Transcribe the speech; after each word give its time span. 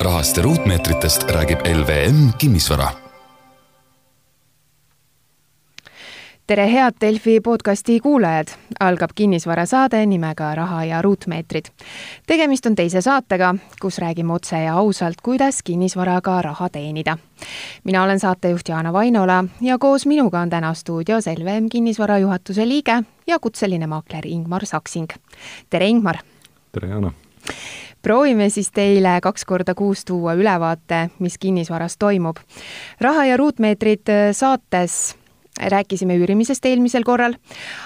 rahast 0.00 0.36
ja 0.36 0.42
ruutmeetritest 0.42 1.30
räägib 1.30 1.58
LVM 1.74 2.32
Kinnisvara 2.38 2.88
tere, 6.46 6.72
head 6.72 6.94
Delfi 7.00 7.40
podcasti 7.40 8.00
kuulajad! 8.00 8.48
algab 8.80 9.10
kinnisvarasaade 9.14 10.06
nimega 10.06 10.54
Raha 10.54 10.84
ja 10.84 11.02
ruutmeetrid. 11.02 11.64
tegemist 12.26 12.66
on 12.66 12.74
teise 12.74 13.00
saatega, 13.00 13.54
kus 13.80 13.98
räägime 13.98 14.32
otse 14.32 14.56
ja 14.56 14.74
ausalt, 14.74 15.20
kuidas 15.22 15.62
kinnisvaraga 15.62 16.42
raha 16.42 16.68
teenida. 16.68 17.18
mina 17.84 18.02
olen 18.02 18.20
saatejuht 18.20 18.68
Jaana 18.68 18.92
Vainola 18.92 19.44
ja 19.60 19.78
koos 19.78 20.06
minuga 20.06 20.40
on 20.40 20.50
täna 20.50 20.74
stuudios 20.74 21.26
LVM 21.26 21.68
kinnisvara 21.72 22.18
juhatuse 22.18 22.68
liige 22.68 23.02
ja 23.26 23.38
kutseline 23.38 23.86
maakler 23.86 24.26
Ingmar 24.26 24.66
Saksing. 24.66 25.08
tere, 25.70 25.86
Ingmar! 25.86 26.16
tere, 26.72 26.88
Jaana! 26.88 27.12
Proovime 28.02 28.48
siis 28.50 28.70
teile 28.72 29.18
kaks 29.22 29.44
korda 29.44 29.74
kuus 29.74 30.04
tuua 30.04 30.34
ülevaate, 30.34 31.08
mis 31.18 31.38
kinnisvaras 31.38 31.96
toimub. 31.98 32.36
raha 33.00 33.24
ja 33.24 33.36
ruutmeetrid 33.36 34.08
saates 34.32 35.20
rääkisime 35.68 36.16
üürimisest 36.16 36.64
eelmisel 36.66 37.04
korral, 37.04 37.34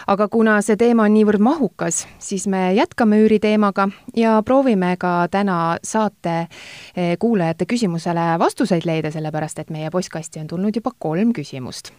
aga 0.06 0.28
kuna 0.28 0.58
see 0.62 0.77
teema 0.78 1.06
on 1.08 1.14
niivõrd 1.16 1.42
mahukas, 1.42 2.05
siis 2.22 2.46
me 2.50 2.72
jätkame 2.77 3.19
üüriteemaga 3.24 3.88
ja 4.16 4.36
proovime 4.46 4.95
ka 5.00 5.27
täna 5.30 5.77
saate 5.82 6.36
eh, 6.41 7.14
kuulajate 7.19 7.66
küsimusele 7.66 8.34
vastuseid 8.38 8.86
leida, 8.86 9.10
sellepärast 9.14 9.62
et 9.64 9.72
meie 9.74 9.91
postkasti 9.91 10.42
on 10.42 10.50
tulnud 10.50 10.77
juba 10.77 10.94
kolm 10.98 11.33
küsimust. 11.36 11.92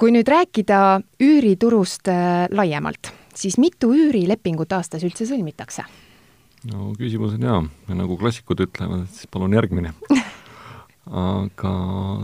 kui 0.00 0.12
nüüd 0.12 0.28
rääkida 0.28 1.00
üüriturust 1.20 2.08
eh, 2.08 2.46
laiemalt, 2.50 3.12
siis 3.34 3.58
mitu 3.58 3.92
üürilepingut 3.92 4.72
aastas 4.72 5.04
üldse 5.04 5.26
sõlmitakse? 5.28 5.84
No 6.68 6.90
küsimus 6.98 7.36
on 7.38 7.46
hea, 7.46 7.60
nagu 7.96 8.18
klassikud 8.20 8.60
ütlevad, 8.66 9.06
et 9.06 9.16
siis 9.16 9.30
palun 9.32 9.56
järgmine 9.56 9.94
aga 11.10 11.72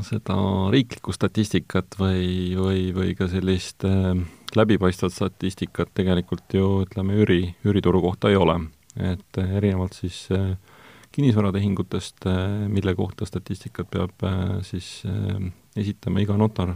seda 0.07 0.37
riiklikku 0.73 1.15
statistikat 1.15 1.97
või, 1.99 2.55
või, 2.59 2.83
või 2.95 3.15
ka 3.19 3.29
sellist 3.31 3.87
äh, 3.89 4.13
läbipaistvat 4.57 5.15
statistikat 5.15 5.95
tegelikult 5.97 6.55
ju 6.55 6.83
ütleme, 6.85 7.17
üüri, 7.23 7.41
üürituru 7.67 8.03
kohta 8.05 8.31
ei 8.31 8.37
ole. 8.37 8.61
et 8.97 9.39
äh, 9.39 9.57
erinevalt 9.57 9.95
siis 9.95 10.29
äh, 10.33 10.57
kinnisvaratehingutest, 11.17 12.27
mille 12.69 12.93
kohta 12.95 13.25
statistikat 13.25 13.89
peab 13.89 14.21
siis 14.69 15.01
esitama 15.77 16.21
iga 16.21 16.35
notar 16.37 16.75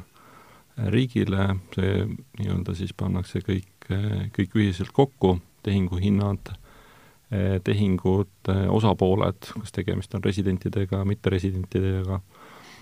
riigile, 0.89 1.59
see 1.75 2.07
nii-öelda 2.39 2.73
siis 2.79 2.95
pannakse 2.97 3.43
kõik, 3.45 3.91
kõik 4.33 4.57
ühiselt 4.57 4.95
kokku, 4.97 5.35
tehinguhinnad 5.67 6.55
Eh, 6.55 6.60
tehingud, 7.65 8.33
eh, 8.49 8.67
osapooled, 8.71 9.51
kas 9.55 9.75
tegemist 9.75 10.15
on 10.15 10.25
residentidega, 10.25 11.05
mitteresidentidega, 11.07 12.21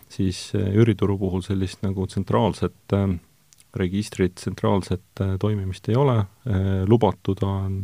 siis 0.08 0.48
eh, 0.56 0.70
üürituru 0.80 1.18
puhul 1.20 1.44
sellist 1.44 1.84
nagu 1.84 2.06
tsentraalset 2.08 2.96
registrit, 3.78 4.38
tsentraalset 4.40 5.20
toimimist 5.38 5.90
ei 5.92 5.96
ole, 6.00 6.14
lubatud 6.88 7.42
on 7.44 7.82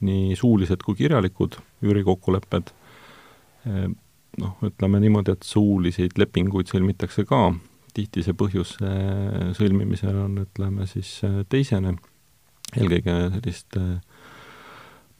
nii 0.00 0.32
suulised 0.34 0.80
kui 0.82 0.96
kirjalikud 0.96 1.58
üürikokkulepped, 1.84 2.72
noh, 4.40 4.54
ütleme 4.64 5.02
niimoodi, 5.04 5.34
et 5.36 5.44
suuliseid 5.44 6.16
lepinguid 6.18 6.72
sõlmitakse 6.72 7.26
ka, 7.28 7.42
tihti 7.94 8.24
see 8.24 8.34
põhjus 8.40 8.78
sõlmimisel 9.60 10.16
on, 10.24 10.40
ütleme 10.48 10.88
siis 10.88 11.12
teisene, 11.52 11.92
eelkõige 12.78 13.16
sellist 13.36 13.78
äh, 13.78 13.98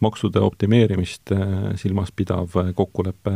maksude 0.01 0.41
optimeerimist 0.41 1.33
äh, 1.33 1.73
silmas 1.77 2.13
pidav 2.17 2.55
äh, 2.57 2.73
kokkulepe, 2.77 3.35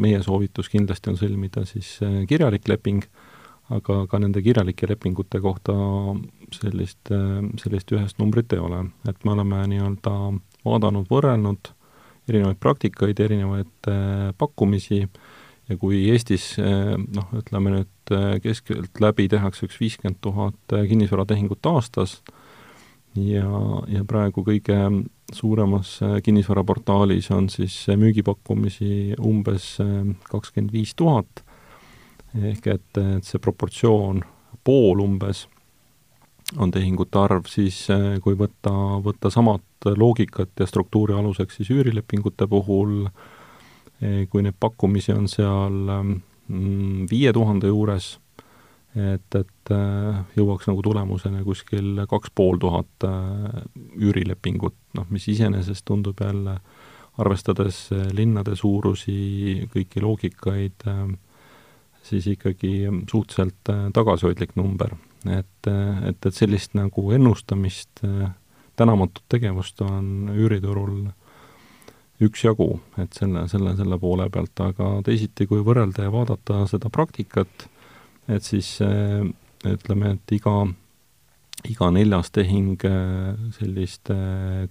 meie 0.00 0.20
soovitus 0.24 0.70
kindlasti 0.72 1.12
on 1.12 1.18
sõlmida 1.20 1.64
siis 1.68 1.96
äh, 2.04 2.22
kirjalik 2.28 2.68
leping, 2.70 3.04
aga 3.74 4.04
ka 4.10 4.20
nende 4.22 4.42
kirjalike 4.46 4.86
lepingute 4.86 5.40
kohta 5.42 5.74
sellist, 6.54 7.10
sellist 7.58 7.90
ühest 7.90 8.20
numbrit 8.22 8.52
ei 8.54 8.60
ole, 8.62 8.84
et 9.10 9.24
me 9.26 9.32
oleme 9.34 9.64
nii-öelda 9.72 10.12
vaadanud, 10.62 11.08
võrrelnud 11.10 11.72
erinevaid 12.30 12.60
praktikaid, 12.62 13.18
erinevaid 13.24 13.90
pakkumisi 14.38 15.00
ja 15.02 15.78
kui 15.82 16.04
Eestis 16.12 16.52
noh, 16.62 17.26
ütleme 17.42 17.74
nüüd 17.74 18.14
keskeltläbi 18.44 19.26
tehakse 19.34 19.66
üks 19.66 19.82
viiskümmend 19.82 20.22
tuhat 20.22 20.78
kinnisvaratehingut 20.86 21.66
aastas, 21.66 22.20
ja, 23.18 23.50
ja 23.90 24.06
praegu 24.06 24.46
kõige 24.46 24.78
suuremas 25.32 26.02
äh, 26.02 26.22
kinnisvaraportaalis 26.22 27.30
on 27.30 27.48
siis 27.50 27.86
müügipakkumisi 27.96 29.14
umbes 29.18 29.76
äh, 29.80 30.06
kakskümmend 30.30 30.72
viis 30.72 30.94
tuhat, 30.94 31.42
ehk 32.36 32.66
et, 32.70 33.00
et 33.00 33.26
see 33.26 33.42
proportsioon, 33.42 34.22
pool 34.64 35.02
umbes, 35.02 35.46
on 36.62 36.70
tehingute 36.70 37.18
arv, 37.18 37.48
siis 37.50 37.86
äh, 37.90 38.18
kui 38.22 38.38
võtta, 38.38 38.72
võtta 39.02 39.32
samad 39.34 39.90
loogikat 39.96 40.54
ja 40.60 40.66
struktuuri 40.66 41.14
aluseks 41.14 41.58
siis 41.58 41.70
üürilepingute 41.74 42.46
puhul, 42.50 43.04
kui 44.30 44.42
neid 44.44 44.56
pakkumisi 44.60 45.12
on 45.14 45.28
seal 45.30 45.76
mm, 45.88 47.06
viie 47.08 47.30
tuhande 47.32 47.70
juures, 47.70 48.16
et, 48.96 49.36
et 49.36 49.72
äh, 49.74 50.20
jõuaks 50.38 50.68
nagu 50.70 50.82
tulemusena 50.84 51.42
kuskil 51.44 52.02
kaks 52.08 52.32
pool 52.36 52.60
tuhat 52.62 53.06
äh, 53.06 53.58
üürilepingut, 54.00 54.76
noh, 54.96 55.08
mis 55.12 55.28
iseenesest 55.32 55.84
tundub 55.88 56.20
jälle, 56.24 56.58
arvestades 57.20 57.86
äh, 57.92 58.08
linnade 58.16 58.56
suurusi, 58.56 59.68
kõiki 59.72 60.02
loogikaid, 60.04 60.88
siis 62.06 62.26
ikkagi 62.30 62.86
suhteliselt 63.10 63.92
tagasihoidlik 63.94 64.54
number. 64.56 64.94
et, 65.26 65.68
et, 65.68 66.26
et 66.26 66.34
sellist 66.34 66.76
nagu 66.78 67.10
ennustamist, 67.12 68.04
tänamatut 68.76 69.24
tegevust 69.28 69.80
on 69.82 70.30
üüriturul 70.30 71.08
üksjagu, 72.22 72.68
et 73.02 73.16
selle, 73.16 73.42
selle, 73.50 73.74
selle 73.76 73.98
poole 73.98 74.28
pealt, 74.30 74.54
aga 74.62 75.00
teisiti, 75.04 75.48
kui 75.50 75.64
võrrelda 75.66 76.06
ja 76.06 76.12
vaadata 76.14 76.62
seda 76.70 76.92
praktikat, 76.92 77.66
et 78.28 78.42
siis 78.44 78.78
äh, 78.84 79.22
ütleme, 79.66 80.16
et 80.16 80.34
iga, 80.36 80.56
iga 81.68 81.90
neljas 81.94 82.32
tehing 82.34 82.84
äh, 82.88 83.34
selliste 83.58 84.16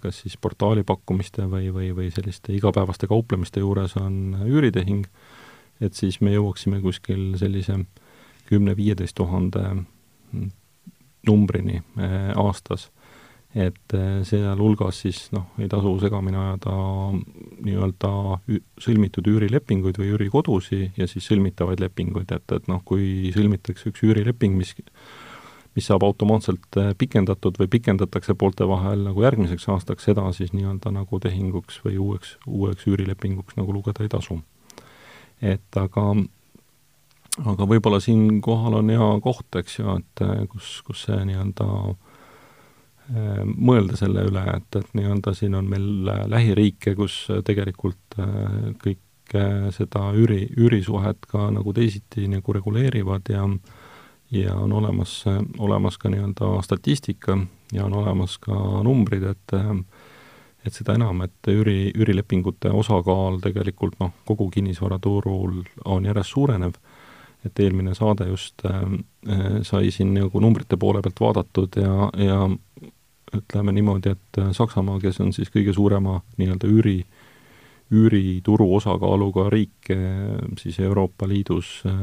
kas 0.02 0.24
siis 0.24 0.38
portaali 0.42 0.86
pakkumiste 0.88 1.48
või, 1.52 1.70
või, 1.76 1.92
või 1.96 2.12
selliste 2.16 2.56
igapäevaste 2.56 3.10
kauplemiste 3.12 3.64
juures 3.64 3.98
on 4.02 4.38
üüritehing, 4.46 5.08
et 5.84 5.94
siis 5.98 6.22
me 6.22 6.36
jõuaksime 6.36 6.82
kuskil 6.84 7.34
sellise 7.40 7.82
kümne-viieteist 8.46 9.16
tuhande 9.18 9.64
numbrini 11.26 11.80
aastas 12.38 12.92
et 13.56 13.94
eh, 13.96 14.20
sealhulgas 14.28 14.98
siis 15.06 15.20
noh, 15.32 15.48
ei 15.64 15.70
tasu 15.72 15.94
segamini 16.04 16.36
ajada 16.36 16.74
nii-öelda 17.64 18.10
sõlmitud 18.84 19.30
üürilepinguid 19.32 20.00
või 20.02 20.12
üürikodusi 20.12 20.90
ja 20.98 21.08
siis 21.08 21.30
sõlmitavaid 21.30 21.80
lepinguid, 21.80 22.34
et, 22.36 22.52
et 22.52 22.68
noh, 22.68 22.82
kui 22.84 23.32
sõlmitakse 23.36 23.94
üks 23.94 24.04
üürileping, 24.04 24.58
mis 24.60 24.76
mis 25.76 25.88
saab 25.88 26.04
automaatselt 26.08 26.78
eh, 26.80 26.92
pikendatud 27.00 27.58
või 27.60 27.72
pikendatakse 27.72 28.36
poolte 28.40 28.68
vahel 28.68 29.08
nagu 29.08 29.24
järgmiseks 29.24 29.68
aastaks, 29.72 30.08
seda 30.08 30.28
siis 30.36 30.52
nii-öelda 30.56 30.92
nagu 30.96 31.20
tehinguks 31.24 31.80
või 31.88 32.00
uueks, 32.00 32.38
uueks 32.48 32.88
üürilepinguks 32.92 33.56
nagu 33.60 33.76
lugeda 33.76 34.04
ei 34.04 34.12
tasu. 34.12 34.42
et 35.42 35.80
aga 35.80 36.12
aga 37.46 37.68
võib-olla 37.68 38.00
siinkohal 38.00 38.80
on 38.80 38.92
hea 38.92 39.08
koht, 39.24 39.48
eks 39.60 39.80
ju, 39.80 39.96
et 40.00 40.28
eh, 40.28 40.44
kus, 40.52 40.82
kus 40.88 41.08
see 41.08 41.24
nii-öelda 41.32 41.70
Äh, 41.72 42.05
mõelda 43.10 43.98
selle 44.00 44.26
üle, 44.30 44.44
et, 44.56 44.80
et 44.80 44.94
nii-öelda 44.98 45.34
siin 45.38 45.56
on 45.58 45.68
meil 45.70 46.10
äh, 46.10 46.24
lähiriike, 46.32 46.96
kus 46.98 47.26
äh, 47.30 47.44
tegelikult 47.46 48.20
kõik 48.82 49.02
seda 49.74 50.12
üüri, 50.14 50.44
üürisuhet 50.54 51.24
ka 51.26 51.48
nagu 51.50 51.72
teisiti 51.74 52.28
nagu 52.30 52.54
reguleerivad 52.54 53.32
ja 53.34 53.48
ja 54.32 54.54
on 54.58 54.74
olemas, 54.74 55.24
olemas 55.58 55.98
ka 55.98 56.10
nii-öelda 56.14 56.62
statistika 56.62 57.38
ja 57.74 57.86
on 57.86 57.94
olemas 57.94 58.38
ka 58.42 58.54
numbrid, 58.86 59.24
et 59.24 59.56
et 60.66 60.74
seda 60.74 60.96
enam, 60.98 61.22
et 61.26 61.50
üüri, 61.52 61.92
üürilepingute 61.94 62.72
osakaal 62.74 63.38
tegelikult 63.44 64.00
noh, 64.02 64.14
kogu 64.26 64.50
kinnisvaraturul 64.54 65.60
on 65.86 66.08
järjest 66.10 66.34
suurenev, 66.34 66.78
et 67.46 67.62
eelmine 67.62 67.94
saade 67.98 68.28
just 68.32 68.66
äh, 68.66 68.82
sai 69.64 69.92
siin 69.94 70.14
nagu 70.16 70.42
numbrite 70.42 70.78
poole 70.82 71.04
pealt 71.06 71.22
vaadatud 71.22 71.78
ja, 71.82 72.10
ja 72.18 72.40
ütleme 73.38 73.74
niimoodi, 73.76 74.16
et 74.16 74.40
äh, 74.42 74.52
Saksamaa, 74.56 75.00
kes 75.04 75.20
on 75.24 75.34
siis 75.36 75.52
kõige 75.54 75.74
suurema 75.76 76.20
nii-öelda 76.40 76.70
üüri, 76.70 77.00
üürituru 77.96 78.68
osakaaluga 78.78 79.48
riik 79.54 79.92
äh, 79.94 80.38
siis 80.62 80.80
Euroopa 80.84 81.28
Liidus 81.30 81.78
äh, 81.90 81.98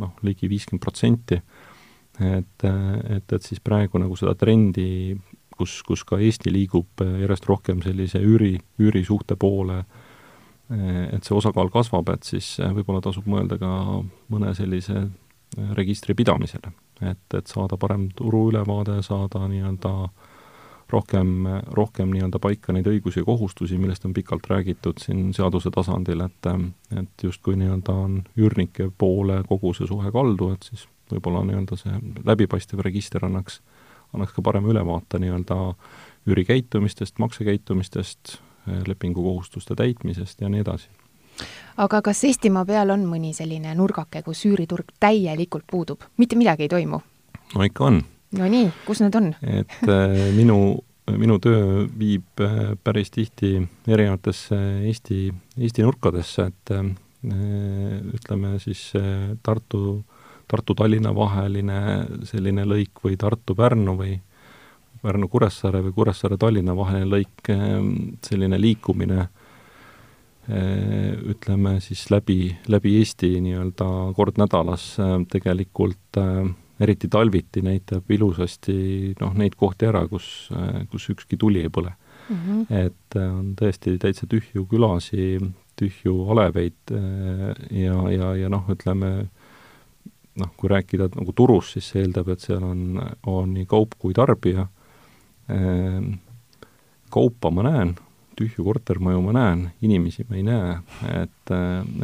noh, 0.00 0.14
ligi 0.26 0.50
viiskümmend 0.50 0.82
protsenti, 0.84 1.40
et, 2.20 2.64
et, 2.64 3.32
et 3.32 3.46
siis 3.46 3.62
praegu 3.64 4.00
nagu 4.02 4.16
seda 4.18 4.34
trendi, 4.36 5.16
kus, 5.56 5.80
kus 5.86 6.04
ka 6.04 6.18
Eesti 6.20 6.52
liigub 6.52 7.00
järjest 7.00 7.48
rohkem 7.48 7.80
sellise 7.84 8.20
üüri, 8.20 8.58
üürisuhte 8.80 9.38
poole, 9.40 9.78
et 10.70 11.24
see 11.26 11.34
osakaal 11.34 11.70
kasvab, 11.72 12.12
et 12.12 12.28
siis 12.28 12.58
võib-olla 12.60 13.00
tasub 13.02 13.24
mõelda 13.30 13.56
ka 13.58 13.70
mõne 14.30 14.52
sellise 14.54 15.06
registri 15.74 16.14
pidamisele. 16.14 16.72
et, 17.00 17.34
et 17.34 17.46
saada 17.46 17.76
parem 17.80 18.08
turuülevaade, 18.16 19.00
saada 19.02 19.46
nii-öelda 19.48 19.92
rohkem, 20.92 21.46
rohkem 21.76 22.12
nii-öelda 22.14 22.38
paika 22.42 22.74
neid 22.74 22.88
õigusi 22.90 23.22
ja 23.22 23.26
kohustusi, 23.26 23.78
millest 23.78 24.04
on 24.08 24.14
pikalt 24.16 24.46
räägitud 24.50 25.00
siin 25.02 25.32
seaduse 25.36 25.70
tasandil, 25.74 26.24
et 26.26 26.50
et 26.96 27.24
justkui 27.24 27.56
nii-öelda 27.60 27.92
on 27.92 28.22
üürnike 28.38 28.90
poole 28.98 29.42
kogu 29.48 29.74
see 29.74 29.86
suhe 29.86 30.12
kaldu, 30.12 30.52
et 30.54 30.66
siis 30.70 30.86
võib-olla 31.10 31.42
nii-öelda 31.46 31.78
see 31.78 31.98
läbipaistev 32.26 32.82
register 32.86 33.24
annaks, 33.26 33.60
annaks 34.14 34.34
ka 34.36 34.42
parema 34.42 34.70
ülevaate 34.72 35.18
nii-öelda 35.22 35.58
üürikäitumistest, 36.30 37.18
maksekäitumistest, 37.18 38.38
lepingukohustuste 38.86 39.74
täitmisest 39.74 40.40
ja 40.40 40.48
nii 40.48 40.60
edasi. 40.60 40.88
aga 41.76 42.02
kas 42.02 42.24
Eestimaa 42.24 42.64
peal 42.64 42.90
on 42.90 43.06
mõni 43.08 43.32
selline 43.34 43.74
nurgake, 43.74 44.22
kus 44.22 44.44
üüriturg 44.46 44.92
täielikult 45.00 45.64
puudub, 45.70 46.04
mitte 46.16 46.36
midagi 46.36 46.68
ei 46.68 46.68
toimu? 46.68 47.00
no 47.54 47.62
ikka 47.64 47.84
on. 47.84 48.02
Nonii, 48.38 48.68
kus 48.86 49.00
need 49.02 49.16
on? 49.18 49.32
et 49.42 49.90
äh, 49.90 50.28
minu, 50.36 50.56
minu 51.18 51.38
töö 51.42 51.86
viib 51.98 52.38
äh, 52.44 52.76
päris 52.78 53.10
tihti 53.10 53.56
erinevatesse 53.90 54.58
Eesti, 54.86 55.24
Eesti 55.58 55.82
nurkadesse, 55.82 56.46
et 56.52 56.72
äh, 56.76 56.92
ütleme 58.14 58.54
siis 58.62 58.92
Tartu, 59.42 60.04
Tartu-Tallinna 60.48 61.10
vaheline 61.14 61.80
selline 62.28 62.64
lõik 62.70 63.02
või 63.04 63.18
Tartu-Pärnu 63.20 63.96
või 63.98 64.14
Pärnu-Kuressaare 65.02 65.82
või 65.84 65.92
Kuressaare-Tallinna 65.98 66.76
vaheline 66.76 67.10
lõik, 67.10 67.50
selline 68.24 68.56
liikumine 68.60 69.26
ütleme 71.30 71.76
siis 71.84 72.06
läbi, 72.10 72.54
läbi 72.72 72.96
Eesti 73.02 73.34
nii-öelda 73.44 73.90
kord 74.16 74.40
nädalas 74.40 74.94
tegelikult 75.30 76.18
eriti 76.80 77.08
talviti 77.12 77.62
näitab 77.62 78.10
ilusasti 78.10 79.14
noh, 79.20 79.34
neid 79.36 79.56
kohti 79.60 79.88
ära, 79.90 80.06
kus, 80.08 80.48
kus 80.90 81.10
ükski 81.14 81.36
tuli 81.40 81.64
ei 81.64 81.72
põle 81.72 81.92
mm. 81.92 82.36
-hmm. 82.36 82.66
et 82.86 83.18
on 83.20 83.54
tõesti 83.58 83.98
täitsa 84.00 84.26
tühju 84.30 84.66
külasi, 84.70 85.38
tühju 85.76 86.16
aleveid 86.32 86.94
ja, 87.70 87.96
ja, 88.16 88.34
ja 88.36 88.48
noh, 88.48 88.64
ütleme 88.72 89.12
noh, 90.40 90.52
kui 90.56 90.68
rääkida 90.72 91.10
nagu 91.16 91.32
turust, 91.36 91.76
siis 91.76 91.88
see 91.92 92.04
eeldab, 92.04 92.28
et 92.32 92.40
seal 92.40 92.64
on, 92.64 93.00
on 93.26 93.54
nii 93.54 93.66
kaup 93.68 93.98
kui 93.98 94.14
tarbija 94.16 94.68
Ehm, 95.50 96.14
kaupa 97.10 97.50
ma 97.50 97.64
näen, 97.66 97.94
tühju 98.38 98.64
kortermaju 98.64 99.22
ma 99.24 99.34
näen, 99.34 99.64
inimesi 99.82 100.24
ma 100.28 100.38
ei 100.38 100.44
näe, 100.46 100.76
et, 101.22 101.52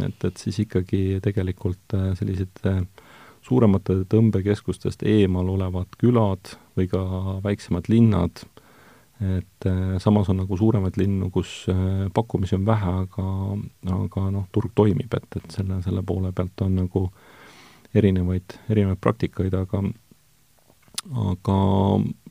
et, 0.06 0.26
et 0.28 0.42
siis 0.42 0.58
ikkagi 0.64 1.20
tegelikult 1.24 1.94
äh, 1.96 2.08
sellised 2.18 2.62
äh, 2.66 2.82
suuremate 3.46 4.00
tõmbekeskustest 4.10 5.04
eemal 5.06 5.48
olevad 5.54 5.96
külad 6.00 6.56
või 6.76 6.88
ka 6.90 7.02
väiksemad 7.44 7.90
linnad, 7.92 8.42
et 9.22 9.68
äh, 9.68 9.96
samas 10.02 10.28
on 10.32 10.42
nagu 10.42 10.58
suuremaid 10.58 10.98
linnu, 11.00 11.30
kus 11.34 11.64
pakkumisi 12.14 12.58
on 12.58 12.66
vähe, 12.66 12.96
aga, 13.06 13.28
aga 14.00 14.26
noh, 14.34 14.48
turg 14.52 14.74
toimib, 14.76 15.14
et, 15.14 15.28
et 15.38 15.60
selle, 15.60 15.80
selle 15.86 16.02
poole 16.06 16.34
pealt 16.36 16.66
on 16.66 16.74
nagu 16.82 17.06
erinevaid, 17.96 18.58
erinevaid 18.68 19.00
praktikaid, 19.00 19.54
aga 19.56 19.84
aga 21.06 21.56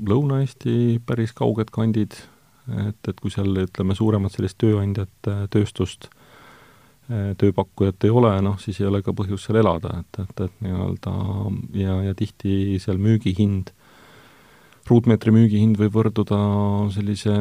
Lõuna-Eesti 0.10 1.00
päris 1.08 1.34
kauged 1.36 1.72
kandid, 1.74 2.18
et, 2.68 3.00
et 3.08 3.20
kui 3.22 3.32
seal 3.34 3.66
ütleme, 3.66 3.96
suuremat 3.96 4.36
sellist 4.36 4.58
tööandjat, 4.62 5.30
tööstust, 5.54 6.10
tööpakkujat 7.10 8.08
ei 8.08 8.14
ole, 8.14 8.32
noh, 8.42 8.58
siis 8.62 8.80
ei 8.82 8.88
ole 8.90 9.02
ka 9.06 9.14
põhjust 9.14 9.46
seal 9.46 9.60
elada, 9.62 10.00
et, 10.02 10.20
et, 10.24 10.40
et 10.48 10.64
nii-öelda 10.66 11.14
ja, 11.78 12.00
ja 12.08 12.16
tihti 12.18 12.80
seal 12.82 12.98
müügihind, 13.02 13.70
ruutmeetri 14.90 15.34
müügihind 15.36 15.78
võib 15.82 16.00
võrduda 16.00 16.40
sellise 16.96 17.36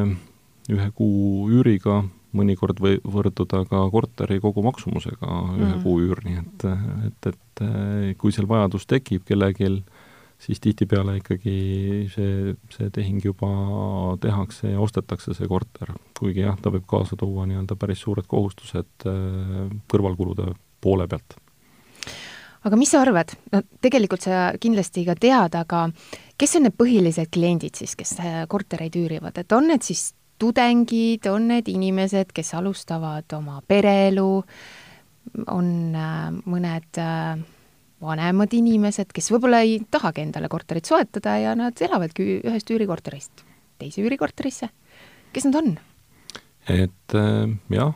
ühe 0.69 0.87
kuu 0.97 1.49
üüriga, 1.53 2.03
mõnikord 2.35 2.81
või 2.83 2.99
võrduda 3.01 3.63
ka 3.69 3.83
korteri 3.93 4.41
kogumaksumusega 4.43 5.29
ühe 5.55 5.71
mm. 5.71 5.83
kuu 5.85 6.01
üür, 6.03 6.21
nii 6.25 6.41
et, 6.41 6.65
et, 7.09 7.29
et 7.31 8.17
kui 8.21 8.35
seal 8.35 8.49
vajadus 8.49 8.85
tekib 8.89 9.25
kellelgi 9.25 9.69
siis 10.41 10.59
tihtipeale 10.61 11.17
ikkagi 11.19 11.55
see, 12.13 12.55
see 12.73 12.89
tehing 12.93 13.23
juba 13.23 13.49
tehakse 14.21 14.73
ja 14.73 14.81
ostetakse 14.83 15.33
see 15.37 15.47
korter, 15.49 15.95
kuigi 16.17 16.43
jah, 16.43 16.57
ta 16.61 16.73
võib 16.73 16.85
kaasa 16.89 17.17
tuua 17.19 17.47
nii-öelda 17.49 17.77
päris 17.79 18.03
suured 18.05 18.27
kohustused 18.29 19.07
äh, 19.09 19.71
kõrvalkulude 19.91 20.51
poole 20.83 21.07
pealt. 21.07 21.37
aga 22.65 22.77
mis 22.81 22.91
sa 22.91 23.01
arvad, 23.05 23.35
no 23.53 23.63
tegelikult 23.81 24.25
sa 24.25 24.51
kindlasti 24.61 25.05
ka 25.07 25.15
tead, 25.19 25.55
aga 25.55 25.87
kes 26.37 26.57
on 26.59 26.67
need 26.67 26.77
põhilised 26.77 27.31
kliendid 27.33 27.79
siis, 27.79 27.95
kes 27.95 28.17
äh, 28.19 28.43
kortereid 28.51 28.95
üürivad, 28.99 29.37
et 29.39 29.55
on 29.55 29.71
need 29.71 29.85
siis 29.87 30.11
tudengid, 30.41 31.27
on 31.31 31.47
need 31.47 31.69
inimesed, 31.71 32.33
kes 32.35 32.53
alustavad 32.59 33.37
oma 33.37 33.61
pereelu, 33.67 34.31
on 35.47 35.69
äh, 35.95 36.31
mõned 36.45 36.99
äh, 37.01 37.37
vanemad 38.03 38.53
inimesed, 38.53 39.11
kes 39.15 39.31
võib-olla 39.31 39.61
ei 39.65 39.79
tahagi 39.91 40.25
endale 40.25 40.49
korterit 40.51 40.85
soetada 40.85 41.37
ja 41.39 41.55
nad 41.55 41.79
elavadki 41.81 42.41
ühest 42.43 42.71
üürikorterist 42.71 43.45
teise 43.79 44.01
üürikorterisse. 44.03 44.69
kes 45.33 45.45
nad 45.45 45.55
on? 45.55 45.75
et 46.69 47.13
äh, 47.13 47.49
jah, 47.69 47.93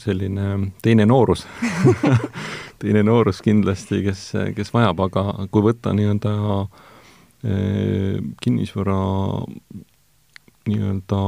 selline 0.00 0.72
teine 0.82 1.04
noorus 1.06 1.44
teine 2.80 3.02
noorus 3.04 3.42
kindlasti, 3.44 4.00
kes, 4.06 4.22
kes 4.56 4.72
vajab, 4.72 5.02
aga 5.04 5.24
kui 5.52 5.66
võtta 5.66 5.92
nii-öelda 5.92 6.32
äh, 6.64 8.22
kinnisvara 8.40 9.00
nii-öelda 10.70 11.20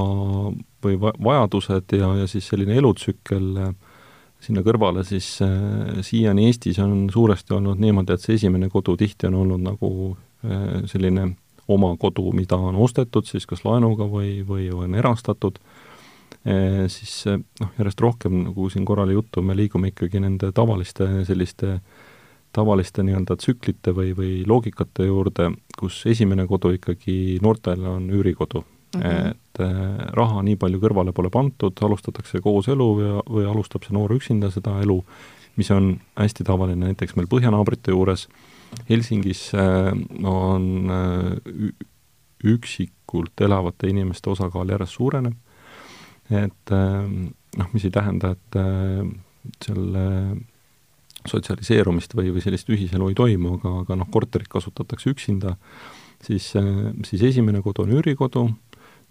või 0.82 0.96
vajadused 1.02 1.92
ja, 1.98 2.14
ja 2.22 2.30
siis 2.30 2.48
selline 2.48 2.78
elutsükkel 2.80 3.50
äh, 3.66 3.74
sinna 4.42 4.64
kõrvale, 4.66 5.04
siis 5.06 5.36
äh, 5.44 6.02
siiani 6.04 6.48
Eestis 6.50 6.80
on 6.82 7.06
suuresti 7.12 7.54
olnud 7.56 7.80
niimoodi, 7.82 8.16
et 8.16 8.24
see 8.24 8.38
esimene 8.40 8.70
kodu 8.72 8.96
tihti 8.98 9.28
on 9.30 9.38
olnud 9.44 9.64
nagu 9.64 9.92
äh, 10.10 10.82
selline 10.90 11.30
oma 11.70 11.94
kodu, 12.00 12.32
mida 12.34 12.58
on 12.58 12.76
ostetud 12.82 13.28
siis 13.28 13.46
kas 13.46 13.62
laenuga 13.64 14.08
või, 14.10 14.40
või 14.46 14.68
on 14.74 14.96
erastatud 14.98 15.60
äh,, 16.42 16.88
siis 16.90 17.22
noh, 17.30 17.74
järjest 17.78 18.02
rohkem, 18.02 18.40
nagu 18.48 18.70
siin 18.72 18.86
korra 18.88 19.06
oli 19.06 19.14
juttu, 19.18 19.44
me 19.46 19.56
liigume 19.56 19.92
ikkagi 19.92 20.22
nende 20.22 20.50
tavaliste 20.54 21.08
selliste 21.28 21.78
tavaliste 22.52 23.04
nii-öelda 23.06 23.36
tsüklite 23.40 23.94
või, 23.96 24.12
või 24.16 24.32
loogikate 24.48 25.06
juurde, 25.08 25.52
kus 25.78 26.02
esimene 26.10 26.44
kodu 26.50 26.74
ikkagi 26.76 27.38
noortele 27.42 27.88
on 27.88 28.10
üürikodu 28.12 28.60
mm, 28.60 29.00
-hmm. 29.00 29.38
Et 29.52 29.60
äh, 29.60 30.12
raha 30.16 30.42
nii 30.44 30.56
palju 30.56 30.80
kõrvale 30.80 31.12
pole 31.12 31.30
pandud, 31.32 31.76
alustatakse 31.84 32.40
kooselu 32.40 32.88
ja, 33.00 33.20
või 33.28 33.46
alustab 33.48 33.84
see 33.84 33.94
noor 33.94 34.14
üksinda 34.16 34.50
seda 34.50 34.78
elu, 34.80 34.98
mis 35.60 35.70
on 35.70 35.94
hästi 36.16 36.46
tavaline 36.48 36.88
näiteks 36.88 37.16
meil 37.16 37.28
põhjanaabrite 37.28 37.92
juures, 37.92 38.28
Helsingis 38.88 39.50
äh, 39.52 39.92
on 40.24 40.92
äh, 40.92 41.74
üksikult 42.48 43.44
elavate 43.44 43.90
inimeste 43.92 44.32
osakaal 44.32 44.72
järjest 44.72 44.96
suureneb, 44.96 45.36
et 46.32 46.72
noh, 46.72 47.68
mis 47.74 47.84
ei 47.84 47.92
tähenda, 47.92 48.32
et 48.32 48.56
selle 49.62 50.04
sotsialiseerumist 51.28 52.16
või, 52.18 52.32
või 52.34 52.42
sellist 52.42 52.70
ühiselu 52.72 53.12
ei 53.12 53.14
toimu, 53.14 53.52
aga, 53.60 53.74
aga 53.84 53.98
noh, 54.00 54.08
korterit 54.10 54.50
kasutatakse 54.50 55.12
üksinda, 55.12 55.54
siis, 56.24 56.48
siis 57.06 57.22
esimene 57.30 57.62
kodu 57.62 57.84
on 57.84 57.94
üürikodu, 57.94 58.48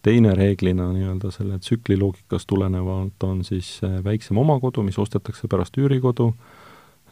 teine 0.05 0.33
reeglina 0.37 0.89
nii-öelda 0.95 1.31
selle 1.33 1.59
tsükli 1.61 1.97
loogikast 1.99 2.49
tulenevalt 2.49 3.23
on 3.23 3.43
siis 3.45 3.79
äh, 3.85 3.99
väiksem 4.03 4.37
omakodu, 4.41 4.83
mis 4.85 4.99
ostetakse 4.99 5.49
pärast 5.51 5.77
üürikodu, 5.77 6.31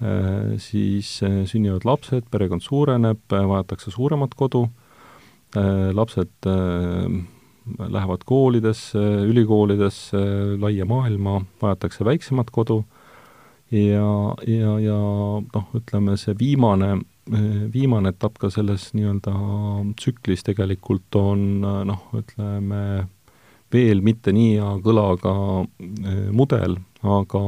äh, 0.02 0.56
siis 0.62 1.20
äh, 1.24 1.44
sünnivad 1.50 1.86
lapsed, 1.86 2.30
perekond 2.32 2.66
suureneb, 2.66 3.22
vajatakse 3.30 3.92
suuremat 3.92 4.36
kodu, 4.38 4.68
lapsed 5.98 6.46
lähevad 7.80 8.22
koolidesse, 8.30 9.02
ülikoolidesse, 9.26 10.20
laia 10.62 10.86
maailma, 10.86 11.40
vajatakse 11.62 12.06
väiksemat 12.06 12.52
kodu. 12.54 12.84
Ja, 13.74 14.36
ja, 14.46 14.76
ja 14.82 15.00
noh, 15.42 15.66
ütleme 15.78 16.14
see 16.22 16.36
viimane 16.38 17.00
viimane 17.74 18.10
etapp 18.14 18.40
ka 18.42 18.50
selles 18.54 18.90
nii-öelda 18.98 19.34
tsüklis 20.00 20.46
tegelikult 20.48 21.16
on 21.20 21.46
noh, 21.62 22.04
ütleme 22.18 22.84
veel 23.74 24.02
mitte 24.06 24.34
nii 24.34 24.56
hea 24.58 24.70
kõlaga 24.84 25.34
eh, 25.62 26.30
mudel, 26.36 26.80
aga, 27.06 27.42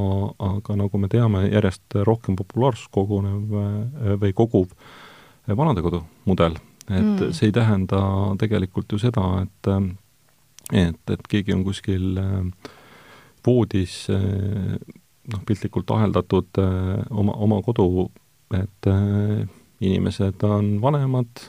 aga 0.51 0.77
nagu 0.79 1.01
me 1.01 1.09
teame, 1.11 1.45
järjest 1.49 1.97
rohkem 2.07 2.37
populaarsust 2.39 2.91
kogunev 2.93 3.55
või 4.21 4.35
koguv 4.37 4.69
vanadekodu 5.47 6.03
mudel. 6.29 6.59
et 6.89 7.01
mm. 7.01 7.33
see 7.33 7.49
ei 7.49 7.55
tähenda 7.55 8.01
tegelikult 8.39 8.91
ju 8.91 8.99
seda, 9.01 9.45
et 9.45 9.71
et, 10.71 11.09
et 11.09 11.27
keegi 11.27 11.53
on 11.53 11.63
kuskil 11.65 12.19
voodis 13.45 14.05
noh, 14.07 15.41
piltlikult 15.47 15.91
aheldatud 15.91 16.61
oma, 17.09 17.33
oma 17.33 17.59
kodu, 17.65 18.07
et 18.55 18.89
inimesed 19.81 20.43
on 20.45 20.75
vanemad, 20.81 21.47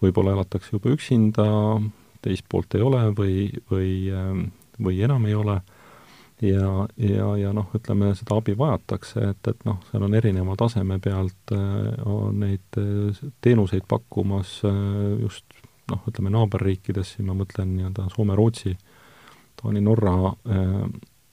võib-olla 0.00 0.36
elatakse 0.36 0.76
juba 0.76 0.94
üksinda, 0.94 1.46
teist 2.22 2.46
poolt 2.48 2.76
ei 2.76 2.84
ole 2.84 3.02
või, 3.16 3.50
või, 3.70 3.92
või 4.80 5.02
enam 5.04 5.26
ei 5.28 5.36
ole. 5.36 5.60
Ja, 6.40 6.86
ja, 6.96 7.26
ja 7.36 7.50
noh, 7.52 7.66
ütleme, 7.76 8.14
seda 8.16 8.38
abi 8.40 8.54
vajatakse, 8.56 9.26
et, 9.34 9.48
et 9.50 9.64
noh, 9.68 9.76
seal 9.90 10.06
on 10.06 10.14
erineva 10.16 10.54
taseme 10.56 10.96
pealt 11.02 11.52
äh, 11.52 11.90
on 12.08 12.38
neid 12.40 12.78
äh, 12.80 13.18
teenuseid 13.44 13.84
pakkumas 13.88 14.54
äh, 14.64 14.78
just 15.20 15.44
noh, 15.92 16.00
ütleme 16.08 16.32
naaberriikides, 16.32 17.12
siin 17.12 17.28
ma 17.28 17.36
mõtlen 17.36 17.74
nii-öelda 17.74 18.08
Soome, 18.14 18.38
Rootsi, 18.38 18.72
Taani, 19.60 19.82
Norra 19.84 20.14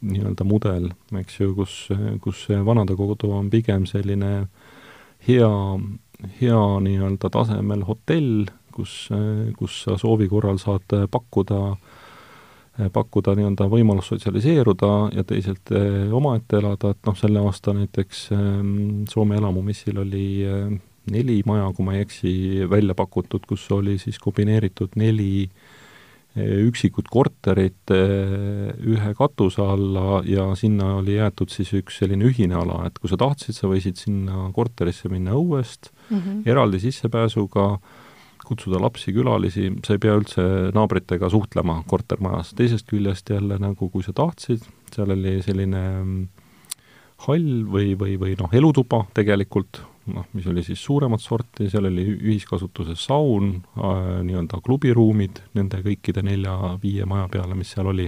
nii-öelda 0.08 0.44
mudel, 0.44 0.90
eks 1.22 1.40
ju, 1.40 1.54
kus, 1.56 1.78
kus 2.22 2.44
vanadekodu 2.68 3.32
on 3.38 3.48
pigem 3.54 3.86
selline 3.88 4.32
hea, 5.28 5.50
hea 6.40 6.64
nii-öelda 6.88 7.30
tasemel 7.34 7.84
hotell, 7.88 8.48
kus, 8.74 9.08
kus 9.58 9.84
sa 9.86 9.98
soovi 9.98 10.28
korral 10.30 10.60
saad 10.62 10.96
pakkuda 11.12 11.62
Eh, 12.78 12.92
pakkuda 12.94 13.34
nii-öelda 13.34 13.66
võimalust 13.72 14.12
sotsialiseeruda 14.12 14.90
ja 15.18 15.24
teisalt 15.26 15.72
eh, 15.74 16.12
omaette 16.14 16.60
elada, 16.60 16.92
et 16.94 17.08
noh, 17.10 17.16
selle 17.18 17.42
aasta 17.42 17.74
näiteks 17.74 18.20
ehm, 18.36 18.76
Soome 19.10 19.40
elamumissil 19.40 19.98
oli 20.04 20.28
eh, 20.46 20.76
neli 21.10 21.40
maja, 21.50 21.72
kui 21.74 21.88
ma 21.88 21.96
ei 21.96 22.04
eksi, 22.06 22.34
välja 22.70 22.94
pakutud, 22.98 23.48
kus 23.50 23.66
oli 23.74 23.98
siis 24.02 24.22
kombineeritud 24.22 24.94
neli 25.00 25.50
üksikut 26.38 27.08
korterit 27.10 27.90
ühe 27.90 29.12
katuse 29.18 29.64
alla 29.64 30.20
ja 30.28 30.44
sinna 30.60 30.92
oli 31.00 31.16
jäetud 31.16 31.50
siis 31.50 31.72
üks 31.80 31.98
selline 31.98 32.28
ühine 32.30 32.60
ala, 32.60 32.84
et 32.86 33.00
kui 33.02 33.10
sa 33.10 33.18
tahtsid, 33.18 33.58
sa 33.58 33.72
võisid 33.72 33.98
sinna 33.98 34.52
korterisse 34.54 35.10
minna 35.10 35.34
õuest 35.34 35.90
mm, 36.10 36.18
-hmm. 36.18 36.44
eraldi 36.46 36.80
sissepääsuga 36.80 37.70
kutsuda 38.48 38.80
lapsi, 38.82 39.12
külalisi, 39.16 39.70
sa 39.86 39.96
ei 39.96 40.02
pea 40.04 40.16
üldse 40.18 40.44
naabritega 40.76 41.30
suhtlema 41.32 41.82
kortermajas, 41.90 42.54
teisest 42.58 42.88
küljest 42.90 43.30
jälle 43.34 43.60
nagu 43.62 43.90
kui 43.92 44.06
sa 44.06 44.14
tahtsid, 44.16 44.64
seal 44.94 45.12
oli 45.16 45.38
selline 45.46 45.84
mm, 45.98 46.48
hall 47.28 47.52
või, 47.68 47.94
või, 48.00 48.16
või 48.22 48.36
noh, 48.40 48.54
elutuba 48.56 49.04
tegelikult, 49.18 49.82
noh, 50.14 50.28
mis 50.38 50.48
oli 50.48 50.64
siis 50.64 50.84
suuremat 50.84 51.24
sorti, 51.24 51.70
seal 51.72 51.90
oli 51.90 52.06
ühiskasutuses 52.16 53.08
saun 53.10 53.58
äh,, 53.58 54.12
nii-öelda 54.28 54.62
klubiruumid 54.66 55.44
nende 55.58 55.82
kõikide 55.86 56.24
nelja-viie 56.28 57.08
maja 57.10 57.28
peale, 57.34 57.58
mis 57.58 57.74
seal 57.76 57.92
oli, 57.92 58.08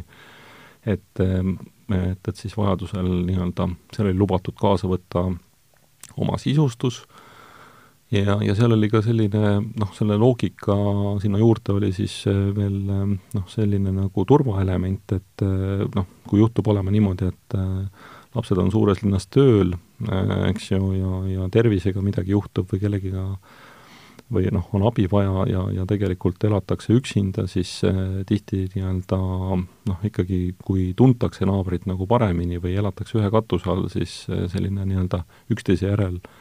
et, 0.85 1.23
et, 1.25 2.29
et 2.31 2.35
siis 2.37 2.55
vajadusel 2.55 3.09
nii-öelda, 3.27 3.67
seal 3.95 4.11
oli 4.11 4.21
lubatud 4.21 4.55
kaasa 4.59 4.87
võtta 4.87 5.27
oma 6.19 6.39
sisustus 6.39 7.03
äh,, 7.03 7.25
ja, 8.11 8.37
ja 8.43 8.55
seal 8.57 8.73
oli 8.75 8.89
ka 8.91 9.01
selline 9.05 9.43
noh, 9.61 9.91
selle 9.97 10.17
loogika 10.19 10.75
sinna 11.21 11.41
juurde 11.41 11.75
oli 11.77 11.91
siis 11.95 12.21
äh, 12.29 12.49
veel 12.55 12.79
äh, 12.89 13.05
noh, 13.37 13.47
selline 13.51 13.93
nagu 13.95 14.25
turvaelement, 14.27 15.17
et 15.17 15.45
äh, 15.45 15.85
noh, 15.95 16.09
kui 16.29 16.41
juhtub 16.41 16.67
olema 16.73 16.93
niimoodi, 16.93 17.29
et 17.29 17.57
lapsed 18.35 18.59
on 18.61 18.69
suures 18.69 18.99
linnas 19.01 19.25
tööl, 19.33 19.73
eks 20.51 20.67
ju, 20.69 20.91
ja, 20.93 21.15
ja 21.33 21.47
tervisega 21.49 22.03
midagi 22.05 22.35
juhtub 22.35 22.69
või 22.69 22.83
kellegiga 22.83 23.23
või 24.29 24.51
noh, 24.53 24.67
on 24.77 24.83
abi 24.85 25.07
vaja 25.09 25.47
ja, 25.49 25.63
ja 25.73 25.85
tegelikult 25.89 26.43
elatakse 26.45 26.93
üksinda, 26.93 27.47
siis 27.49 27.71
äh, 27.87 28.19
tihti 28.29 28.67
nii-öelda 28.75 29.17
noh, 29.19 30.03
ikkagi 30.05 30.53
kui 30.61 30.91
tuntakse 30.97 31.49
naabrit 31.49 31.89
nagu 31.89 32.05
paremini 32.09 32.61
või 32.61 32.75
elatakse 32.77 33.17
ühe 33.17 33.33
katuse 33.33 33.73
all, 33.73 33.89
siis 33.89 34.21
selline 34.29 34.85
nii-öelda 34.85 35.23
üksteise 35.49 35.89
järel 35.89 36.21
äh, 36.21 36.38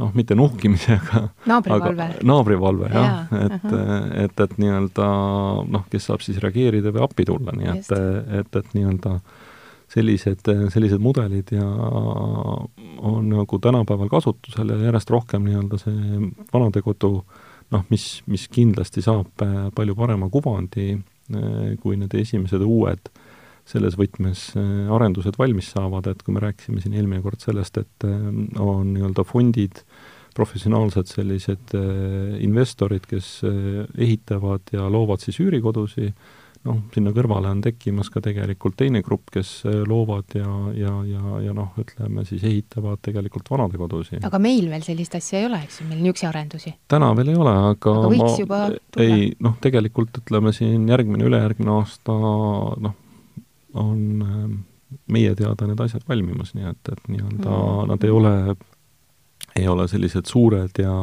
noh, 0.00 0.10
mitte 0.14 0.36
nuhkimise, 0.38 0.96
aga 0.98 1.22
naabrivalve. 1.50 2.08
naabrivalve, 2.28 2.90
jah 2.92 3.06
ja,, 3.06 3.44
et 3.46 3.64
uh, 3.64 3.78
-huh. 3.78 4.10
et, 4.24 4.40
et 4.40 4.58
nii-öelda 4.58 5.08
noh, 5.68 5.86
kes 5.90 6.08
saab 6.08 6.24
siis 6.24 6.40
reageerida 6.42 6.92
või 6.94 7.04
appi 7.04 7.26
tulla, 7.28 7.54
nii 7.56 7.72
et, 7.76 7.92
et, 8.40 8.56
et 8.56 8.74
nii-öelda 8.74 9.18
sellised, 9.92 10.48
sellised 10.72 11.00
mudelid 11.04 11.52
ja 11.52 11.66
on 12.98 13.28
nagu 13.28 13.58
tänapäeval 13.58 14.08
kasutusel 14.08 14.72
ja 14.72 14.78
järjest 14.88 15.10
rohkem 15.10 15.44
nii-öelda 15.44 15.78
see 15.78 16.30
vanadekodu 16.52 17.12
noh, 17.72 17.84
mis, 17.90 18.22
mis 18.26 18.48
kindlasti 18.48 19.02
saab 19.04 19.44
palju 19.74 19.94
parema 19.94 20.30
kuvandi 20.32 20.96
kui 21.80 21.96
need 21.96 22.14
esimesed 22.18 22.64
uued 22.64 23.08
äh, 23.08 23.31
selles 23.68 23.96
võtmes 23.98 24.50
äh, 24.58 24.90
arendused 24.92 25.38
valmis 25.40 25.70
saavad, 25.74 26.10
et 26.10 26.22
kui 26.24 26.34
me 26.34 26.42
rääkisime 26.42 26.82
siin 26.82 26.96
eelmine 26.98 27.22
kord 27.24 27.42
sellest, 27.42 27.78
et 27.82 28.08
äh, 28.08 28.18
on 28.60 28.92
nii-öelda 28.96 29.24
fondid, 29.28 29.84
professionaalsed 30.36 31.10
sellised 31.12 31.74
äh, 31.78 32.38
investorid, 32.42 33.06
kes 33.08 33.40
ehitavad 33.44 34.72
ja 34.74 34.88
loovad 34.90 35.22
siis 35.22 35.38
üürikodusi, 35.44 36.08
noh, 36.62 36.78
sinna 36.94 37.10
kõrvale 37.14 37.50
on 37.50 37.60
tekkimas 37.62 38.08
ka 38.14 38.22
tegelikult 38.22 38.76
teine 38.78 39.02
grupp, 39.02 39.32
kes 39.34 39.50
loovad 39.90 40.36
ja, 40.38 40.48
ja, 40.78 40.92
ja, 41.06 41.38
ja 41.48 41.54
noh, 41.56 41.72
ütleme 41.82 42.22
siis 42.26 42.44
ehitavad 42.46 43.02
tegelikult 43.02 43.50
vanadekodusi. 43.50 44.20
aga 44.22 44.40
meil 44.42 44.70
veel 44.70 44.86
sellist 44.86 45.18
asja 45.18 45.42
ei 45.42 45.48
ole, 45.50 45.62
eks 45.66 45.82
ju, 45.82 45.88
meil 45.90 46.00
niisuguseid 46.04 46.30
arendusi? 46.30 46.74
täna 46.90 47.10
veel 47.18 47.34
ei 47.34 47.38
ole, 47.44 47.54
aga 47.74 47.96
aga 47.98 48.14
võiks 48.14 48.24
ma, 48.24 48.40
juba 48.44 48.64
tulla? 48.72 49.06
ei, 49.06 49.30
noh, 49.42 49.58
tegelikult 49.62 50.22
ütleme 50.22 50.54
siin 50.56 50.86
järgmine, 50.90 51.26
ülejärgmine 51.30 51.74
aasta 51.80 52.18
noh, 52.86 52.98
on 53.74 54.26
ähm, 54.26 54.58
meie 55.12 55.34
teada 55.38 55.68
need 55.68 55.80
asjad 55.80 56.04
valmimas, 56.08 56.54
nii 56.56 56.68
et, 56.68 56.92
et 56.92 57.08
nii-öelda 57.08 57.48
mm. 57.48 57.88
nad 57.92 58.04
ei 58.04 58.12
ole, 58.12 58.34
ei 59.56 59.68
ole 59.68 59.88
sellised 59.88 60.28
suured 60.28 60.82
ja 60.82 60.96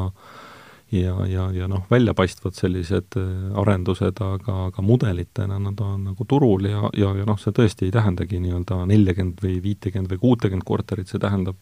ja, 0.92 1.26
ja, 1.28 1.52
ja 1.54 1.68
noh, 1.70 1.84
väljapaistvad 1.92 2.56
sellised 2.58 3.18
äh, 3.20 3.58
arendused, 3.62 4.22
aga, 4.26 4.56
aga 4.70 4.82
mudelitena 4.86 5.60
nad 5.62 5.82
on 5.86 6.08
nagu 6.10 6.26
turul 6.26 6.66
ja, 6.66 6.90
ja, 6.98 7.14
ja 7.20 7.28
noh, 7.30 7.38
see 7.42 7.54
tõesti 7.56 7.88
ei 7.88 7.94
tähendagi 7.94 8.42
nii-öelda 8.42 8.84
neljakümmend 8.90 9.44
või 9.46 9.60
viitekümmet 9.64 10.16
või 10.16 10.24
kuutekümmet 10.24 10.66
korterit, 10.66 11.12
see 11.12 11.22
tähendab 11.22 11.60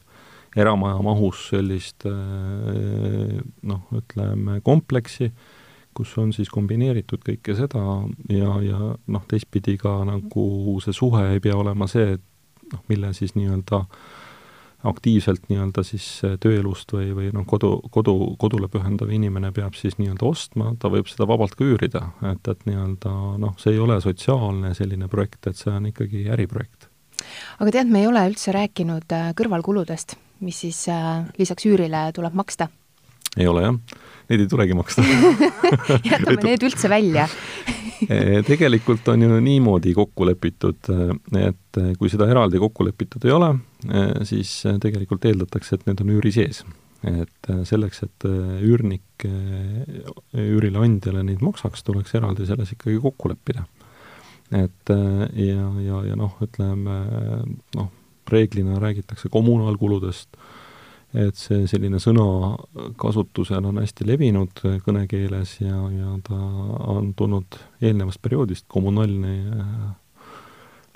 eramaja 0.58 1.02
mahus 1.04 1.50
sellist 1.52 2.08
äh, 2.08 3.38
noh, 3.68 3.84
ütleme 4.00 4.62
kompleksi, 4.66 5.32
kus 5.98 6.14
on 6.22 6.32
siis 6.36 6.52
kombineeritud 6.54 7.24
kõike 7.26 7.56
seda 7.58 7.82
ja, 8.30 8.54
ja 8.64 8.94
noh, 8.94 9.26
teistpidi 9.30 9.78
ka 9.82 10.00
nagu 10.08 10.78
see 10.84 10.96
suhe 10.96 11.24
ei 11.34 11.44
pea 11.44 11.58
olema 11.58 11.90
see, 11.90 12.18
et 12.18 12.74
noh, 12.74 12.84
mille 12.92 13.14
siis 13.18 13.36
nii-öelda 13.38 13.84
aktiivselt 14.88 15.48
nii-öelda 15.50 15.82
siis 15.86 16.06
tööelust 16.44 16.92
või, 16.94 17.10
või 17.18 17.32
noh, 17.34 17.48
kodu, 17.50 17.72
kodu, 17.94 18.14
kodule 18.40 18.70
pühendav 18.72 19.10
inimene 19.14 19.52
peab 19.56 19.76
siis 19.78 19.98
nii-öelda 19.98 20.28
ostma, 20.28 20.70
ta 20.80 20.92
võib 20.94 21.10
seda 21.10 21.28
vabalt 21.30 21.58
ka 21.58 21.66
üürida, 21.66 22.04
et, 22.32 22.46
et 22.46 22.68
nii-öelda 22.70 23.14
noh, 23.42 23.56
see 23.62 23.74
ei 23.74 23.82
ole 23.84 23.98
sotsiaalne 24.04 24.76
selline 24.78 25.10
projekt, 25.12 25.50
et 25.50 25.58
see 25.58 25.74
on 25.74 25.90
ikkagi 25.90 26.28
äriprojekt. 26.34 26.92
aga 27.58 27.74
tead, 27.74 27.90
me 27.90 28.04
ei 28.04 28.12
ole 28.12 28.28
üldse 28.30 28.54
rääkinud 28.56 29.18
äh, 29.18 29.32
kõrvalkuludest, 29.40 30.16
mis 30.46 30.62
siis 30.68 30.86
äh, 30.94 31.26
lisaks 31.42 31.66
üürile 31.66 32.08
tuleb 32.16 32.38
maksta? 32.38 32.70
ei 33.38 33.50
ole 33.50 33.66
jah 33.66 34.06
neid 34.30 34.44
ei 34.44 34.50
tulegi 34.52 34.78
maksta 34.78 35.04
jätame 36.12 36.42
need 36.44 36.66
üldse 36.68 36.92
välja 36.92 37.28
eh, 38.14 38.42
tegelikult 38.46 39.08
on 39.14 39.24
ju 39.26 39.40
niimoodi 39.44 39.94
kokku 39.98 40.28
lepitud, 40.28 40.90
eh, 40.94 41.14
et 41.48 41.80
eh, 41.82 41.94
kui 42.00 42.12
seda 42.12 42.28
eraldi 42.30 42.60
kokku 42.62 42.86
lepitud 42.88 43.26
ei 43.28 43.34
ole, 43.34 43.54
siis 44.28 44.52
tegelikult 44.82 45.26
eeldatakse, 45.30 45.78
et 45.78 45.88
need 45.90 46.04
on 46.04 46.14
üüri 46.18 46.34
sees. 46.34 46.64
et 47.08 47.50
selleks, 47.70 48.02
et 48.08 48.26
üürnik 48.66 49.26
üürile 50.34 50.80
andjale 50.82 51.22
neid 51.24 51.44
maksaks, 51.46 51.84
tuleks 51.86 52.16
eraldi 52.18 52.48
selles 52.50 52.72
ikkagi 52.74 52.98
kokku 53.04 53.30
leppida. 53.30 53.68
et 54.52 54.90
ja, 54.90 55.68
ja, 55.86 56.02
ja 56.10 56.18
noh, 56.18 56.34
ütleme 56.42 56.98
noh, 57.78 57.92
reeglina 58.34 58.80
räägitakse 58.82 59.30
kommunaalkuludest 59.30 60.42
et 61.16 61.40
see 61.40 61.68
selline 61.72 62.02
sõnakasutusel 62.04 63.70
on 63.70 63.80
hästi 63.80 64.08
levinud 64.08 64.64
kõnekeeles 64.84 65.54
ja, 65.62 65.78
ja 65.94 66.16
ta 66.28 66.40
on 66.94 67.14
tulnud 67.18 67.60
eelnevast 67.82 68.22
perioodist 68.22 68.68
kommunaalne 68.68 69.36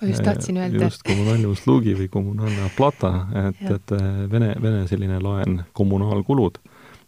ma 0.01 0.09
just 0.09 0.23
tahtsin 0.25 0.59
öelda. 0.59 0.89
just, 0.89 1.05
kommunaalne 1.07 1.47
uslugi 1.47 1.95
või 1.95 2.09
kommunaalne 2.11 2.67
plata, 2.75 3.13
et, 3.47 3.63
et 3.69 3.95
vene, 4.31 4.51
vene 4.61 4.83
selline 4.89 5.21
laen, 5.23 5.61
kommunaalkulud, 5.77 6.59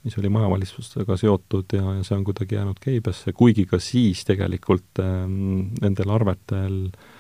mis 0.06 0.16
oli 0.22 0.32
majavalitsustega 0.32 1.18
seotud 1.20 1.76
ja, 1.76 1.98
ja 1.98 2.06
see 2.08 2.16
on 2.16 2.24
kuidagi 2.28 2.56
jäänud 2.56 2.80
käibesse, 2.84 3.34
kuigi 3.36 3.66
ka 3.68 3.82
siis 3.84 4.24
tegelikult 4.30 5.04
ähm, 5.04 5.74
nendel 5.82 6.16
arvetel 6.16 6.86
äh, 6.88 7.12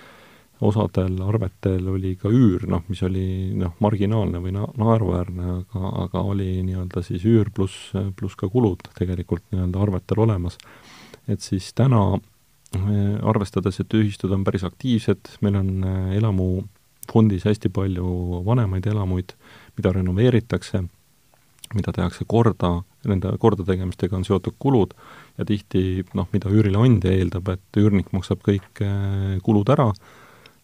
osadel 0.62 1.15
arvetel 1.25 1.88
oli 1.89 2.13
ka 2.19 2.31
üür, 2.31 2.67
noh, 2.69 2.83
mis 2.88 3.01
oli 3.05 3.25
noh, 3.57 3.74
marginaalne 3.83 4.41
või 4.43 4.53
na-, 4.55 4.69
naeruväärne, 4.79 5.48
aga, 5.60 5.93
aga 6.05 6.24
oli 6.33 6.62
nii-öelda 6.67 7.03
siis 7.05 7.25
üür 7.27 7.50
pluss, 7.55 7.91
pluss 8.17 8.38
ka 8.39 8.50
kulud 8.51 8.86
tegelikult 8.98 9.45
nii-öelda 9.51 9.81
arvetel 9.83 10.24
olemas. 10.27 10.57
et 11.27 11.41
siis 11.41 11.72
täna 11.74 12.19
eh, 12.75 13.17
arvestades, 13.24 13.79
et 13.79 13.93
ühistud 13.93 14.31
on 14.31 14.43
päris 14.43 14.63
aktiivsed, 14.67 15.38
meil 15.41 15.60
on 15.60 15.69
eh, 15.83 16.17
elamu 16.19 16.63
fondis 17.12 17.45
hästi 17.48 17.69
palju 17.74 18.43
vanemaid 18.45 18.88
elamuid, 18.88 19.33
mida 19.77 19.91
renoveeritakse, 19.91 20.83
mida 21.74 21.93
tehakse 21.95 22.25
korda, 22.29 22.77
nende 23.10 23.31
kordategemistega 23.39 24.15
on 24.15 24.24
seotud 24.24 24.55
kulud 24.60 24.93
ja 25.38 25.45
tihti 25.48 26.03
noh, 26.15 26.27
mida 26.31 26.51
üürileandja 26.53 27.12
eeldab, 27.17 27.50
et 27.55 27.81
üürnik 27.81 28.13
maksab 28.15 28.43
kõik 28.45 28.83
äh, 28.86 29.39
kulud 29.43 29.72
ära 29.74 29.89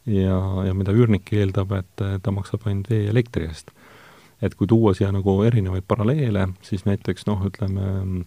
ja, 0.09 0.39
ja 0.67 0.73
mida 0.77 0.95
üürnik 0.95 1.31
eeldab, 1.35 1.73
et 1.77 2.03
ta 2.23 2.33
maksab 2.35 2.67
ainult 2.67 2.89
vee 2.91 3.05
ja 3.05 3.13
elektri 3.13 3.47
eest. 3.49 3.71
et 4.41 4.55
kui 4.55 4.67
tuua 4.67 4.93
siia 4.95 5.11
nagu 5.11 5.41
erinevaid 5.43 5.83
paralleele, 5.87 6.45
siis 6.63 6.85
näiteks 6.87 7.25
noh, 7.27 7.41
ütleme 7.47 8.23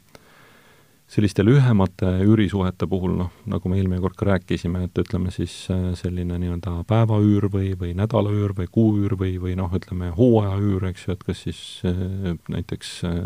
selliste 1.12 1.44
lühemate 1.44 2.08
üürisuhete 2.24 2.86
puhul, 2.88 3.14
noh, 3.18 3.32
nagu 3.50 3.68
me 3.68 3.78
eelmine 3.80 4.00
kord 4.00 4.16
ka 4.16 4.28
rääkisime, 4.30 4.86
et 4.86 5.00
ütleme 5.02 5.32
siis 5.34 5.54
äh, 5.72 5.90
selline 5.98 6.38
nii-öelda 6.40 6.78
päevaüür 6.88 7.48
või, 7.52 7.72
või 7.78 7.92
nädalaüür 7.98 8.54
või 8.56 8.68
kuuüür 8.72 9.16
või, 9.20 9.34
või 9.42 9.56
noh, 9.58 9.72
ütleme 9.76 10.12
hooajaüür, 10.16 10.88
eks 10.92 11.06
ju, 11.06 11.16
et 11.16 11.24
kas 11.28 11.44
siis 11.48 11.62
äh, 11.88 12.32
näiteks 12.52 12.94
äh, 13.08 13.18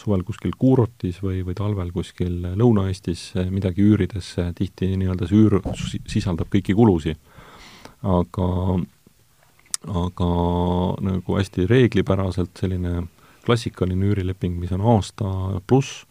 suvel, 0.00 0.24
kuskil 0.26 0.54
kuurortis 0.58 1.20
või, 1.22 1.42
või 1.46 1.54
talvel 1.58 1.92
kuskil 1.94 2.40
Lõuna-Eestis 2.58 3.32
midagi 3.52 3.84
üürides, 3.86 4.34
tihti 4.58 4.90
nii-öelda 4.98 5.28
see 5.30 5.44
üür 5.44 5.60
sisaldab 6.10 6.50
kõiki 6.52 6.76
kulusid. 6.76 7.20
aga, 8.02 8.48
aga 9.88 10.30
nagu 11.00 11.38
hästi 11.38 11.66
reeglipäraselt 11.70 12.58
selline 12.60 13.06
klassikaline 13.44 14.10
üürileping, 14.10 14.58
mis 14.60 14.72
on 14.72 14.84
aasta 14.94 15.30
pluss, 15.68 16.04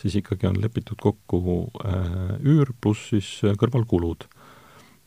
siis 0.00 0.18
ikkagi 0.20 0.48
on 0.48 0.60
lepitud 0.60 1.00
kokku 1.00 1.40
äh, 1.84 2.36
üür 2.44 2.72
pluss 2.80 3.10
siis 3.12 3.28
kõrvalkulud. 3.60 4.28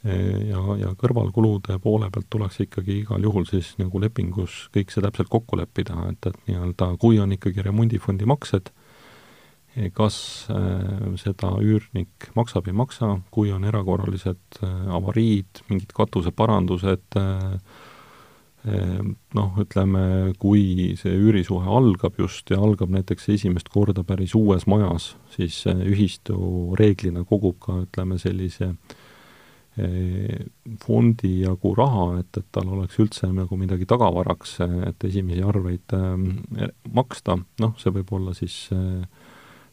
Äh, 0.08 0.48
ja, 0.48 0.62
ja 0.80 0.94
kõrvalkulude 0.96 1.76
poole 1.84 2.08
pealt 2.14 2.30
tuleks 2.32 2.62
ikkagi 2.64 3.02
igal 3.02 3.24
juhul 3.26 3.44
siis 3.50 3.74
nagu 3.82 4.00
lepingus 4.00 4.70
kõik 4.72 4.94
see 4.94 5.04
täpselt 5.04 5.28
kokku 5.28 5.60
leppida, 5.60 5.98
et, 6.08 6.30
et 6.30 6.38
nii-öelda 6.48 6.94
kui 7.02 7.20
on 7.20 7.36
ikkagi 7.36 7.66
remondifondi 7.66 8.28
maksed, 8.30 8.72
kas 9.96 10.22
äh, 10.56 11.04
seda 11.20 11.52
üürnik 11.60 12.30
maksab, 12.40 12.70
ei 12.72 12.78
maksa, 12.80 13.18
kui 13.28 13.52
on 13.52 13.68
erakorralised 13.68 14.62
äh, 14.64 14.78
avariid, 14.96 15.66
mingid 15.68 15.92
katuseparandused 15.98 17.20
äh,, 17.20 17.84
noh, 19.36 19.60
ütleme, 19.60 20.02
kui 20.40 20.96
see 21.00 21.12
üürisuhe 21.16 21.68
algab 21.80 22.18
just 22.20 22.52
ja 22.52 22.58
algab 22.60 22.92
näiteks 22.92 23.30
esimest 23.36 23.72
korda 23.72 24.04
päris 24.04 24.36
uues 24.36 24.66
majas, 24.68 25.14
siis 25.36 25.62
ühistu 25.68 26.36
reeglina 26.80 27.24
kogub 27.28 27.56
ka 27.64 27.78
ütleme, 27.86 28.20
sellise 28.20 28.74
ehm, 28.74 29.08
fondi 30.84 31.32
jagu 31.44 31.74
raha, 31.78 32.06
et, 32.22 32.30
et 32.38 32.48
tal 32.56 32.72
oleks 32.76 33.00
üldse 33.00 33.30
nagu 33.34 33.58
midagi 33.60 33.88
tagavaraks, 33.90 34.58
et 34.90 35.06
esimesi 35.10 35.44
arveid 35.46 35.96
ehm, 35.96 36.26
maksta, 36.96 37.38
noh, 37.64 37.76
see 37.82 37.94
võib 37.96 38.14
olla 38.18 38.34
siis 38.38 38.68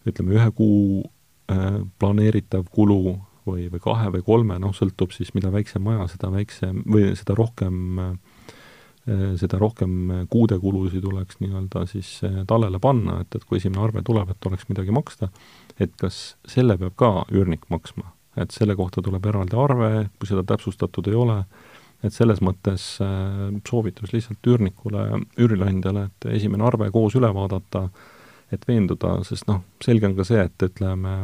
ütleme, 0.07 0.37
ühe 0.37 0.51
kuu 0.57 1.03
planeeritav 2.01 2.67
kulu 2.75 3.17
või, 3.47 3.67
või 3.71 3.83
kahe 3.83 4.11
või 4.15 4.25
kolme, 4.27 4.61
noh, 4.63 4.75
sõltub 4.75 5.15
siis, 5.15 5.33
mida 5.37 5.53
väiksem 5.55 5.85
maja, 5.87 6.09
seda 6.11 6.33
väiksem 6.35 6.83
või 6.91 7.13
seda 7.19 7.37
rohkem 7.39 8.01
äh, 8.03 8.15
Äh, 9.07 9.37
seda 9.39 9.61
rohkem 9.63 10.11
äh, 10.11 10.25
kuude 10.27 10.57
kulusid 10.59 11.05
tuleks 11.05 11.39
nii-öelda 11.39 11.85
siis 11.87 12.09
äh, 12.27 12.41
tallele 12.51 12.81
panna, 12.83 13.21
et, 13.23 13.37
et 13.39 13.45
kui 13.47 13.61
esimene 13.61 13.85
arve 13.85 14.03
tuleb, 14.03 14.33
et 14.33 14.49
oleks 14.51 14.67
midagi 14.67 14.91
maksta, 14.91 15.29
et 15.79 15.93
kas 16.01 16.35
selle 16.51 16.75
peab 16.81 16.97
ka 16.99 17.11
üürnik 17.31 17.69
maksma. 17.71 18.11
Et 18.37 18.53
selle 18.53 18.77
kohta 18.77 19.03
tuleb 19.03 19.27
eraldi 19.27 19.57
arve, 19.59 19.91
kui 20.19 20.29
seda 20.29 20.45
täpsustatud 20.47 21.09
ei 21.09 21.17
ole, 21.17 21.39
et 22.05 22.13
selles 22.13 22.43
mõttes 22.45 22.85
soovitus 23.67 24.13
lihtsalt 24.13 24.51
üürnikule, 24.53 25.07
üürileandjale, 25.41 26.07
et 26.11 26.29
esimene 26.37 26.67
arve 26.67 26.91
koos 26.95 27.17
üle 27.17 27.31
vaadata, 27.35 27.87
et 28.53 28.67
veenduda, 28.69 29.17
sest 29.27 29.49
noh, 29.49 29.63
selge 29.83 30.07
on 30.07 30.15
ka 30.19 30.27
see, 30.29 30.45
et 30.45 30.67
ütleme, 30.69 31.15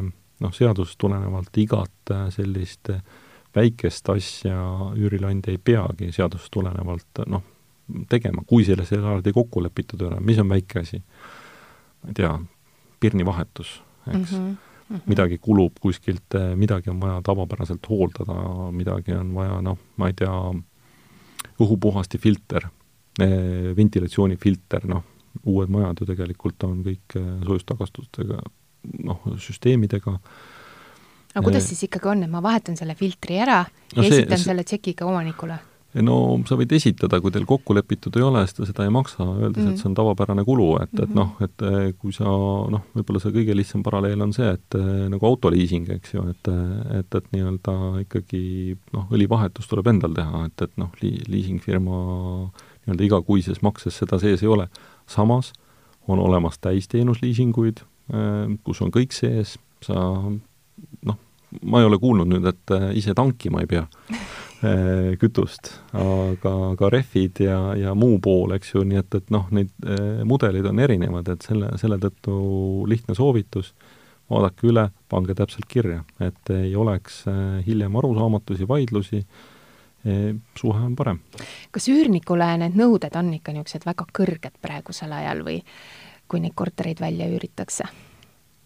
noh, 0.42 0.55
seadusest 0.57 0.98
tulenevalt 0.98 1.61
igat 1.61 2.14
sellist 2.35 2.90
väikest 3.55 4.09
asja 4.09 4.57
üürileandja 4.96 5.53
ei 5.53 5.61
peagi 5.61 6.09
seadusest 6.14 6.51
tulenevalt 6.55 7.22
noh, 7.31 7.44
tegema, 8.09 8.44
kui 8.48 8.64
selles 8.64 8.92
eraldi 8.96 9.35
kokku 9.35 9.62
lepitud 9.62 10.01
ei 10.01 10.09
ole, 10.09 10.20
mis 10.25 10.40
on 10.40 10.51
väike 10.53 10.83
asi? 10.83 11.03
ma 12.03 12.11
ei 12.11 12.18
tea, 12.18 12.33
pirnivahetus, 13.03 13.77
eks 14.09 14.33
mm. 14.33 14.38
-hmm. 14.38 14.71
Mm 14.92 14.98
-hmm. 14.98 15.09
midagi 15.09 15.38
kulub 15.38 15.78
kuskilt, 15.81 16.37
midagi 16.57 16.90
on 16.90 17.00
vaja 17.00 17.22
tavapäraselt 17.24 17.88
hooldada, 17.88 18.70
midagi 18.70 19.12
on 19.16 19.35
vaja, 19.35 19.61
noh, 19.64 19.78
ma 19.96 20.07
ei 20.07 20.12
tea, 20.12 20.35
õhupuhasti 21.61 22.18
filter, 22.18 22.66
eh, 23.20 23.72
ventilatsioonifilter, 23.76 24.87
noh, 24.87 25.05
uued 25.44 25.68
majad 25.72 26.00
ju 26.00 26.07
tegelikult 26.07 26.64
on 26.68 26.83
kõik 26.85 27.16
eh, 27.16 27.31
soojustagastustega, 27.46 28.42
noh, 29.05 29.22
süsteemidega 29.38 30.18
aga 31.33 31.44
kuidas 31.46 31.68
siis 31.70 31.87
ikkagi 31.87 32.11
on, 32.12 32.24
et 32.26 32.31
ma 32.31 32.42
vahetan 32.44 32.76
selle 32.76 32.94
filtri 32.98 33.38
ära 33.40 33.62
no 33.64 34.02
ja 34.02 34.09
see, 34.09 34.18
esitan 34.18 34.38
see, 34.38 34.48
selle 34.50 34.64
tšekiga 34.68 35.07
omanikule? 35.09 35.59
No 36.00 36.16
sa 36.48 36.57
võid 36.57 36.72
esitada, 36.72 37.18
kui 37.20 37.33
teil 37.35 37.44
kokku 37.48 37.74
lepitud 37.76 38.16
ei 38.16 38.24
ole, 38.24 38.42
siis 38.46 38.57
ta 38.57 38.68
seda 38.68 38.87
ei 38.87 38.92
maksa, 38.94 39.24
öeldes 39.26 39.61
mm, 39.61 39.66
-hmm. 39.66 39.72
et 39.72 39.83
see 39.83 39.88
on 39.90 39.96
tavapärane 39.98 40.44
kulu, 40.44 40.68
et 40.81 40.92
mm, 40.92 40.98
-hmm. 40.98 41.05
et 41.05 41.14
noh, 41.14 41.31
et 41.40 41.62
eh, 41.62 41.94
kui 41.98 42.12
sa 42.12 42.24
noh, 42.24 42.85
võib-olla 42.96 43.20
see 43.20 43.33
kõige 43.33 43.57
lihtsam 43.57 43.83
paralleel 43.83 44.22
on 44.22 44.33
see, 44.33 44.48
et 44.48 44.78
eh, 44.78 45.09
nagu 45.12 45.26
autoliising, 45.26 45.90
eks 45.90 46.14
ju, 46.14 46.28
et 46.28 46.48
et, 46.98 47.14
et 47.14 47.26
nii-öelda 47.33 47.74
ikkagi 48.02 48.76
noh, 48.92 49.07
õlivahetus 49.11 49.68
tuleb 49.68 49.87
endal 49.87 50.14
teha, 50.14 50.46
et, 50.46 50.62
et 50.62 50.72
noh, 50.76 50.90
li-, 51.02 51.20
liisingfirma 51.28 51.98
nii-öelda 52.87 53.05
igakuises 53.05 53.62
makses 53.62 53.98
seda 53.98 54.18
sees 54.18 54.42
ei 54.42 54.48
ole. 54.48 54.68
samas 55.07 55.52
on 56.09 56.18
olemas 56.18 56.59
täisteenusliisinguid, 56.59 57.85
eh, 58.12 58.57
kus 58.64 58.81
on 58.83 58.90
kõik 58.90 59.12
sees, 59.12 59.59
sa 59.85 59.94
noh, 61.05 61.18
ma 61.62 61.81
ei 61.81 61.85
ole 61.85 61.98
kuulnud 61.98 62.26
nüüd, 62.26 62.46
et 62.48 62.96
ise 62.96 63.14
tankima 63.14 63.61
ei 63.61 63.66
pea 63.66 63.87
Eh, 64.12 64.51
kütust, 65.18 65.72
aga 65.98 66.53
ka 66.79 66.90
rehvid 66.92 67.40
ja, 67.42 67.57
ja 67.79 67.94
muu 67.98 68.20
pool, 68.22 68.55
eks 68.55 68.75
ju, 68.77 68.85
nii 68.87 69.01
et, 69.01 69.16
et 69.18 69.33
noh, 69.35 69.48
neid 69.55 69.72
eh, 69.83 70.20
mudeleid 70.29 70.68
on 70.70 70.83
erinevad, 70.85 71.33
et 71.35 71.46
selle, 71.48 71.72
selle 71.81 71.98
tõttu 72.03 72.37
lihtne 72.90 73.16
soovitus, 73.18 73.72
vaadake 74.31 74.68
üle, 74.70 74.87
pange 75.11 75.35
täpselt 75.38 75.66
kirja, 75.70 76.05
et 76.22 76.53
ei 76.55 76.77
oleks 76.79 77.25
eh, 77.27 77.40
hiljem 77.66 77.98
arusaamatusi, 77.98 78.68
vaidlusi, 78.68 79.25
suhe 80.59 80.81
on 80.83 80.96
parem. 80.98 81.20
kas 81.70 81.85
üürnikule 81.87 82.48
need 82.59 82.75
nõuded 82.75 83.14
on 83.14 83.29
ikka 83.37 83.53
niisugused 83.55 83.85
väga 83.87 84.09
kõrged 84.11 84.57
praegusel 84.59 85.12
ajal 85.14 85.44
või 85.46 85.61
kui 86.27 86.40
neid 86.42 86.57
kortereid 86.59 86.98
välja 86.98 87.29
üüritakse? 87.31 87.87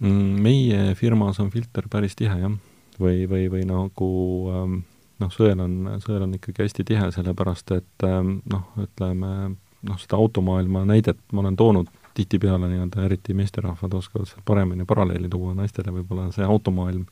Mm, 0.01 0.41
meie 0.41 0.95
firmas 0.97 1.37
on 1.45 1.51
filter 1.53 1.91
päris 1.93 2.17
tihe, 2.17 2.33
jah. 2.41 2.57
või, 2.97 3.27
või, 3.29 3.51
või 3.53 3.67
nagu 3.69 4.09
ähm, 4.49 4.79
noh, 5.23 5.31
sõel 5.33 5.61
on, 5.63 5.77
sõel 6.05 6.27
on 6.27 6.35
ikkagi 6.37 6.65
hästi 6.65 6.85
tihe, 6.87 7.11
sellepärast 7.15 7.73
et 7.77 8.07
ähm, 8.09 8.39
noh, 8.53 8.67
ütleme 8.83 9.33
noh, 9.87 10.01
seda 10.03 10.19
automaailma 10.21 10.85
näidet 10.89 11.21
ma 11.33 11.45
olen 11.45 11.57
toonud 11.57 11.91
tihtipeale 12.17 12.69
nii-öelda, 12.71 13.05
eriti 13.05 13.35
meesterahvad 13.37 13.95
oskavad 13.99 14.29
seal 14.29 14.45
paremini 14.45 14.87
paralleeli 14.89 15.29
tuua, 15.29 15.55
naistele 15.55 15.93
võib-olla 15.99 16.31
see 16.35 16.47
automaailm 16.49 17.05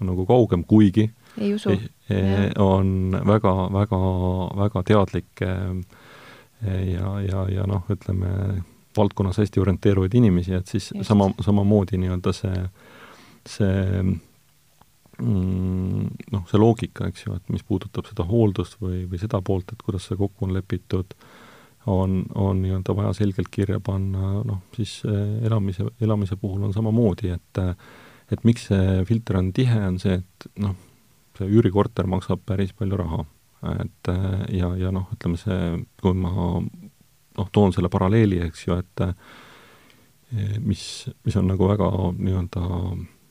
on 0.00 0.10
nagu 0.10 0.26
kaugem, 0.26 0.64
kuigi 0.66 1.06
ei 1.38 1.54
usu. 1.54 1.76
on 2.58 3.14
väga, 3.26 3.52
väga, 3.72 4.00
väga 4.64 4.82
teadlik 4.88 5.44
ähm, 5.46 5.84
ja, 6.66 7.14
ja, 7.22 7.46
ja 7.48 7.66
noh, 7.70 7.86
ütleme, 7.90 8.62
valdkonnas 8.96 9.38
hästi 9.38 9.62
orienteeruvaid 9.62 10.14
inimesi, 10.14 10.54
et 10.54 10.66
siis 10.66 10.90
Just. 10.90 11.08
sama, 11.08 11.30
samamoodi 11.40 12.00
nii-öelda 12.02 12.34
see, 12.36 12.66
see 13.48 14.02
noh, 15.20 16.44
see 16.48 16.60
loogika, 16.60 17.08
eks 17.10 17.26
ju, 17.26 17.36
et 17.36 17.50
mis 17.52 17.64
puudutab 17.66 18.08
seda 18.08 18.24
hooldust 18.28 18.78
või, 18.80 19.04
või 19.10 19.20
seda 19.20 19.42
poolt, 19.44 19.72
et 19.72 19.82
kuidas 19.84 20.08
see 20.08 20.18
kokku 20.18 20.46
on 20.46 20.54
lepitud, 20.56 21.12
on, 21.90 22.22
on 22.38 22.62
nii-öelda 22.62 22.94
vaja 22.96 23.12
selgelt 23.18 23.50
kirja 23.52 23.80
panna, 23.84 24.38
noh, 24.46 24.62
siis 24.76 25.00
eh, 25.08 25.44
elamise, 25.46 25.86
elamise 26.00 26.38
puhul 26.40 26.64
on 26.68 26.74
samamoodi, 26.74 27.34
et 27.34 27.62
et 28.32 28.44
miks 28.48 28.70
see 28.70 29.02
filter 29.04 29.36
on 29.36 29.50
tihe, 29.52 29.76
on 29.84 29.98
see, 30.00 30.14
et 30.22 30.46
noh, 30.62 30.76
see 31.36 31.50
üürikorter 31.52 32.06
maksab 32.08 32.40
päris 32.48 32.72
palju 32.72 32.96
raha. 32.96 33.24
et 33.82 34.08
eh, 34.08 34.58
ja, 34.58 34.72
ja 34.78 34.92
noh, 34.94 35.10
ütleme 35.12 35.38
see, 35.38 35.82
kui 36.00 36.14
ma 36.16 36.32
noh, 36.32 37.48
toon 37.52 37.74
selle 37.74 37.92
paralleeli, 37.92 38.40
eks 38.46 38.66
ju, 38.66 38.78
et 38.78 39.04
eh, 39.04 40.56
mis, 40.64 40.86
mis 41.26 41.36
on 41.36 41.50
nagu 41.52 41.68
väga 41.68 41.90
nii-öelda 42.16 42.62
Eh, 42.64 43.21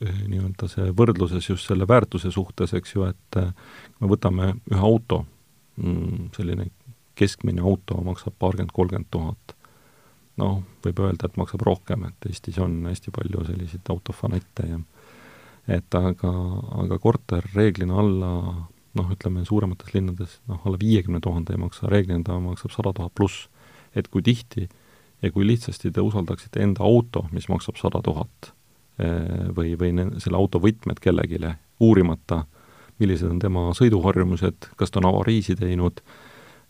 nii-öelda 0.00 0.68
see 0.70 0.92
võrdluses 0.96 1.48
just 1.48 1.68
selle 1.68 1.86
väärtuse 1.88 2.30
suhtes, 2.34 2.74
eks 2.76 2.94
ju, 2.94 3.06
et 3.08 3.38
eh, 3.40 3.50
me 4.00 4.10
võtame 4.10 4.54
ühe 4.70 4.80
auto, 4.80 5.24
mm, 5.80 6.30
selline 6.36 6.68
keskmine 7.18 7.62
auto 7.62 8.00
maksab 8.04 8.34
paarkümmend, 8.38 8.74
kolmkümmend 8.74 9.10
tuhat. 9.10 9.56
noh, 10.34 10.64
võib 10.82 10.98
öelda, 10.98 11.28
et 11.28 11.36
maksab 11.38 11.62
rohkem, 11.62 12.08
et 12.08 12.26
Eestis 12.26 12.56
on 12.58 12.72
hästi 12.88 13.12
palju 13.14 13.44
selliseid 13.46 13.90
autofanette 13.92 14.64
ja 14.66 14.80
et 15.70 15.94
aga, 15.94 16.32
aga 16.82 16.98
korter 16.98 17.46
reeglina 17.54 18.00
alla 18.02 18.32
noh, 18.98 19.12
ütleme 19.14 19.44
suuremates 19.46 19.94
linnades 19.94 20.40
noh, 20.50 20.58
alla 20.66 20.80
viiekümne 20.80 21.20
tuhande 21.22 21.54
ei 21.54 21.60
maksa, 21.62 21.86
reeglina 21.86 22.26
ta 22.26 22.40
maksab 22.42 22.74
sada 22.74 22.92
tuhat 22.96 23.14
pluss. 23.14 23.48
et 23.94 24.08
kui 24.10 24.22
tihti 24.26 24.66
ja 25.22 25.30
kui 25.30 25.46
lihtsasti 25.46 25.92
te 25.94 26.02
usaldaksite 26.02 26.60
enda 26.62 26.82
auto, 26.82 27.28
mis 27.32 27.46
maksab 27.48 27.78
sada 27.78 28.02
tuhat, 28.02 28.50
eh, 28.50 28.53
või, 29.56 29.72
või 29.78 29.90
selle 30.22 30.38
auto 30.38 30.60
võtmed 30.62 31.00
kellelegi, 31.02 31.40
uurimata, 31.82 32.44
millised 32.98 33.30
on 33.30 33.40
tema 33.42 33.68
sõiduharjumused, 33.74 34.70
kas 34.78 34.92
ta 34.92 35.00
on 35.02 35.10
avariisi 35.10 35.56
teinud, 35.58 36.00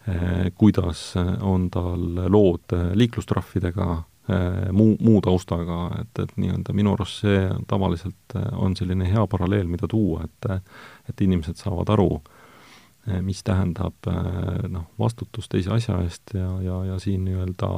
eh, 0.09 0.51
kuidas 0.57 1.13
on 1.41 1.69
tal 1.71 2.31
lood 2.33 2.75
liiklustrahvidega, 2.95 3.89
eh, 4.29 4.71
muu, 4.73 4.97
muu 5.01 5.21
taustaga, 5.25 5.91
et, 6.01 6.23
et 6.25 6.37
nii-öelda 6.37 6.77
minu 6.77 6.95
arust 6.97 7.25
see 7.27 7.45
tavaliselt 7.69 8.39
on 8.53 8.77
selline 8.77 9.11
hea 9.11 9.27
paralleel, 9.27 9.69
mida 9.69 9.89
tuua, 9.89 10.25
et 10.25 10.51
et 11.09 11.21
inimesed 11.21 11.61
saavad 11.61 11.91
aru, 11.93 12.23
mis 13.21 13.43
tähendab 13.45 14.07
noh, 14.73 14.87
vastutus 14.99 15.51
teise 15.53 15.75
asja 15.75 15.99
eest 16.01 16.33
ja, 16.33 16.49
ja, 16.65 16.79
ja 16.89 16.99
siin 16.99 17.27
nii-öelda 17.27 17.69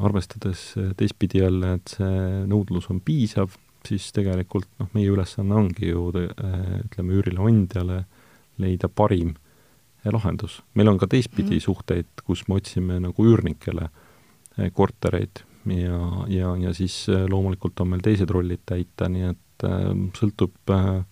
arvestades 0.00 0.72
teistpidi 0.96 1.42
jälle, 1.42 1.74
et 1.76 1.92
see 1.92 2.44
nõudlus 2.48 2.86
on 2.92 3.02
piisav, 3.04 3.52
siis 3.84 4.06
tegelikult 4.16 4.68
noh, 4.80 4.88
meie 4.94 5.10
ülesanne 5.12 5.58
ongi 5.60 5.90
ju 5.90 6.06
ütleme, 6.14 7.18
üürileandjale 7.18 7.98
leida 8.58 8.88
parim 8.88 9.34
lahendus. 10.08 10.62
meil 10.74 10.88
on 10.88 10.98
ka 10.98 11.06
teistpidi 11.06 11.58
mm. 11.58 11.64
suhteid, 11.66 12.08
kus 12.24 12.46
me 12.48 12.56
otsime 12.56 12.96
nagu 13.04 13.26
üürnikele 13.28 13.90
kortereid 14.72 15.44
ja, 15.68 16.00
ja, 16.32 16.54
ja 16.56 16.72
siis 16.74 17.04
loomulikult 17.28 17.80
on 17.84 17.92
meil 17.92 18.02
teised 18.04 18.30
rollid 18.32 18.64
täita, 18.66 19.10
nii 19.12 19.28
et 19.28 19.68
äh, 19.68 19.92
sõltub 20.16 20.72
äh, 20.72 21.04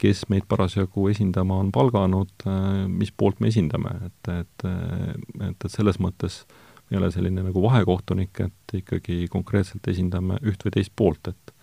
kes 0.00 0.24
meid 0.32 0.46
parasjagu 0.48 1.08
esindama 1.10 1.58
on 1.60 1.70
palganud, 1.72 2.32
eh, 2.46 2.86
mis 2.88 3.12
poolt 3.12 3.40
me 3.40 3.50
esindame, 3.50 3.92
et, 4.06 4.32
et, 4.32 4.64
et, 4.64 5.50
et 5.50 5.66
selles 5.68 6.00
mõttes 6.00 6.44
ei 6.90 6.98
ole 6.98 7.10
selline 7.14 7.44
nagu 7.46 7.62
vahekohtunik, 7.62 8.42
et 8.46 8.74
ikkagi 8.80 9.24
konkreetselt 9.30 9.86
esindame 9.92 10.40
üht 10.46 10.64
või 10.66 10.76
teist 10.78 10.94
poolt, 10.96 11.32
et 11.32 11.56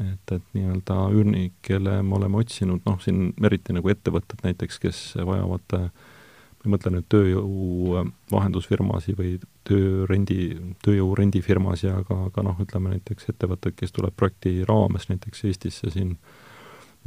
et, 0.00 0.32
et 0.32 0.44
nii-öelda 0.54 0.94
üürnikele 1.12 1.98
me 2.06 2.14
oleme 2.16 2.38
otsinud, 2.40 2.80
noh, 2.86 3.00
siin 3.02 3.34
eriti 3.44 3.74
nagu 3.74 3.90
ettevõtted 3.90 4.40
näiteks, 4.46 4.78
kes 4.80 5.00
vajavad 5.18 5.74
ma 5.74 6.68
ei 6.68 6.72
mõtle 6.72 6.92
nüüd 6.94 7.08
tööjõu 7.10 8.04
vahendusfirmasi 8.30 9.16
või 9.18 9.34
töörendi, 9.66 10.38
tööjõu 10.86 11.10
rendifirmasi, 11.18 11.90
aga, 11.92 12.16
aga 12.30 12.44
noh, 12.46 12.62
ütleme 12.62 12.94
näiteks 12.94 13.32
ettevõtted, 13.34 13.74
kes 13.76 13.92
tuleb 13.96 14.14
projekti 14.16 14.60
raames 14.68 15.10
näiteks 15.10 15.44
Eestisse 15.50 15.92
siin 15.92 16.14
äh, 16.14 16.49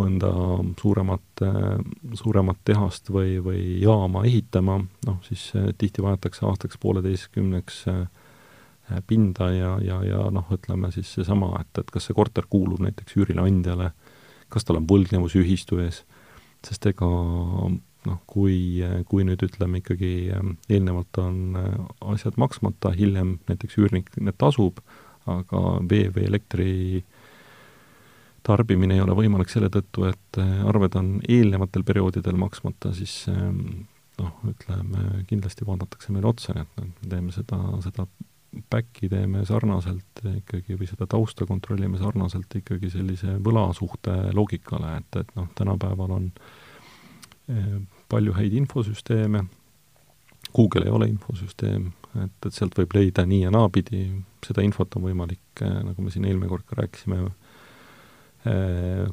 mõnda 0.02 0.30
suuremat, 0.80 1.44
suuremat 2.18 2.60
tehast 2.66 3.12
või, 3.14 3.38
või 3.44 3.62
jaama 3.82 4.24
ehitama, 4.26 4.80
noh 5.06 5.20
siis 5.28 5.52
eh, 5.58 5.70
tihti 5.78 6.02
vajatakse 6.02 6.46
aastaks-pooleteistkümneks 6.50 7.80
eh, 7.92 8.02
pinda 9.08 9.52
ja, 9.54 9.76
ja, 9.86 10.02
ja 10.08 10.26
noh, 10.34 10.50
ütleme 10.54 10.92
siis 10.96 11.14
seesama, 11.14 11.54
et, 11.62 11.84
et 11.84 11.94
kas 11.94 12.10
see 12.10 12.18
korter 12.18 12.50
kuulub 12.50 12.82
näiteks 12.84 13.18
üürileandjale, 13.20 13.92
kas 14.54 14.66
tal 14.66 14.82
on 14.82 14.90
võlgnevus 14.90 15.38
ühistu 15.40 15.80
ees, 15.84 16.04
sest 16.66 16.90
ega 16.90 17.08
noh, 17.08 18.20
kui, 18.28 18.82
kui 19.10 19.26
nüüd 19.28 19.46
ütleme 19.46 19.84
ikkagi 19.84 20.14
eh, 20.34 20.54
eelnevalt 20.74 21.22
on 21.22 21.58
asjad 22.16 22.40
maksmata, 22.42 22.96
hiljem 22.98 23.38
näiteks 23.50 23.78
üürnik 23.78 24.10
need 24.18 24.42
tasub, 24.42 24.82
aga 25.30 25.78
vee 25.88 26.10
või 26.12 26.26
elektri 26.28 26.72
tarbimine 28.44 28.98
ei 28.98 29.04
ole 29.04 29.16
võimalik 29.18 29.52
selle 29.52 29.70
tõttu, 29.74 30.08
et 30.10 30.42
äh, 30.42 30.60
arved 30.68 30.98
on 31.00 31.16
eelnevatel 31.30 31.86
perioodidel 31.88 32.38
maksmata, 32.40 32.92
siis 32.96 33.24
ähm, 33.32 33.86
noh, 34.20 34.36
ütleme, 34.50 35.24
kindlasti 35.30 35.66
vaadatakse 35.68 36.14
meile 36.14 36.30
otsa, 36.34 36.56
et 36.62 36.84
me 36.84 37.10
teeme 37.10 37.34
seda, 37.36 37.60
seda 37.86 38.08
back'i 38.70 39.10
teeme 39.10 39.42
sarnaselt 39.50 40.22
ikkagi 40.30 40.78
või 40.78 40.90
seda 40.90 41.08
tausta 41.10 41.48
kontrollime 41.50 41.98
sarnaselt 41.98 42.60
ikkagi 42.60 42.92
sellise 42.94 43.40
võlasuhte 43.44 44.36
loogikale, 44.38 45.00
et, 45.02 45.20
et 45.24 45.34
noh, 45.40 45.50
tänapäeval 45.58 46.16
on 46.20 46.30
äh, 47.50 47.76
palju 48.12 48.36
häid 48.38 48.56
infosüsteeme, 48.62 49.48
Google 50.54 50.86
ei 50.86 50.94
ole 50.94 51.08
infosüsteem, 51.10 51.88
et, 52.22 52.36
et 52.46 52.54
sealt 52.54 52.76
võib 52.78 52.92
leida 52.94 53.24
nii 53.26 53.48
ja 53.48 53.54
naapidi, 53.54 54.04
seda 54.46 54.62
infot 54.62 55.00
on 55.00 55.08
võimalik, 55.08 55.64
äh, 55.64 55.80
nagu 55.88 56.04
me 56.04 56.14
siin 56.14 56.28
eelmine 56.30 56.52
kord 56.52 56.68
ka 56.68 56.84
rääkisime, 56.84 57.24
Äh, 57.24 57.43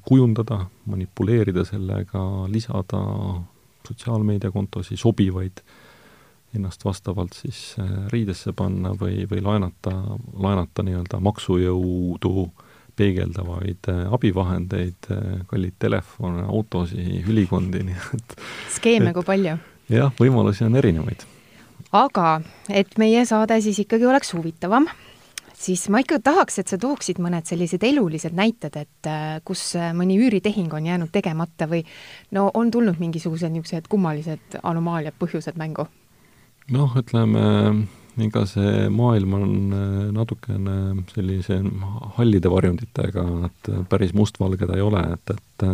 kujundada, 0.02 0.64
manipuleerida 0.90 1.62
sellega, 1.64 2.22
lisada 2.50 2.98
sotsiaalmeediakontosi 3.88 4.96
sobivaid, 4.96 5.62
ennast 6.54 6.84
vastavalt 6.84 7.32
siis 7.32 7.76
äh, 7.78 7.90
riidesse 8.12 8.52
panna 8.52 8.94
või, 9.00 9.24
või 9.30 9.42
laenata, 9.42 9.92
laenata 10.34 10.82
nii-öelda 10.82 11.20
maksujõudu 11.22 12.48
peegeldavaid 12.98 13.90
äh, 13.92 14.00
abivahendeid, 14.12 15.10
kalleid 15.50 15.76
telefone, 15.78 16.42
autosid, 16.48 17.28
ülikondi, 17.30 17.84
nii 17.88 18.00
et 18.18 18.34
skeeme 18.78 19.14
kui 19.16 19.26
palju? 19.26 19.58
jah, 19.90 20.10
võimalusi 20.18 20.66
on 20.66 20.78
erinevaid. 20.82 21.22
aga 21.92 22.40
et 22.68 22.98
meie 22.98 23.22
saade 23.26 23.60
siis 23.62 23.78
ikkagi 23.86 24.10
oleks 24.10 24.34
huvitavam 24.34 24.90
siis 25.60 25.86
ma 25.92 26.00
ikka 26.02 26.20
tahaks, 26.24 26.60
et 26.60 26.72
sa 26.72 26.78
tooksid 26.80 27.20
mõned 27.22 27.48
sellised 27.48 27.84
elulised 27.86 28.36
näited, 28.36 28.76
et 28.80 29.10
äh, 29.10 29.38
kus 29.46 29.74
äh, 29.78 29.92
mõni 29.96 30.18
üüritehing 30.20 30.72
on 30.76 30.88
jäänud 30.88 31.12
tegemata 31.12 31.68
või 31.70 31.84
no 32.36 32.48
on 32.54 32.72
tulnud 32.72 33.00
mingisugused 33.02 33.52
niisugused 33.52 33.88
kummalised 33.92 34.60
anomaaliad, 34.62 35.16
põhjused 35.20 35.58
mängu? 35.60 35.88
noh, 36.70 36.92
ütleme, 36.94 37.40
ega 38.22 38.44
see 38.46 38.86
maailm 38.94 39.36
on 39.38 39.54
äh, 39.74 39.88
natukene 40.14 40.76
sellise 41.14 41.60
hallide 42.16 42.52
varjunditega, 42.52 43.26
et 43.50 43.72
päris 43.90 44.14
mustvalge 44.16 44.68
ta 44.68 44.78
ei 44.78 44.86
ole, 44.86 45.02
et, 45.16 45.34
et, 45.36 45.66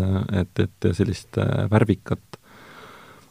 et, 0.42 0.64
et 0.66 0.90
sellist 0.96 1.38
värvikat 1.70 2.35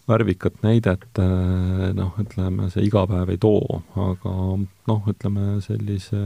värvikat 0.09 0.61
näidet 0.63 1.19
äh, 1.19 1.93
noh, 1.97 2.17
ütleme, 2.21 2.69
see 2.73 2.85
iga 2.85 3.05
päev 3.09 3.31
ei 3.33 3.39
too, 3.41 3.81
aga 3.97 4.33
noh, 4.61 5.07
ütleme 5.09 5.55
sellise 5.65 6.19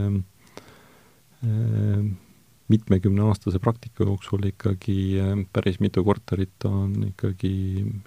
äh, 1.44 2.02
mitmekümneaastase 2.70 3.58
praktika 3.62 4.04
jooksul 4.06 4.44
ikkagi 4.50 4.98
äh, 5.22 5.32
päris 5.52 5.80
mitu 5.80 6.04
korterit 6.04 6.68
on 6.68 7.08
ikkagi 7.08 7.54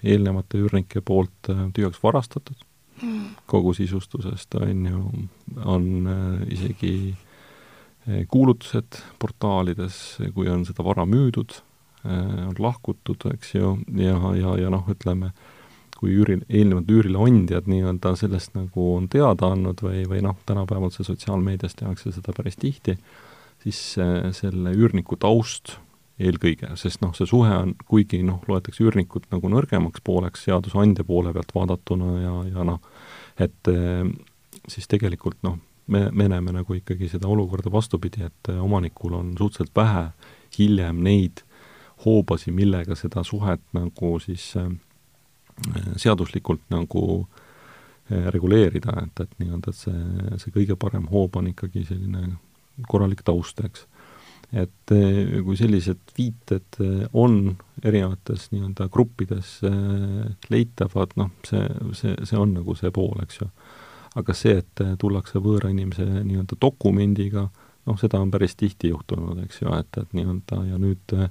eelnevate 0.04 0.62
üürnike 0.62 1.02
poolt 1.04 1.50
tühjaks 1.74 2.00
varastatud. 2.02 2.62
Kogu 3.50 3.72
sisustusest, 3.74 4.54
on 4.54 4.84
ju, 4.86 5.00
on 5.66 5.86
isegi 6.54 7.16
kuulutused 8.30 9.00
portaalides, 9.18 9.96
kui 10.36 10.46
on 10.48 10.62
seda 10.68 10.86
vara 10.86 11.02
müüdud, 11.02 11.56
on 12.06 12.54
lahkutud, 12.62 13.26
eks 13.32 13.56
ju, 13.56 13.72
ja, 13.98 14.14
ja, 14.38 14.54
ja 14.62 14.70
noh, 14.70 14.86
ütleme, 14.94 15.32
kui 16.04 16.18
üüri, 16.18 16.38
eelnevad 16.52 16.90
üürileandjad 16.92 17.68
nii-öelda 17.70 18.14
sellest 18.20 18.52
nagu 18.58 18.90
on 18.98 19.08
teada 19.12 19.54
andnud 19.54 19.80
või, 19.84 20.04
või 20.10 20.20
noh, 20.26 20.36
tänapäeval 20.48 20.92
see 20.92 21.06
sotsiaalmeedias 21.08 21.78
tehakse 21.80 22.12
seda 22.12 22.34
päris 22.36 22.60
tihti, 22.60 22.98
siis 23.64 23.80
selle 24.36 24.74
üürniku 24.76 25.16
taust 25.20 25.78
eelkõige, 26.20 26.74
sest 26.78 27.00
noh, 27.02 27.14
see 27.16 27.26
suhe 27.26 27.50
on, 27.56 27.72
kuigi 27.88 28.20
noh, 28.26 28.42
loetakse 28.46 28.84
üürnikut 28.84 29.26
nagu 29.32 29.50
nõrgemaks 29.50 30.04
pooleks 30.04 30.44
seadusandja 30.46 31.06
poole 31.08 31.32
pealt 31.34 31.54
vaadatuna 31.56 32.10
ja, 32.20 32.34
ja 32.52 32.66
noh, 32.68 32.84
et 33.40 33.72
siis 34.68 34.86
tegelikult 34.90 35.40
noh, 35.46 35.58
me, 35.90 36.06
me 36.12 36.28
näeme 36.30 36.54
nagu 36.54 36.76
ikkagi 36.76 37.08
seda 37.10 37.28
olukorda 37.32 37.72
vastupidi, 37.72 38.28
et 38.28 38.52
omanikul 38.54 39.16
on 39.18 39.34
suhteliselt 39.38 39.74
vähe 39.76 40.06
hiljem 40.58 41.02
neid 41.04 41.42
hoobasid, 42.04 42.54
millega 42.54 42.96
seda 42.98 43.24
suhet 43.26 43.62
nagu 43.76 44.18
siis 44.22 44.52
äh, 44.60 44.70
seaduslikult 46.00 46.64
nagu 46.74 47.04
eh, 48.10 48.28
reguleerida, 48.34 48.96
et, 49.04 49.24
et 49.24 49.40
nii-öelda, 49.40 49.72
et 49.72 49.80
see, 49.80 50.36
see 50.42 50.54
kõige 50.54 50.78
parem 50.80 51.06
hoob 51.12 51.38
on 51.40 51.50
ikkagi 51.52 51.86
selline 51.88 52.36
korralik 52.90 53.22
taust, 53.26 53.62
eks. 53.64 53.86
et 54.52 54.94
eh, 54.96 55.38
kui 55.46 55.56
sellised 55.58 56.14
viited 56.18 56.80
eh, 56.82 57.06
on 57.12 57.54
erinevates 57.82 58.50
nii-öelda 58.52 58.88
gruppides 58.92 59.56
leitavad, 60.50 61.16
noh, 61.20 61.32
see, 61.46 61.64
see, 61.96 62.16
see 62.26 62.40
on 62.40 62.56
nagu 62.58 62.76
see 62.78 62.92
pool, 62.94 63.16
eks 63.22 63.42
ju. 63.42 63.50
aga 64.14 64.34
see, 64.36 64.58
et 64.62 64.86
tullakse 64.98 65.42
võõra 65.42 65.70
inimese 65.74 66.06
nii-öelda 66.06 66.58
dokumendiga, 66.62 67.48
noh, 67.84 67.98
seda 68.00 68.20
on 68.22 68.30
päris 68.32 68.56
tihti 68.58 68.90
juhtunud, 68.92 69.42
eks 69.44 69.62
ju, 69.62 69.70
et, 69.76 70.00
et 70.00 70.16
nii-öelda 70.16 70.60
ja 70.70 70.80
nüüd 70.80 71.14
äh, 71.16 71.30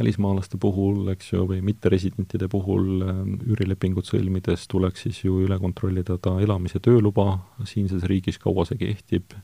välismaalaste 0.00 0.58
puhul, 0.60 1.04
eks 1.12 1.32
ju, 1.34 1.44
või 1.48 1.60
mitteresidentide 1.64 2.48
puhul 2.50 3.04
ähm, 3.04 3.34
üürilepingut 3.44 4.08
sõlmides 4.08 4.66
tuleks 4.70 5.06
siis 5.06 5.22
ju 5.24 5.42
üle 5.44 5.58
kontrollida 5.60 6.16
ta 6.18 6.38
elamis- 6.40 6.76
ja 6.76 6.82
tööluba. 6.84 7.38
Siinses 7.68 8.06
riigis, 8.08 8.40
kaua 8.40 8.64
see 8.68 8.80
kehtib, 8.80 9.34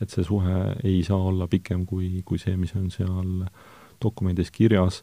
et 0.00 0.14
see 0.14 0.24
suhe 0.24 0.60
ei 0.84 1.02
saa 1.06 1.18
olla 1.30 1.48
pikem 1.50 1.84
kui, 1.86 2.22
kui 2.24 2.40
see, 2.40 2.56
mis 2.56 2.74
on 2.78 2.88
seal 2.94 3.44
dokumendis 4.02 4.52
kirjas, 4.54 5.02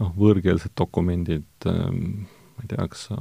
noh, 0.00 0.14
võõrkeelsed 0.16 0.74
dokumendid, 0.78 1.46
ähm, 1.70 2.24
ma 2.54 2.64
ei 2.64 2.70
tea, 2.70 2.88
kas 2.90 3.06
sa 3.08 3.16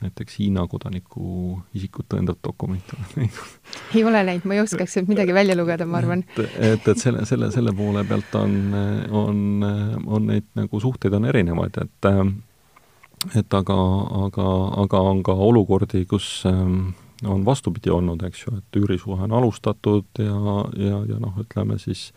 näiteks 0.00 0.38
Hiina 0.40 0.64
kodaniku 0.70 1.58
isikut 1.76 2.08
tõendav 2.12 2.38
dokument 2.44 2.94
oled 2.96 3.14
näinud? 3.20 3.56
ei 3.94 4.04
ole 4.04 4.22
näinud, 4.28 4.46
ma 4.48 4.56
ei 4.56 4.62
oskaks 4.64 4.96
sealt 4.96 5.10
midagi 5.12 5.36
välja 5.36 5.56
lugeda, 5.58 5.86
ma 5.86 6.00
arvan. 6.00 6.24
et, 6.36 6.54
et, 6.72 6.88
et 6.94 7.02
selle, 7.02 7.26
selle, 7.28 7.50
selle 7.54 7.74
poole 7.76 8.04
pealt 8.08 8.38
on, 8.40 8.56
on, 9.10 9.42
on 10.06 10.30
neid 10.32 10.48
nagu 10.58 10.80
suhteid 10.80 11.14
on 11.18 11.28
erinevaid, 11.30 11.82
et 11.84 12.10
et 13.36 13.54
aga, 13.54 13.76
aga, 14.26 14.48
aga 14.80 15.00
on 15.10 15.18
ka 15.26 15.34
olukordi, 15.36 16.06
kus 16.08 16.40
ähm, 16.48 16.94
on 17.28 17.44
vastupidi 17.44 17.90
olnud, 17.92 18.22
eks 18.24 18.46
ju, 18.46 18.54
et 18.56 18.78
üürisuhe 18.80 19.26
on 19.26 19.34
alustatud 19.36 20.22
ja, 20.22 20.36
ja, 20.80 21.02
ja 21.08 21.18
noh, 21.20 21.36
ütleme 21.42 21.76
siis 21.80 22.08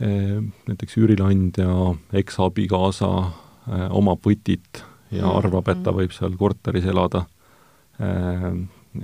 eh, 0.00 0.38
näiteks 0.68 0.98
üürileandja 1.00 1.72
eksabikaasa 2.22 3.10
eh, 3.26 3.88
omab 3.98 4.22
võtit 4.26 4.84
ja 5.10 5.24
mm, 5.26 5.36
arvab, 5.40 5.68
et 5.72 5.82
ta 5.84 5.94
võib 5.96 6.14
seal 6.16 6.36
korteris 6.40 6.86
elada 6.90 7.24
eh,. 7.98 8.50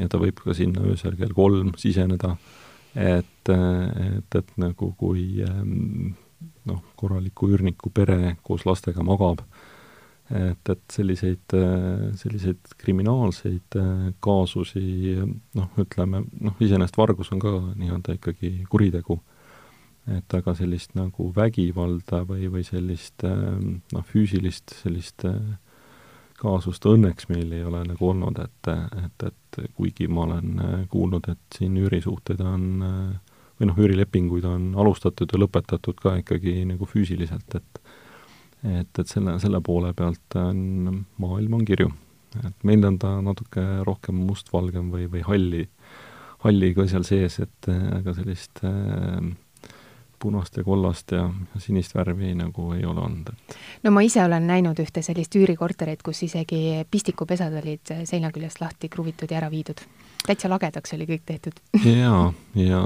ja 0.00 0.08
ta 0.10 0.18
võib 0.18 0.40
ka 0.42 0.54
sinna 0.54 0.82
öösel 0.82 1.14
kell 1.18 1.34
kolm 1.34 1.74
siseneda. 1.78 2.36
et, 2.94 3.48
et, 3.52 4.38
et 4.40 4.52
nagu 4.58 4.92
kui 4.98 5.42
eh, 5.44 5.62
noh, 6.66 6.82
korraliku 6.96 7.52
üürniku 7.52 7.92
pere 7.94 8.36
koos 8.42 8.66
lastega 8.66 9.04
magab 9.06 9.44
et, 10.30 10.70
et 10.70 10.82
selliseid, 10.92 11.54
selliseid 12.18 12.74
kriminaalseid 12.80 13.78
äh, 13.78 13.92
kaasusi 14.24 15.16
noh, 15.22 15.68
ütleme, 15.80 16.24
noh, 16.40 16.56
iseenesest 16.62 16.98
vargus 16.98 17.30
on 17.34 17.42
ka 17.42 17.52
nii-öelda 17.78 18.16
ikkagi 18.18 18.52
kuritegu, 18.70 19.18
et 20.16 20.36
aga 20.38 20.54
sellist 20.58 20.96
nagu 20.98 21.30
vägivalda 21.34 22.24
või, 22.26 22.50
või 22.52 22.66
sellist 22.66 23.26
äh, 23.26 23.38
noh, 23.94 24.06
füüsilist 24.10 24.74
sellist 24.82 25.26
äh, 25.28 25.38
kaasust 26.40 26.84
õnneks 26.88 27.30
meil 27.32 27.52
ei 27.56 27.64
ole 27.64 27.82
nagu 27.86 28.10
olnud, 28.10 28.38
et, 28.42 28.72
et, 29.04 29.26
et 29.30 29.60
kuigi 29.76 30.08
ma 30.08 30.26
olen 30.26 30.62
kuulnud, 30.92 31.28
et 31.32 31.58
siin 31.58 31.76
üürisuhteid 31.80 32.42
on 32.44 32.66
või 33.56 33.70
noh, 33.70 33.78
üürilepinguid 33.80 34.44
on 34.48 34.72
alustatud 34.76 35.32
ja 35.32 35.40
lõpetatud 35.40 36.00
ka 36.02 36.16
ikkagi 36.20 36.58
nagu 36.68 36.88
füüsiliselt, 36.88 37.56
et 37.56 37.80
et, 38.64 38.98
et 38.98 39.08
selle, 39.08 39.36
selle 39.42 39.60
poole 39.64 39.92
pealt 39.96 40.36
on, 40.40 41.04
maailm 41.22 41.58
on 41.58 41.64
kirju. 41.68 41.90
et 42.44 42.64
meil 42.68 42.84
on 42.84 42.98
ta 43.00 43.14
natuke 43.24 43.62
rohkem 43.86 44.18
mustvalgem 44.26 44.90
või, 44.92 45.06
või 45.12 45.22
halli, 45.24 45.62
halli 46.44 46.72
ka 46.76 46.86
seal 46.90 47.06
sees, 47.08 47.38
et 47.40 47.68
aga 47.70 48.12
sellist 48.16 48.60
äh, 48.66 49.20
punast 50.18 50.56
ja 50.56 50.64
kollast 50.64 51.12
ja 51.12 51.26
sinist 51.62 51.94
värvi 51.94 52.34
nagu 52.38 52.72
ei 52.76 52.84
ole 52.84 53.04
olnud, 53.04 53.30
et 53.32 53.56
no 53.84 53.92
ma 53.94 54.02
ise 54.06 54.24
olen 54.24 54.46
näinud 54.46 54.78
ühte 54.82 55.02
sellist 55.02 55.34
üürikorterit, 55.36 56.02
kus 56.06 56.22
isegi 56.26 56.82
pistikupesad 56.90 57.54
olid 57.62 57.94
seina 58.04 58.32
küljest 58.34 58.60
lahti 58.60 58.88
kruvitud 58.92 59.30
ja 59.30 59.40
ära 59.42 59.50
viidud 59.52 59.82
täitsa 60.26 60.50
lagedaks 60.50 60.94
oli 60.96 61.06
kõik 61.06 61.24
tehtud. 61.26 61.58
jaa, 61.86 62.32
ja 62.58 62.82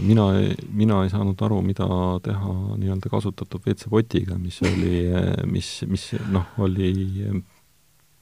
mina, 0.00 0.26
mina 0.72 1.02
ei 1.04 1.12
saanud 1.12 1.40
aru, 1.44 1.60
mida 1.64 1.86
teha 2.24 2.54
nii-öelda 2.80 3.12
kasutatud 3.12 3.66
WC-potiga, 3.66 4.38
mis 4.40 4.60
oli, 4.64 5.02
mis, 5.50 5.72
mis 5.90 6.06
noh, 6.32 6.48
oli 6.64 6.92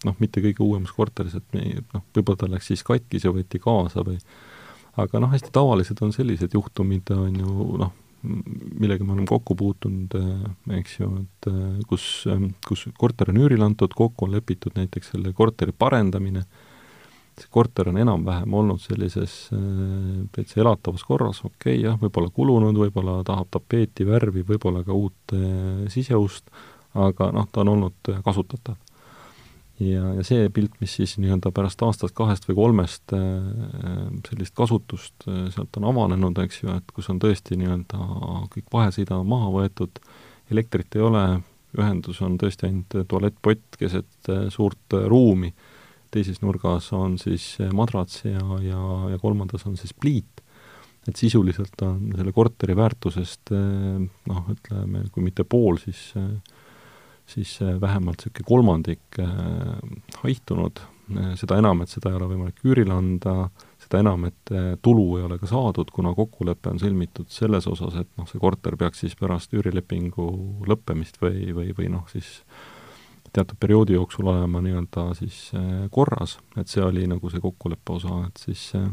noh, 0.04 0.18
mitte 0.22 0.42
kõige 0.42 0.64
uuemas 0.64 0.94
korteris, 0.94 1.38
et 1.38 1.56
me 1.56 1.80
noh, 1.80 2.04
võib-olla 2.16 2.42
ta 2.42 2.50
läks 2.50 2.70
siis 2.72 2.84
katkis 2.86 3.26
ja 3.26 3.34
võeti 3.34 3.60
kaasa 3.62 4.04
või 4.06 4.18
aga 4.98 5.22
noh, 5.22 5.32
hästi 5.32 5.54
tavalised 5.54 6.02
on 6.02 6.14
sellised 6.14 6.54
juhtumid, 6.54 7.10
on 7.14 7.40
ju 7.42 7.70
noh, 7.82 7.94
millega 8.22 9.04
me 9.04 9.14
oleme 9.14 9.28
kokku 9.30 9.54
puutunud, 9.58 10.14
eks 10.78 10.96
ju, 10.98 11.10
et 11.22 11.50
kus, 11.90 12.06
kus 12.66 12.86
korter 12.98 13.30
on 13.30 13.38
üürile 13.44 13.66
antud, 13.66 13.94
kokku 13.94 14.26
on 14.26 14.34
lepitud 14.34 14.74
näiteks 14.78 15.12
selle 15.14 15.30
korteri 15.36 15.74
parendamine 15.76 16.42
see 17.38 17.50
korter 17.54 17.88
on 17.90 17.98
enam-vähem 18.02 18.54
olnud 18.60 18.82
sellises 18.82 19.34
äh, 19.54 19.60
täitsa 20.34 20.62
elatavas 20.62 21.04
korras, 21.06 21.42
okei 21.44 21.76
okay, 21.76 21.84
jah, 21.84 21.98
võib-olla 22.00 22.32
kulunud, 22.34 22.78
võib-olla 22.78 23.20
tahab 23.26 23.50
tapeeti, 23.54 24.06
värvi, 24.08 24.44
võib-olla 24.48 24.84
ka 24.86 24.96
uut 24.96 25.36
äh, 25.36 25.86
siseust, 25.92 26.50
aga 26.98 27.30
noh, 27.34 27.48
ta 27.52 27.62
on 27.64 27.74
olnud 27.76 28.12
äh, 28.12 28.22
kasutatav. 28.26 28.78
Ja, 29.80 30.12
ja 30.18 30.24
see 30.26 30.48
pilt, 30.54 30.74
mis 30.82 30.96
siis 30.98 31.16
nii-öelda 31.22 31.52
pärast 31.54 31.82
aastast-kahest 31.86 32.48
või 32.48 32.58
kolmest 32.58 33.14
sellist 34.28 34.54
kasutust 34.58 35.26
sealt 35.26 35.78
on 35.80 35.88
avanenud, 35.92 36.38
eks 36.44 36.62
ju, 36.64 36.74
et 36.74 36.94
kus 36.94 37.10
on 37.12 37.20
tõesti 37.22 37.58
nii-öelda 37.60 38.00
kõik 38.54 38.68
vahesõida 38.74 39.20
maha 39.22 39.52
võetud, 39.54 40.02
elektrit 40.50 40.98
ei 40.98 41.04
ole, 41.06 41.24
ühendus 41.78 42.22
on 42.24 42.38
tõesti 42.40 42.68
ainult 42.68 43.00
tualettpott 43.08 43.78
keset 43.78 44.32
suurt 44.54 44.98
ruumi 45.06 45.52
teises 46.14 46.40
nurgas 46.42 46.90
on 46.96 47.16
siis 47.20 47.56
madrats 47.76 48.22
ja, 48.24 48.42
ja, 48.64 48.82
ja 49.12 49.18
kolmandas 49.20 49.66
on 49.68 49.76
siis 49.78 49.94
pliit, 49.96 50.42
et 51.08 51.16
sisuliselt 51.16 51.80
on 51.84 52.12
selle 52.16 52.32
korteri 52.36 52.76
väärtusest 52.76 53.52
noh, 53.52 54.48
ütleme, 54.54 55.04
kui 55.12 55.24
mitte 55.24 55.44
pool, 55.48 55.80
siis 55.82 56.10
siis 57.28 57.58
vähemalt 57.60 58.22
niisugune 58.24 58.46
kolmandik 58.48 59.18
haihtunud, 60.22 60.80
seda 61.36 61.58
enam, 61.60 61.82
et 61.84 61.92
seda 61.92 62.08
ei 62.08 62.16
ole 62.16 62.28
võimalik 62.30 62.62
üürile 62.64 62.94
anda, 62.94 63.34
seda 63.84 64.00
enam, 64.00 64.24
et 64.28 64.52
tulu 64.84 65.04
ei 65.18 65.26
ole 65.26 65.36
ka 65.40 65.48
saadud, 65.50 65.92
kuna 65.92 66.14
kokkulepe 66.16 66.72
on 66.72 66.80
sõlmitud 66.80 67.28
selles 67.32 67.68
osas, 67.68 68.00
et 68.00 68.08
noh, 68.16 68.28
see 68.28 68.40
korter 68.40 68.78
peaks 68.80 69.04
siis 69.04 69.16
pärast 69.20 69.52
üürilepingu 69.56 70.26
lõppemist 70.68 71.20
või, 71.20 71.52
või, 71.56 71.72
või 71.76 71.92
noh, 71.92 72.08
siis 72.12 72.40
teatud 73.32 73.56
perioodi 73.60 73.92
jooksul 73.92 74.26
olema 74.26 74.60
nii-öelda 74.60 75.14
siis 75.18 75.50
äh, 75.54 75.88
korras, 75.90 76.38
et 76.56 76.68
see 76.68 76.82
oli 76.84 77.06
nagu 77.10 77.30
see 77.30 77.42
kokkuleppe 77.42 77.96
osa, 77.98 78.20
et 78.28 78.44
siis, 78.44 78.64
äh, 78.78 78.88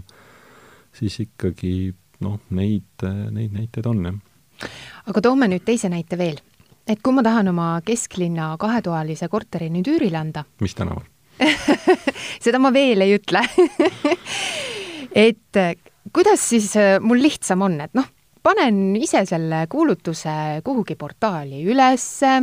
siis 0.95 1.19
ikkagi 1.23 1.93
noh, 2.25 2.39
neid, 2.55 2.89
äh, 3.03 3.25
neid 3.35 3.55
näiteid 3.55 3.87
on, 3.89 4.03
jah. 4.09 4.67
aga 5.05 5.23
toome 5.23 5.49
nüüd 5.51 5.65
teise 5.67 5.91
näite 5.91 6.19
veel. 6.19 6.41
Et 6.87 7.01
kui 7.01 7.15
ma 7.15 7.23
tahan 7.25 7.49
oma 7.51 7.69
kesklinna 7.85 8.53
kahetoalise 8.61 9.29
korteri 9.31 9.71
nüüd 9.73 9.89
üürile 9.95 10.21
anda 10.21 10.45
mis 10.65 10.77
tänaval? 10.77 11.05
Seda 12.39 12.61
ma 12.63 12.71
veel 12.71 13.03
ei 13.03 13.17
ütle. 13.17 13.41
Et 15.25 15.57
kuidas 16.15 16.43
siis 16.43 16.69
mul 17.03 17.19
lihtsam 17.23 17.63
on, 17.65 17.75
et 17.83 17.91
noh, 17.95 18.07
panen 18.43 18.95
ise 18.99 19.23
selle 19.27 19.65
kuulutuse 19.71 20.61
kuhugi 20.63 20.95
portaali 20.99 21.63
ülesse, 21.67 22.33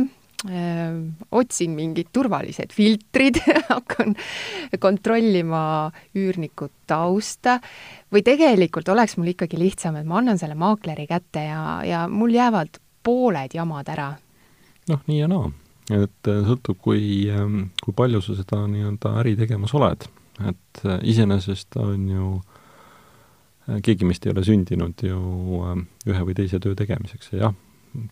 otsin 1.31 1.75
mingid 1.77 2.09
turvalised 2.11 2.73
filtrid 2.75 3.39
hakkan 3.69 4.15
kontrollima 4.79 5.91
üürniku 6.19 6.67
tausta 6.87 7.59
või 8.11 8.25
tegelikult 8.25 8.89
oleks 8.91 9.15
mul 9.17 9.31
ikkagi 9.31 9.59
lihtsam, 9.61 9.95
et 10.01 10.07
ma 10.07 10.19
annan 10.19 10.41
selle 10.41 10.57
maakleri 10.59 11.07
kätte 11.07 11.45
ja, 11.47 11.63
ja 11.87 12.03
mul 12.11 12.35
jäävad 12.35 12.81
pooled 13.03 13.55
jamad 13.55 13.87
ära? 13.93 14.11
Noh, 14.89 15.03
nii 15.07 15.19
ja 15.19 15.29
naa. 15.31 15.49
et 15.91 16.31
äh, 16.31 16.41
sõltub, 16.47 16.79
kui, 16.83 17.03
ähm, 17.31 17.67
kui 17.83 17.95
palju 17.95 18.21
sa 18.23 18.37
seda 18.37 18.63
nii-öelda 18.71 19.17
äri 19.21 19.35
tegemas 19.39 19.73
oled. 19.77 20.07
et 20.41 20.85
äh, 20.85 20.99
iseenesest 21.13 21.77
on 21.81 22.07
ju 22.09 22.29
äh, 23.69 23.81
keegi 23.85 24.07
meist 24.07 24.25
ei 24.25 24.33
ole 24.33 24.45
sündinud 24.47 25.03
ju 25.03 25.19
ähm, 25.67 25.85
ühe 26.07 26.23
või 26.29 26.37
teise 26.37 26.61
töö 26.63 26.75
tegemiseks 26.79 27.33
ja 27.33 27.45
jah, 27.47 27.59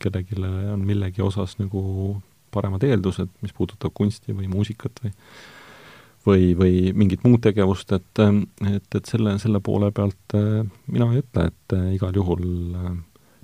kellelegi 0.03 0.37
on 0.73 0.85
millegi 0.85 1.23
osas 1.25 1.57
nagu 1.59 2.21
paremad 2.51 2.83
eeldused, 2.83 3.31
mis 3.41 3.55
puudutab 3.55 3.95
kunsti 3.95 4.35
või 4.35 4.51
muusikat 4.51 5.03
või 5.03 5.15
või, 6.21 6.51
või 6.53 6.73
mingit 6.93 7.23
muud 7.25 7.41
tegevust, 7.41 7.89
et, 7.95 8.19
et, 8.21 8.95
et 8.95 9.07
selle, 9.09 9.39
selle 9.41 9.57
poole 9.63 9.87
pealt 9.89 10.35
mina 10.85 11.07
ei 11.09 11.23
ütle, 11.23 11.47
et 11.49 11.73
igal 11.95 12.13
juhul 12.13 12.43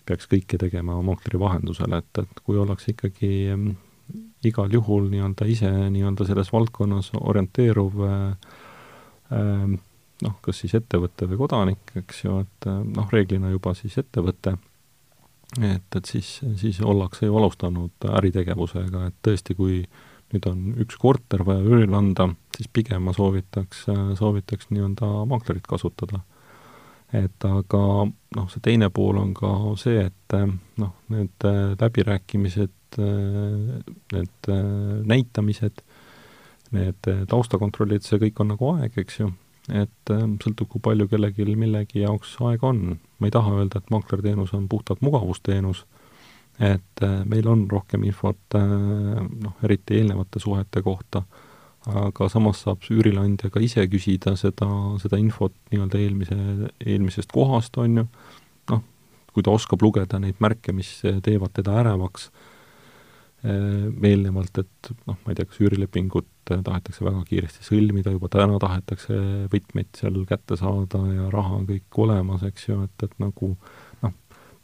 peaks 0.08 0.30
kõike 0.32 0.60
tegema 0.62 0.98
maakleri 1.06 1.40
vahendusel, 1.42 1.98
et, 2.00 2.24
et 2.24 2.42
kui 2.46 2.58
ollakse 2.60 2.94
ikkagi 2.94 3.32
igal 4.48 4.72
juhul 4.72 5.10
nii-öelda 5.12 5.48
ise 5.52 5.70
nii-öelda 5.92 6.28
selles 6.30 6.52
valdkonnas 6.54 7.12
orienteeruv 7.20 8.00
noh, 10.24 10.36
kas 10.46 10.64
siis 10.64 10.78
ettevõte 10.78 11.28
või 11.28 11.42
kodanik, 11.42 11.92
eks 12.00 12.24
ju, 12.24 12.40
et 12.46 12.70
noh, 12.70 13.12
reeglina 13.12 13.52
juba 13.52 13.74
siis 13.78 13.98
ettevõte 14.00 14.56
et, 15.62 15.96
et 15.96 16.06
siis, 16.06 16.40
siis 16.60 16.80
ollakse 16.82 17.28
ju 17.28 17.38
alustanud 17.40 18.08
äritegevusega, 18.20 19.08
et 19.10 19.18
tõesti, 19.26 19.56
kui 19.58 19.82
nüüd 20.34 20.48
on 20.50 20.64
üks 20.84 20.98
korter 21.00 21.44
vaja 21.48 21.64
üürile 21.64 21.96
anda, 21.98 22.30
siis 22.58 22.70
pigem 22.74 23.08
ma 23.08 23.14
soovitaks, 23.16 23.86
soovitaks 24.20 24.72
nii-öelda 24.74 25.10
maaklerit 25.30 25.68
kasutada. 25.70 26.24
Et 27.16 27.46
aga 27.48 27.82
noh, 28.08 28.48
see 28.52 28.64
teine 28.64 28.90
pool 28.94 29.20
on 29.22 29.34
ka 29.38 29.52
see, 29.80 30.08
et 30.10 30.36
noh, 30.82 30.94
need 31.14 31.48
läbirääkimised, 31.80 33.00
need 33.00 34.50
näitamised, 35.08 35.84
need 36.76 37.12
taustakontrollid, 37.32 38.04
see 38.04 38.20
kõik 38.26 38.42
on 38.44 38.52
nagu 38.54 38.74
aeg, 38.76 38.98
eks 39.00 39.22
ju. 39.22 39.30
Et 39.68 40.12
sõltub, 40.12 40.68
kui 40.72 40.84
palju 40.84 41.10
kellelgi 41.12 41.56
millegi 41.60 42.04
jaoks 42.04 42.38
aega 42.48 42.70
on. 42.70 42.98
ma 43.20 43.28
ei 43.28 43.34
taha 43.36 43.56
öelda, 43.60 43.80
et 43.80 43.92
maaklerteenus 43.92 44.54
on 44.56 44.68
puhtalt 44.72 45.02
mugavusteenus, 45.04 45.86
et 46.60 47.04
meil 47.26 47.48
on 47.48 47.66
rohkem 47.72 48.04
infot 48.08 48.56
noh, 48.58 49.58
eriti 49.64 50.00
eelnevate 50.00 50.40
suhete 50.44 50.84
kohta, 50.84 51.24
aga 51.88 52.28
samas 52.32 52.64
saab 52.66 52.84
üürileandja 52.92 53.52
ka 53.54 53.62
ise 53.64 53.86
küsida 53.92 54.36
seda, 54.40 54.68
seda 55.02 55.20
infot 55.22 55.56
nii-öelda 55.72 56.02
eelmise, 56.02 56.38
eelmisest 56.84 57.32
kohast, 57.32 57.78
on 57.80 58.02
ju, 58.02 58.06
noh, 58.74 58.84
kui 59.32 59.46
ta 59.46 59.54
oskab 59.56 59.84
lugeda 59.86 60.20
neid 60.20 60.42
märke, 60.44 60.76
mis 60.76 61.00
teevad 61.24 61.56
teda 61.56 61.78
ärevaks 61.84 62.30
eelnevalt, 63.48 64.58
et 64.60 64.90
noh, 65.06 65.16
ma 65.22 65.32
ei 65.32 65.38
tea, 65.38 65.46
kas 65.48 65.60
üürilepingut 65.62 66.28
tahetakse 66.48 67.06
väga 67.06 67.22
kiiresti 67.28 67.64
sõlmida, 67.64 68.12
juba 68.16 68.30
täna 68.34 68.58
tahetakse 68.60 69.18
võtmeid 69.52 69.92
seal 69.96 70.18
kätte 70.28 70.58
saada 70.60 71.04
ja 71.14 71.30
raha 71.32 71.60
on 71.60 71.68
kõik 71.70 72.00
olemas, 72.04 72.44
eks 72.48 72.70
ju, 72.70 72.80
et, 72.88 73.06
et 73.06 73.14
nagu 73.22 73.54
noh, 74.04 74.16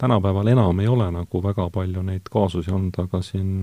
tänapäeval 0.02 0.52
enam 0.56 0.82
ei 0.84 0.90
ole 0.92 1.10
nagu 1.14 1.44
väga 1.44 1.70
palju 1.74 2.04
neid 2.08 2.28
kaasusi 2.34 2.74
olnud, 2.74 2.98
aga 3.06 3.22
siin 3.24 3.54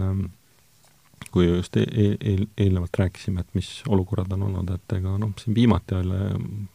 kui 1.30 1.46
just 1.46 1.76
e 1.76 1.84
e 1.84 2.06
eel, 2.32 2.46
eelnevalt 2.58 2.96
rääkisime, 2.98 3.44
et 3.44 3.54
mis 3.54 3.68
olukorrad 3.88 4.32
on 4.34 4.48
olnud, 4.48 4.70
et 4.74 4.96
ega 4.96 5.16
noh, 5.20 5.32
siin 5.38 5.54
viimati 5.54 5.94
jälle 5.94 6.20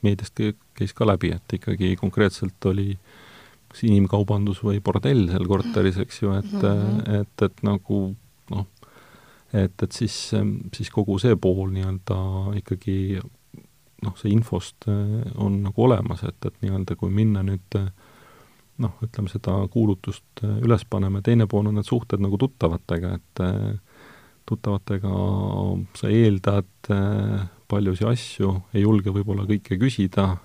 meediast 0.06 0.42
käis 0.78 0.94
ka 0.96 1.08
läbi, 1.08 1.34
et 1.36 1.58
ikkagi 1.60 1.96
konkreetselt 2.00 2.70
oli 2.72 2.94
kas 3.72 3.84
inimkaubandus 3.84 4.62
või 4.64 4.80
bordell 4.84 5.28
seal 5.32 5.48
korteris, 5.50 5.98
eks 6.04 6.22
ju, 6.22 6.36
et 6.38 6.52
mm, 6.52 6.62
-hmm. 6.62 7.22
et, 7.22 7.48
et 7.50 7.64
nagu 7.68 8.02
noh, 8.54 8.68
et, 9.54 9.84
et 9.84 9.92
siis, 9.92 10.16
siis 10.78 10.90
kogu 10.94 11.18
see 11.20 11.36
pool 11.36 11.74
nii-öelda 11.74 12.20
ikkagi 12.62 13.20
noh, 14.06 14.16
see 14.20 14.34
infost 14.34 14.88
eh, 14.92 15.22
on 15.42 15.62
nagu 15.66 15.88
olemas, 15.88 16.24
et, 16.28 16.38
et 16.46 16.62
nii-öelda 16.64 16.98
kui 17.00 17.12
minna 17.14 17.44
nüüd 17.46 17.80
eh, 17.80 17.90
noh, 18.84 18.96
ütleme 19.06 19.32
seda 19.32 19.58
kuulutust 19.72 20.44
eh, 20.44 20.58
üles 20.66 20.86
paneme, 20.90 21.24
teine 21.26 21.48
pool 21.52 21.70
on 21.70 21.80
need 21.80 21.88
suhted 21.88 22.24
nagu 22.24 22.40
tuttavatega, 22.42 23.16
et 23.20 23.44
tuttavatega 24.46 25.12
sa 25.98 26.12
eeldad 26.12 26.90
paljusid 27.70 28.10
asju, 28.12 28.52
ei 28.76 28.84
julge 28.84 29.14
võib-olla 29.14 29.48
kõike 29.50 29.80
küsida, 29.82 30.36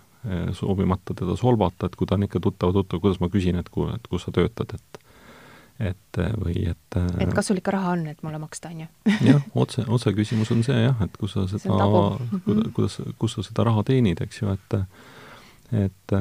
soovimata 0.56 1.14
teda 1.16 1.36
solvata, 1.36 1.88
et 1.88 1.96
kui 1.96 2.08
ta 2.08 2.16
on 2.16 2.26
ikka 2.26 2.40
tuttav 2.44 2.74
tuttav, 2.76 3.00
kuidas 3.00 3.20
ma 3.20 3.28
küsin, 3.32 3.60
et 3.60 3.68
ku-, 3.72 3.88
et 3.92 4.08
kus 4.08 4.26
sa 4.26 4.34
töötad, 4.36 4.76
et 4.76 5.06
et 5.80 6.18
või 6.36 6.66
et 6.68 6.96
et 7.24 7.30
kas 7.32 7.46
sul 7.48 7.56
ikka 7.56 7.72
raha 7.72 7.94
on, 7.96 8.02
et 8.10 8.18
mulle 8.24 8.40
maksta, 8.42 8.68
on 8.68 8.82
ju? 8.82 8.88
jah, 9.30 9.40
otse, 9.56 9.84
otse 9.88 10.12
küsimus 10.16 10.52
on 10.52 10.60
see 10.66 10.76
jah, 10.76 10.98
et 11.04 11.16
kus 11.16 11.36
sa 11.38 11.46
seda, 11.48 11.86
mhm. 11.86 12.68
kuidas, 12.76 12.98
kus 13.20 13.38
sa 13.38 13.46
seda 13.46 13.64
raha 13.70 13.84
teenid, 13.88 14.20
eks 14.20 14.42
ju, 14.42 14.52
et 14.52 14.78
et 15.70 16.12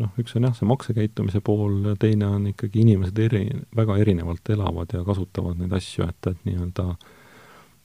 noh, 0.00 0.10
üks 0.18 0.34
on 0.36 0.48
jah, 0.48 0.54
see 0.56 0.66
maksekäitumise 0.66 1.40
pool, 1.46 1.94
teine 2.02 2.26
on 2.26 2.48
ikkagi 2.50 2.82
inimesed 2.82 3.18
eri, 3.22 3.44
väga 3.76 4.00
erinevalt 4.02 4.50
elavad 4.50 4.92
ja 4.92 5.04
kasutavad 5.06 5.60
neid 5.60 5.72
asju, 5.78 6.08
et, 6.10 6.32
et 6.32 6.48
nii-öelda 6.48 6.88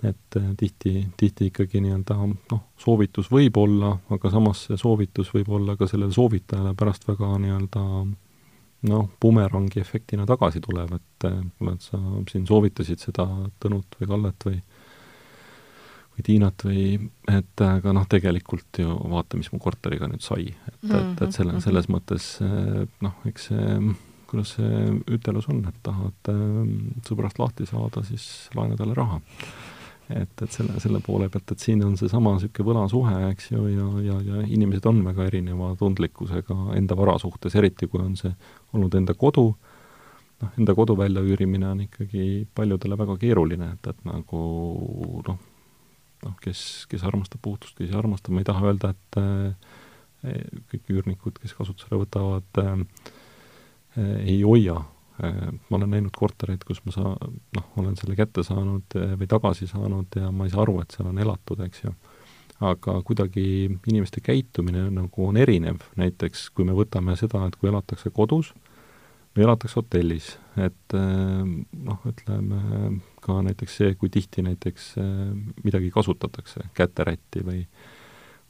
et 0.03 0.37
tihti, 0.57 1.05
tihti 1.17 1.51
ikkagi 1.51 1.81
nii-öelda 1.83 2.17
noh, 2.25 2.61
soovitus 2.81 3.29
võib 3.31 3.57
olla, 3.61 3.93
aga 4.09 4.31
samas 4.33 4.65
see 4.67 4.79
soovitus 4.79 5.29
võib 5.35 5.51
olla 5.59 5.75
ka 5.77 5.87
sellele 5.89 6.13
soovitajale 6.15 6.73
pärast 6.77 7.05
väga 7.09 7.29
nii-öelda 7.43 7.83
noh, 8.89 9.09
bumerangi 9.21 9.81
efektina 9.81 10.25
tagasi 10.29 10.61
tuleb, 10.63 10.95
et 10.97 11.25
kuule, 11.27 11.75
et 11.75 11.85
sa 11.85 11.99
siin 12.31 12.47
soovitasid 12.49 13.03
seda 13.03 13.27
Tõnut 13.61 13.99
või 13.99 14.09
Kallet 14.09 14.47
või 14.47 14.61
või 16.11 16.25
Tiinat 16.27 16.63
või 16.67 16.85
et 17.31 17.63
aga 17.63 17.93
noh, 17.95 18.07
tegelikult 18.09 18.81
ju 18.81 18.95
vaata, 19.13 19.37
mis 19.39 19.51
mu 19.53 19.61
korteriga 19.63 20.09
nüüd 20.09 20.23
sai. 20.25 20.49
et, 20.49 20.79
et, 20.89 21.21
et 21.21 21.35
selle, 21.35 21.53
mhm. 21.53 21.61
selles 21.63 21.91
mõttes 21.93 22.31
noh, 23.05 23.19
eks 23.29 23.51
see, 23.51 23.77
kuidas 24.31 24.55
see 24.57 24.81
ütelus 25.13 25.47
on, 25.51 25.61
et 25.69 25.77
tahad 25.85 26.33
sõbrast 27.07 27.39
lahti 27.39 27.69
saada, 27.69 28.03
siis 28.07 28.25
laena 28.57 28.79
talle 28.79 28.97
raha 28.97 29.21
et, 30.09 30.41
et 30.43 30.51
selle, 30.51 30.79
selle 30.83 31.01
poole 31.05 31.27
pealt, 31.31 31.53
et 31.53 31.63
siin 31.63 31.83
on 31.85 31.97
seesama 31.99 32.33
niisugune 32.35 32.67
võlasuhe, 32.71 33.15
eks 33.31 33.51
ju, 33.51 33.65
ja, 33.71 33.87
ja, 34.05 34.17
ja 34.27 34.45
inimesed 34.47 34.87
on 34.89 35.03
väga 35.05 35.27
erineva 35.29 35.73
tundlikkusega 35.79 36.57
enda 36.77 36.97
vara 36.99 37.17
suhtes, 37.21 37.55
eriti 37.59 37.87
kui 37.91 38.01
on 38.03 38.17
see 38.19 38.31
olnud 38.75 38.97
enda 38.99 39.15
kodu, 39.17 39.47
noh, 40.41 40.53
enda 40.59 40.75
kodu 40.77 40.97
väljaüürimine 40.99 41.69
on 41.69 41.85
ikkagi 41.87 42.27
paljudele 42.55 42.99
väga 42.99 43.17
keeruline, 43.21 43.73
et, 43.77 43.91
et 43.93 44.05
nagu 44.09 44.43
noh, 45.27 45.41
noh, 46.25 46.37
kes, 46.43 46.65
kes 46.91 47.07
armastab 47.07 47.43
puhtust, 47.43 47.77
kes 47.77 47.91
ei 47.91 47.99
armasta, 47.99 48.33
ma 48.33 48.43
ei 48.43 48.49
taha 48.49 48.71
öelda, 48.71 48.95
et 48.95 49.21
eh, 49.21 50.47
kõik 50.71 50.95
üürnikud, 50.95 51.41
kes 51.41 51.55
kasutusele 51.57 52.03
võtavad 52.03 52.63
eh,, 52.63 53.13
ei 54.01 54.41
hoia 54.47 54.77
Äh, 54.79 55.00
ma 55.21 55.77
olen 55.77 55.91
näinud 55.95 56.15
kortereid, 56.17 56.63
kus 56.65 56.81
ma 56.85 56.93
saa-, 56.95 57.29
noh, 57.57 57.67
olen 57.81 57.97
selle 57.99 58.15
kätte 58.17 58.43
saanud 58.45 58.97
äh, 58.97 59.13
või 59.19 59.29
tagasi 59.29 59.67
saanud 59.69 60.17
ja 60.17 60.31
ma 60.33 60.47
ei 60.47 60.53
saa 60.53 60.63
aru, 60.65 60.79
et 60.81 60.95
seal 60.95 61.11
on 61.11 61.21
elatud, 61.21 61.61
eks 61.67 61.85
ju. 61.85 61.93
aga 62.61 62.99
kuidagi 63.01 63.45
inimeste 63.89 64.21
käitumine 64.21 64.87
nagu 64.93 65.27
on 65.27 65.37
erinev, 65.37 65.81
näiteks 65.97 66.49
kui 66.55 66.65
me 66.65 66.75
võtame 66.77 67.15
seda, 67.17 67.45
et 67.47 67.57
kui 67.57 67.69
elatakse 67.69 68.09
kodus 68.13 68.51
või 69.35 69.45
elatakse 69.45 69.79
hotellis, 69.79 70.35
et 70.57 70.97
äh, 70.97 71.41
noh, 71.89 72.05
ütleme 72.09 72.99
ka 73.21 73.39
näiteks 73.45 73.77
see, 73.77 73.95
kui 73.95 74.09
tihti 74.09 74.41
näiteks 74.45 74.93
midagi 75.63 75.91
kasutatakse, 75.93 76.71
käterätti 76.77 77.45
või 77.45 77.65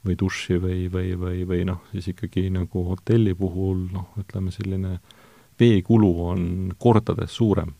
või 0.02 0.16
duši 0.18 0.56
või, 0.58 0.88
või, 0.90 1.12
või, 1.14 1.44
või 1.46 1.66
noh, 1.70 1.84
siis 1.92 2.08
ikkagi 2.10 2.48
nagu 2.50 2.88
hotelli 2.88 3.36
puhul 3.38 3.84
noh, 3.94 4.08
ütleme 4.18 4.50
selline 4.50 4.96
äh, 4.96 5.20
veekulu 5.62 6.12
on 6.32 6.43
kordades 6.80 7.38
suurem. 7.38 7.74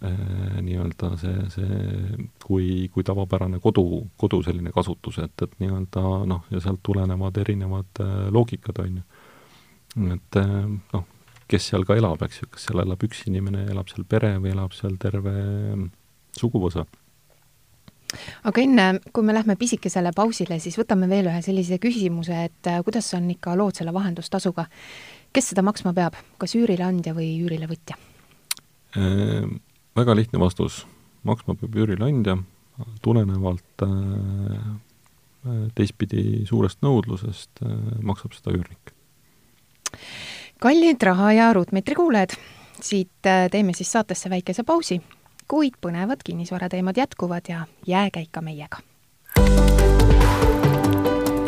Äh, 0.00 0.60
nii-öelda 0.64 1.10
see, 1.20 1.40
see, 1.52 2.28
kui, 2.40 2.88
kui 2.88 3.04
tavapärane 3.04 3.58
kodu, 3.60 3.84
kodu 4.16 4.38
selline 4.46 4.72
kasutus, 4.72 5.18
et, 5.20 5.34
et 5.44 5.58
nii-öelda 5.60 6.04
noh, 6.30 6.46
ja 6.54 6.62
sealt 6.64 6.80
tulenevad 6.86 7.36
erinevad 7.42 8.00
äh, 8.00 8.14
loogikad, 8.32 8.80
on 8.80 9.02
ju. 9.02 9.02
et 10.14 10.40
äh, 10.40 10.54
noh, 10.94 11.04
kes 11.50 11.68
seal 11.72 11.84
ka 11.84 11.98
elab, 12.00 12.22
eks 12.24 12.40
ju, 12.40 12.48
kas 12.54 12.64
seal 12.70 12.80
elab 12.80 13.04
üks 13.04 13.26
inimene, 13.28 13.66
elab 13.74 13.92
seal 13.92 14.08
pere 14.08 14.32
või 14.40 14.54
elab 14.54 14.72
seal 14.78 14.96
terve 15.02 15.36
suguvõsa. 16.38 16.86
Aga 18.48 18.64
enne, 18.64 18.86
kui 19.12 19.26
me 19.26 19.36
lähme 19.36 19.54
pisikesele 19.60 20.14
pausile, 20.16 20.56
siis 20.64 20.80
võtame 20.80 21.10
veel 21.12 21.28
ühe 21.28 21.44
sellise 21.44 21.76
küsimuse, 21.82 22.46
et 22.48 22.72
kuidas 22.86 23.12
on 23.18 23.28
ikka 23.36 23.52
lood 23.58 23.76
selle 23.76 23.92
vahendustasuga 23.94 24.64
kes 25.32 25.52
seda 25.52 25.62
maksma 25.66 25.92
peab, 25.96 26.16
kas 26.38 26.54
üürileandja 26.58 27.14
või 27.16 27.32
üürilevõtja 27.44 27.98
äh,? 28.96 29.50
Väga 29.96 30.14
lihtne 30.14 30.38
vastus, 30.38 30.84
maksma 31.26 31.56
peab 31.58 31.74
üürileandja, 31.74 32.36
tulenevalt 33.02 33.82
äh, 33.82 33.90
teistpidi 35.74 36.46
suurest 36.48 36.78
nõudlusest 36.84 37.64
äh, 37.64 37.74
maksab 38.06 38.36
seda 38.36 38.54
üürnik. 38.54 38.94
kallid 40.62 41.02
Raha 41.02 41.32
ja 41.32 41.50
Ruutmeetri 41.56 41.98
kuulajad, 41.98 42.36
siit 42.80 43.26
äh, 43.26 43.48
teeme 43.50 43.74
siis 43.74 43.92
saatesse 43.92 44.30
väikese 44.30 44.64
pausi, 44.64 45.00
kuid 45.50 45.76
põnevad 45.82 46.22
kinnisvarateemad 46.24 46.96
jätkuvad 46.96 47.50
ja 47.50 47.66
jääge 47.86 48.22
ikka 48.28 48.40
meiega. 48.40 48.82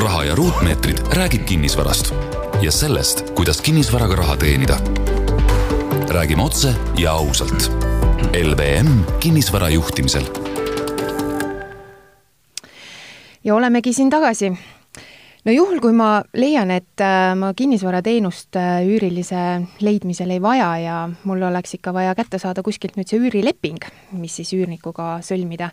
raha 0.02 0.24
ja 0.24 0.34
Ruutmeetrid 0.34 0.98
räägib 1.14 1.46
kinnisvarast 1.46 2.31
ja 2.62 2.70
sellest, 2.72 3.30
kuidas 3.34 3.60
kinnisvaraga 3.62 4.14
raha 4.14 4.36
teenida. 4.36 4.78
räägime 6.08 6.42
otse 6.42 6.74
ja 6.98 7.12
ausalt. 7.12 7.72
LVM 8.44 9.02
kinnisvara 9.20 9.68
juhtimisel. 9.70 10.22
ja 13.44 13.54
olemegi 13.54 13.92
siin 13.92 14.10
tagasi 14.10 14.50
no 15.44 15.52
juhul, 15.52 15.80
kui 15.80 15.92
ma 15.92 16.22
leian, 16.34 16.70
et 16.70 17.00
äh, 17.00 17.34
ma 17.36 17.54
kinnisvarateenust 17.54 18.56
äh, 18.56 18.86
üürilise 18.86 19.66
leidmisel 19.80 20.30
ei 20.30 20.42
vaja 20.42 20.76
ja 20.78 21.10
mul 21.24 21.42
oleks 21.42 21.74
ikka 21.74 21.94
vaja 21.94 22.14
kätte 22.14 22.38
saada 22.38 22.62
kuskilt 22.62 22.96
nüüd 22.96 23.10
see 23.10 23.18
üürileping, 23.18 23.82
mis 24.12 24.36
siis 24.38 24.54
üürnikuga 24.54 25.18
sõlmida, 25.26 25.72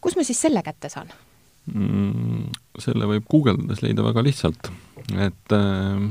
kus 0.00 0.16
ma 0.16 0.24
siis 0.24 0.40
selle 0.40 0.62
kätte 0.62 0.88
saan 0.88 1.12
mm,? 1.74 2.48
Selle 2.78 3.04
võib 3.04 3.28
guugeldades 3.28 3.82
leida 3.84 4.02
väga 4.06 4.24
lihtsalt, 4.24 4.72
et 5.20 5.52
äh, 5.52 6.10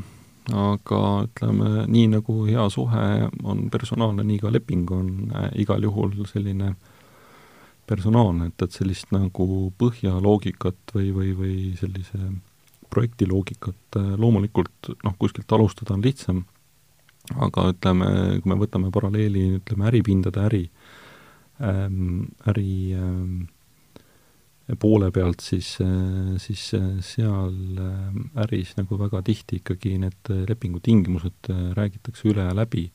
aga 0.55 1.01
ütleme, 1.27 1.85
nii 1.91 2.07
nagu 2.15 2.35
hea 2.47 2.65
suhe 2.73 3.07
on 3.43 3.67
personaalne, 3.73 4.23
nii 4.25 4.39
ka 4.41 4.51
leping 4.53 4.91
on 4.95 5.09
äh, 5.33 5.49
igal 5.63 5.83
juhul 5.83 6.13
selline 6.29 6.73
personaalne, 7.89 8.49
et, 8.49 8.61
et 8.65 8.77
sellist 8.77 9.11
nagu 9.13 9.71
põhjaloogikat 9.81 10.93
või, 10.95 11.09
või, 11.15 11.33
või 11.37 11.57
sellise 11.79 12.21
projektiloogikat 12.89 13.99
äh, 14.01 14.13
loomulikult 14.17 14.93
noh, 15.03 15.17
kuskilt 15.21 15.51
alustada 15.57 15.97
on 15.97 16.05
lihtsam, 16.05 16.45
aga 17.37 17.69
ütleme, 17.73 18.09
kui 18.41 18.49
me 18.49 18.57
võtame 18.57 18.93
paralleeli, 18.93 19.45
ütleme 19.61 19.91
äripindade 19.91 20.47
äri 20.49 20.65
äri 21.59 22.95
ähm, 22.95 23.49
poole 24.77 25.09
pealt, 25.11 25.41
siis, 25.41 25.77
siis 26.37 26.63
seal 27.05 27.79
äris 28.43 28.75
nagu 28.77 28.99
väga 28.99 29.23
tihti 29.25 29.61
ikkagi 29.63 29.95
need 30.01 30.33
lepingutingimused 30.49 31.49
räägitakse 31.77 32.29
üle 32.29 32.49
ja 32.49 32.55
läbi. 32.57 32.89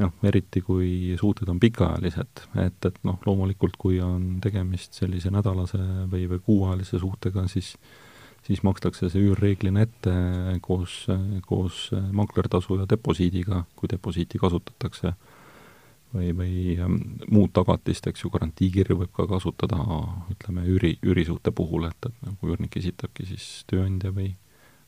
Noh, 0.00 0.14
eriti 0.24 0.62
kui 0.64 1.12
suhted 1.20 1.50
on 1.52 1.58
pikaajalised, 1.60 2.46
et, 2.62 2.86
et 2.88 3.02
noh, 3.04 3.18
loomulikult 3.26 3.74
kui 3.76 3.98
on 4.00 4.38
tegemist 4.40 4.96
sellise 4.96 5.28
nädalase 5.28 5.76
või, 6.08 6.24
või 6.30 6.40
kuuajalise 6.46 7.02
suhtega, 7.02 7.44
siis 7.52 7.74
siis 8.46 8.62
makstakse 8.66 9.10
see 9.10 9.22
üür 9.22 9.38
reeglina 9.38 9.84
ette 9.86 10.12
koos, 10.64 11.04
koos 11.46 11.84
manklertasu 11.94 12.80
ja 12.80 12.88
deposiidiga, 12.90 13.62
kui 13.78 13.90
deposiiti 13.90 14.40
kasutatakse, 14.42 15.14
või, 16.12 16.30
või 16.36 16.76
ähm, 16.78 17.00
muud 17.32 17.52
tagatist, 17.56 18.06
eks 18.06 18.24
ju, 18.24 18.30
garantiikirju 18.32 18.98
võib 19.02 19.12
ka 19.16 19.26
kasutada 19.30 19.80
ütleme, 20.32 20.66
üüri, 20.68 20.96
üürisuhte 21.02 21.54
puhul, 21.56 21.88
et, 21.88 22.08
et 22.10 22.24
nagu 22.26 22.52
üürnik 22.52 22.76
esitabki 22.80 23.26
siis 23.32 23.50
tööandja 23.70 24.14
või 24.14 24.32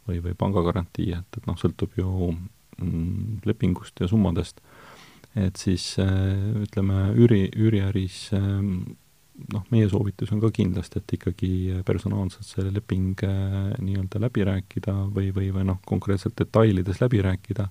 või, 0.08 0.20
või 0.24 0.34
pangagarantii, 0.38 1.12
et, 1.18 1.38
et 1.38 1.46
noh, 1.48 1.56
sõltub 1.60 1.94
ju 1.98 2.32
mm, 2.32 3.40
lepingust 3.48 4.00
ja 4.02 4.08
summadest. 4.10 4.60
Et 5.34 5.56
siis 5.58 5.94
äh, 6.02 6.60
ütleme, 6.62 7.08
üüri, 7.18 7.48
üüriäris 7.58 8.28
ähm, 8.36 8.84
noh, 9.50 9.64
meie 9.74 9.88
soovitus 9.90 10.30
on 10.34 10.42
ka 10.44 10.52
kindlasti, 10.54 11.00
et 11.00 11.16
ikkagi 11.16 11.50
personaalselt 11.86 12.46
see 12.46 12.70
leping 12.70 13.24
äh, 13.26 13.74
nii-öelda 13.82 14.22
läbi 14.22 14.46
rääkida 14.46 14.94
või, 15.14 15.32
või, 15.34 15.50
või 15.56 15.66
noh, 15.72 15.80
konkreetselt 15.86 16.38
detailides 16.38 17.02
läbi 17.02 17.22
rääkida, 17.24 17.68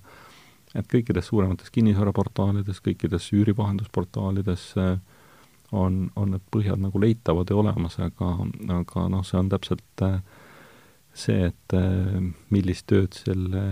et 0.74 0.88
kõikides 0.90 1.28
suuremates 1.30 1.70
kinnisvaraportaalides, 1.74 2.80
kõikides 2.84 3.28
üürivahendusportaalides 3.36 4.70
äh, 4.82 4.96
on, 5.72 6.08
on 6.16 6.34
need 6.34 6.46
põhjad 6.54 6.82
nagu 6.82 7.00
leitavad 7.02 7.50
ja 7.50 7.60
olemas, 7.60 7.98
aga, 8.02 8.34
aga 8.78 9.06
noh, 9.10 9.24
see 9.26 9.38
on 9.40 9.48
täpselt 9.50 10.04
see, 11.14 11.48
et 11.48 11.74
millist 12.54 12.86
tööd 12.90 13.14
selle 13.16 13.62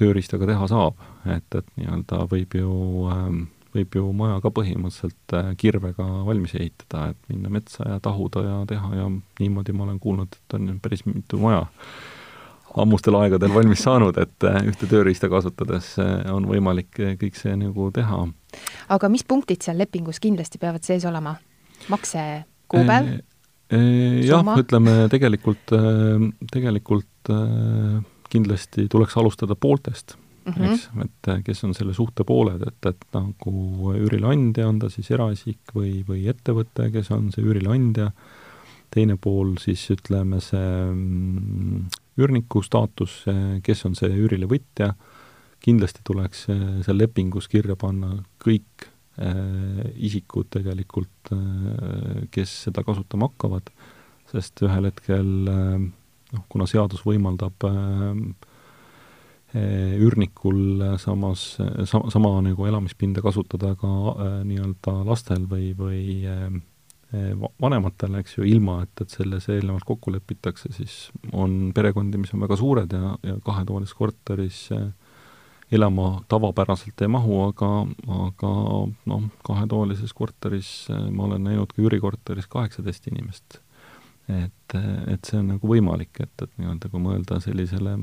tööriistaga 0.00 0.48
teha 0.48 0.68
saab, 0.70 1.00
et, 1.28 1.56
et 1.56 1.72
nii-öelda 1.78 2.22
võib 2.30 2.54
ju, 2.56 2.74
ähm, 3.12 3.42
võib 3.74 3.98
ju 3.98 4.06
maja 4.16 4.38
ka 4.42 4.52
põhimõtteliselt 4.54 5.34
äh, 5.36 5.50
kirvega 5.60 6.06
valmis 6.26 6.56
ehitada, 6.58 7.10
et 7.12 7.28
minna 7.32 7.52
metsa 7.52 7.86
ja 7.88 8.00
tahuda 8.02 8.44
ja 8.46 8.56
teha 8.70 8.94
ja 8.96 9.10
niimoodi 9.42 9.76
ma 9.76 9.86
olen 9.86 10.00
kuulnud, 10.02 10.38
et 10.38 10.56
on 10.56 10.72
päris 10.82 11.04
mitu 11.08 11.40
maja 11.42 11.66
ammustel 12.78 13.16
aegadel 13.18 13.52
valmis 13.54 13.82
saanud, 13.86 14.18
et 14.22 14.46
äh, 14.46 14.60
ühte 14.70 14.88
tööriista 14.90 15.30
kasutades 15.32 15.92
äh, 15.98 16.28
on 16.32 16.46
võimalik 16.50 16.92
kõik 17.20 17.38
see 17.38 17.56
nagu 17.58 17.90
teha. 17.94 18.22
aga 18.88 19.10
mis 19.12 19.24
punktid 19.24 19.66
seal 19.66 19.78
lepingus 19.78 20.20
kindlasti 20.20 20.58
peavad 20.62 20.86
sees 20.86 21.04
olema? 21.08 21.36
maksekuupäev? 21.90 23.12
jah, 24.26 24.48
ütleme 24.58 25.06
tegelikult, 25.10 25.70
tegelikult 26.50 27.30
kindlasti 28.30 28.88
tuleks 28.90 29.16
alustada 29.18 29.54
pooltest 29.54 30.16
mm, 30.44 30.52
-hmm. 30.52 30.72
eks, 30.72 30.90
et 31.04 31.28
äh, 31.28 31.42
kes 31.44 31.64
on 31.64 31.74
selle 31.74 31.94
suhte 31.94 32.24
pooled, 32.24 32.62
et, 32.66 32.86
et 32.86 33.06
nagu 33.14 33.94
üürileandja, 33.94 34.68
on 34.68 34.78
ta 34.78 34.90
siis 34.92 35.10
eraisik 35.10 35.74
või, 35.74 36.00
või 36.08 36.26
ettevõte, 36.30 36.90
kes 36.92 37.10
on 37.16 37.30
see 37.34 37.44
üürileandja, 37.44 38.10
teine 38.90 39.16
pool 39.16 39.56
siis 39.62 39.82
ütleme 39.94 40.40
see 40.42 40.70
mm, 40.92 41.84
üürniku 42.18 42.62
staatus, 42.64 43.22
kes 43.62 43.84
on 43.86 43.94
see 43.98 44.10
üürile 44.10 44.48
võtja, 44.50 44.94
kindlasti 45.64 46.04
tuleks 46.06 46.46
äh, 46.52 46.66
seal 46.84 47.00
lepingus 47.00 47.48
kirja 47.50 47.76
panna 47.78 48.14
kõik 48.42 48.86
äh, 49.20 49.86
isikud 50.08 50.50
tegelikult 50.52 51.32
äh,, 51.36 52.28
kes 52.32 52.54
seda 52.66 52.84
kasutama 52.86 53.30
hakkavad, 53.30 53.72
sest 54.32 54.62
ühel 54.64 54.88
hetkel 54.88 55.26
noh, 55.50 56.44
kuna 56.48 56.68
seadus 56.70 57.02
võimaldab 57.02 57.66
üürnikul 59.50 60.84
samas, 61.02 61.56
sama, 61.90 62.12
sama 62.14 62.28
nagu 62.46 62.68
elamispinda 62.70 63.18
kasutada 63.24 63.72
ka 63.74 63.88
nii-öelda 64.46 64.92
lastel 65.08 65.48
või, 65.50 65.72
või 65.74 66.20
vanematel, 67.60 68.14
eks 68.20 68.36
ju, 68.36 68.44
ilma 68.46 68.80
et, 68.84 68.92
et 69.02 69.10
selles 69.10 69.48
eelnevalt 69.50 69.86
kokku 69.88 70.12
lepitakse, 70.14 70.70
siis 70.76 71.08
on 71.32 71.72
perekondi, 71.74 72.20
mis 72.22 72.30
on 72.36 72.44
väga 72.44 72.58
suured 72.60 72.92
ja, 72.94 73.16
ja 73.26 73.38
kahetoalises 73.42 73.96
korteris 73.98 74.68
elama 75.72 76.20
tavapäraselt 76.28 77.02
ei 77.02 77.10
mahu, 77.10 77.40
aga, 77.48 77.70
aga 78.26 78.52
noh, 79.10 79.26
kahetoalises 79.46 80.14
korteris 80.14 80.70
ma 81.10 81.26
olen 81.28 81.44
näinud 81.46 81.74
ka 81.74 81.82
üürikorteris 81.82 82.50
kaheksateist 82.50 83.06
inimest. 83.10 83.60
Et, 84.30 84.74
et 85.10 85.26
see 85.26 85.38
on 85.40 85.48
nagu 85.56 85.66
võimalik, 85.66 86.14
et, 86.22 86.34
et 86.42 86.50
nii-öelda 86.58 86.90
kui 86.90 87.02
mõelda 87.02 87.40
sellisele 87.42 87.96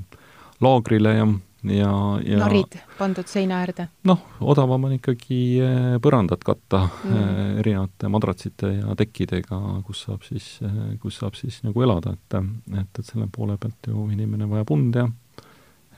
laagrile 0.64 1.14
ja, 1.14 1.28
ja, 1.64 1.92
ja 2.26 2.40
narid 2.42 2.78
pandud 2.98 3.30
seina 3.30 3.62
äärde? 3.62 3.88
noh, 4.10 4.24
odavam 4.42 4.88
on 4.88 4.96
ikkagi 4.98 5.40
eh, 5.62 5.98
põrandat 6.04 6.44
katta 6.46 6.84
mm. 6.88 7.14
Eh, 7.18 7.60
erinevate 7.62 8.10
madratsite 8.12 8.72
ja 8.80 8.96
tekkidega, 8.98 9.60
kus 9.86 10.06
saab 10.08 10.26
siis, 10.28 10.56
eh, 10.66 10.98
kus 11.02 11.20
saab 11.22 11.38
siis 11.38 11.62
nagu 11.66 11.86
elada, 11.86 12.16
et 12.18 12.40
et, 12.40 13.00
et 13.00 13.06
selle 13.06 13.30
poole 13.34 13.58
pealt 13.62 13.90
ju 13.92 14.10
inimene 14.14 14.50
vajab 14.50 14.74
und 14.74 14.98
ja 14.98 15.08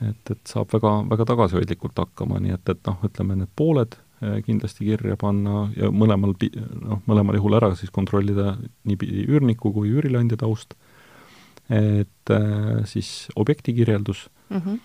et, 0.00 0.30
et 0.30 0.44
saab 0.48 0.72
väga, 0.72 0.94
väga 1.10 1.26
tagasihoidlikult 1.32 1.98
hakkama, 2.04 2.40
nii 2.40 2.56
et, 2.56 2.68
et 2.72 2.86
noh, 2.88 3.02
ütleme 3.04 3.40
need 3.40 3.52
pooled 3.56 3.98
kindlasti 4.44 4.84
kirja 4.84 5.14
panna 5.16 5.70
ja 5.72 5.88
mõlemal, 5.88 6.34
noh, 6.36 6.98
mõlemal 7.08 7.38
juhul 7.38 7.54
ära 7.56 7.70
siis 7.72 7.88
kontrollida 7.88 8.50
niipidi 8.84 9.22
üürniku 9.24 9.72
kui 9.72 9.88
üürileandja 9.94 10.36
taust, 10.42 10.74
et 11.72 12.32
siis 12.90 13.30
objekti 13.40 13.72
kirjeldus 13.78 14.26
mm, 14.50 14.60
-hmm. 14.60 14.80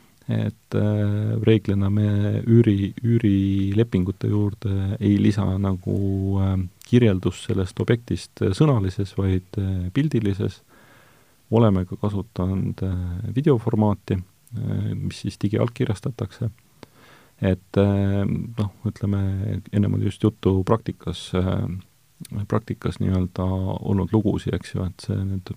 et 0.46 0.76
äh, 0.76 1.42
reeglina 1.44 1.90
me 1.90 2.42
üüri, 2.48 2.94
üürilepingute 3.04 4.28
juurde 4.28 4.98
ei 5.00 5.18
lisa 5.22 5.46
nagu 5.58 6.40
äh, 6.42 6.60
kirjeldus 6.86 7.44
sellest 7.44 7.80
objektist 7.80 8.42
sõnalises, 8.52 9.18
vaid 9.18 9.58
äh, 9.58 9.92
pildilises, 9.94 10.62
oleme 11.52 11.86
ka 11.86 11.96
kasutanud 11.96 12.82
äh, 12.84 12.96
videoformaati 13.36 14.18
äh,, 14.18 14.94
mis 14.96 15.22
siis 15.22 15.38
digiallkirjastatakse. 15.42 16.50
Et 17.42 17.78
äh, 17.78 18.24
noh, 18.26 18.72
ütleme, 18.88 19.20
ennem 19.72 19.94
oli 19.98 20.08
just 20.08 20.24
juttu 20.24 20.64
praktikas, 20.64 21.28
äh, 21.36 21.68
praktikas 22.48 23.02
nii-öelda 23.02 23.44
olnud 23.84 24.14
lugusid, 24.16 24.56
eks 24.56 24.76
ju, 24.76 24.86
et 24.88 25.04
see 25.04 25.18
nüüd 25.20 25.52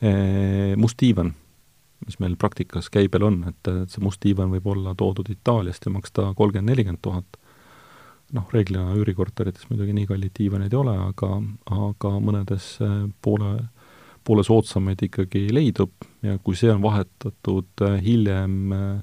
äh, 0.00 0.72
must 0.80 0.96
diivan, 1.00 1.34
mis 2.06 2.18
meil 2.22 2.36
praktikas 2.40 2.90
käibel 2.92 3.26
on, 3.26 3.40
et, 3.50 3.70
et 3.70 3.90
see 3.92 4.04
must 4.04 4.22
diivan 4.24 4.52
võib 4.52 4.66
olla 4.74 4.94
toodud 4.98 5.30
Itaaliast 5.32 5.86
ja 5.86 5.94
maksta 5.94 6.28
kolmkümmend, 6.36 6.70
nelikümmend 6.72 7.02
tuhat, 7.04 7.38
noh, 8.34 8.46
reeglina 8.52 8.94
üürikorterites 8.98 9.68
muidugi 9.70 9.96
nii 9.96 10.08
kalleid 10.10 10.34
diivaneid 10.38 10.72
ei 10.74 10.80
ole, 10.80 10.94
aga, 11.10 11.30
aga 11.88 12.12
mõnedes 12.24 12.76
poole, 13.22 13.56
poole 14.24 14.44
soodsamaid 14.46 15.02
ikkagi 15.08 15.46
leidub 15.54 16.08
ja 16.24 16.38
kui 16.42 16.56
see 16.58 16.72
on 16.72 16.82
vahetatud 16.84 17.84
hiljem 18.04 18.72
äh, 18.72 18.94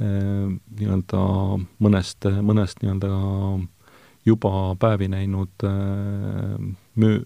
Äh, 0.00 0.48
nii-öelda 0.80 1.18
mõnest, 1.84 2.24
mõnest 2.40 2.78
nii-öelda 2.80 3.08
juba 4.24 4.52
päevi 4.80 5.10
näinud 5.12 5.64
möö-, 6.96 7.24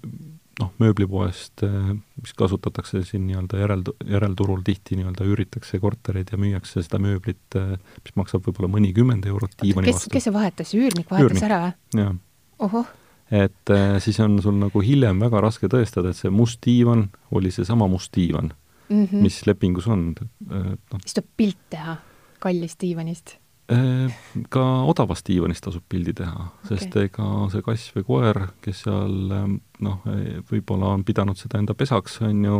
noh, 0.60 0.72
mööblipoest, 0.82 1.64
äh, 1.66 1.92
mis 2.20 2.34
kasutatakse 2.38 3.04
siin 3.06 3.26
nii-öelda 3.28 3.60
järel, 3.62 3.86
järelturul 4.10 4.64
tihti 4.66 4.98
nii-öelda 5.00 5.28
üüritakse 5.28 5.80
kortereid 5.82 6.32
ja 6.32 6.40
müüakse 6.40 6.82
seda 6.84 7.00
mööblit, 7.02 7.58
mis 8.04 8.18
maksab 8.18 8.46
võib-olla 8.46 8.70
mõnikümmend 8.76 9.26
eurot 9.30 9.56
diivani 9.62 9.92
vastu. 9.92 10.12
kes 10.14 10.28
see 10.28 10.34
vahetas, 10.34 10.74
üürnik 10.78 11.10
vahetas 11.10 11.40
üürnik. 11.40 11.48
ära 11.48 11.62
või? 11.94 12.18
ohoh 12.64 12.92
et 13.34 13.70
äh, 13.72 13.96
siis 14.04 14.18
on 14.20 14.36
sul 14.42 14.56
nagu 14.60 14.82
hiljem 14.84 15.22
väga 15.22 15.40
raske 15.44 15.68
tõestada, 15.70 16.12
et 16.12 16.18
see 16.18 16.32
must 16.32 16.60
diivan 16.64 17.08
oli 17.34 17.52
seesama 17.54 17.88
must 17.90 18.12
diivan 18.14 18.52
mm, 18.88 19.04
-hmm. 19.04 19.22
mis 19.22 19.46
lepingus 19.46 19.88
on. 19.88 20.12
No. 20.50 20.98
siis 21.00 21.14
tuleb 21.14 21.30
pilt 21.36 21.62
teha 21.70 21.96
kallist 22.38 22.80
diivanist? 22.80 23.38
Äh, 23.72 24.12
ka 24.52 24.62
odavast 24.84 25.24
diivanist 25.24 25.64
tasub 25.64 25.86
pildi 25.88 26.12
teha 26.18 26.34
okay., 26.34 26.74
sest 26.74 26.96
ega 27.00 27.28
see 27.52 27.64
kass 27.64 27.94
või 27.94 28.04
koer, 28.04 28.40
kes 28.64 28.82
seal 28.84 29.32
ähm, 29.32 29.54
noh, 29.84 30.02
võib-olla 30.50 30.90
on 30.92 31.04
pidanud 31.08 31.40
seda 31.40 31.62
enda 31.62 31.72
pesaks, 31.72 32.18
on 32.28 32.44
ju, 32.44 32.58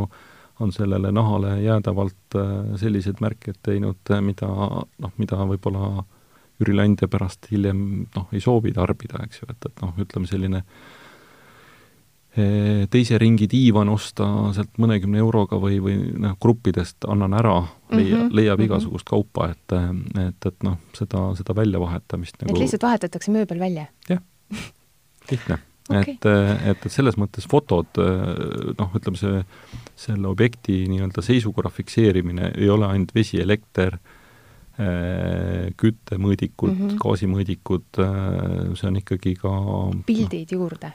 on 0.64 0.72
sellele 0.72 1.12
nahale 1.12 1.58
jäädavalt 1.60 2.38
äh, 2.40 2.72
selliseid 2.80 3.20
märkeid 3.20 3.60
teinud, 3.66 4.14
mida 4.24 4.48
noh, 4.48 5.14
mida 5.20 5.44
võib-olla 5.52 6.06
üürileandja 6.62 7.10
pärast 7.12 7.50
hiljem 7.52 7.84
noh, 8.14 8.28
ei 8.32 8.40
soovi 8.40 8.72
tarbida, 8.72 9.20
eks 9.26 9.42
ju, 9.42 9.50
et, 9.52 9.68
et 9.68 9.84
noh, 9.84 9.92
ütleme 10.00 10.30
selline 10.30 10.62
äh, 10.64 11.03
teise 12.34 13.18
ringi 13.20 13.46
diivan 13.50 13.88
osta 13.92 14.26
sealt 14.56 14.80
mõnekümne 14.82 15.20
euroga 15.22 15.58
või, 15.62 15.76
või 15.82 15.98
noh, 16.18 16.34
gruppidest 16.42 17.06
annan 17.10 17.36
ära, 17.38 17.60
leia 17.92 18.16
mm, 18.16 18.22
-hmm, 18.24 18.32
leiab 18.34 18.58
mm 18.58 18.62
-hmm. 18.62 18.70
igasugust 18.70 19.06
kaupa, 19.06 19.52
et, 19.52 19.74
et, 20.18 20.48
et 20.50 20.66
noh, 20.66 20.80
seda, 20.98 21.28
seda 21.38 21.54
väljavahetamist 21.54 22.40
nagu 22.42 22.56
et 22.56 22.64
lihtsalt 22.64 22.82
vahetatakse 22.82 23.30
mööbel 23.30 23.60
välja? 23.62 23.86
jah, 24.08 24.18
lihtne 25.30 25.60
okay.. 25.90 26.16
et, 26.16 26.26
et, 26.26 26.86
et 26.86 26.92
selles 26.92 27.16
mõttes 27.20 27.46
fotod, 27.46 28.02
noh, 28.78 28.98
ütleme 28.98 29.20
see, 29.20 29.44
selle 29.94 30.26
objekti 30.26 30.88
nii-öelda 30.90 31.22
seisukorra 31.22 31.70
fikseerimine 31.70 32.50
ei 32.56 32.68
ole 32.68 32.88
ainult 32.88 33.14
vesi, 33.14 33.38
elekter, 33.40 33.98
küttemõõdikud 35.78 36.72
mm, 36.72 36.80
-hmm. 36.80 36.98
gaasimõõdikud, 36.98 38.02
see 38.74 38.88
on 38.90 38.96
ikkagi 38.98 39.36
ka 39.38 39.54
pildid 40.06 40.50
no, 40.50 40.58
juurde? 40.58 40.92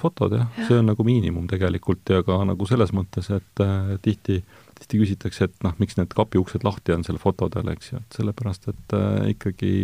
Fotod 0.00 0.36
jah 0.36 0.46
ja., 0.58 0.68
see 0.68 0.78
on 0.80 0.90
nagu 0.92 1.06
miinimum 1.06 1.48
tegelikult 1.50 2.12
ja 2.12 2.22
ka 2.26 2.42
nagu 2.48 2.68
selles 2.68 2.92
mõttes, 2.96 3.30
et 3.34 3.64
äh, 3.64 3.96
tihti, 4.04 4.42
tihti 4.80 5.00
küsitakse, 5.02 5.50
et 5.50 5.66
noh, 5.66 5.74
miks 5.82 5.98
need 5.98 6.12
kapiuksed 6.16 6.66
lahti 6.66 6.94
on 6.96 7.04
seal 7.06 7.18
fotodel, 7.22 7.72
eks 7.74 7.92
ju, 7.92 8.02
et 8.02 8.20
sellepärast, 8.20 8.70
et 8.72 8.96
äh, 8.98 9.32
ikkagi 9.34 9.74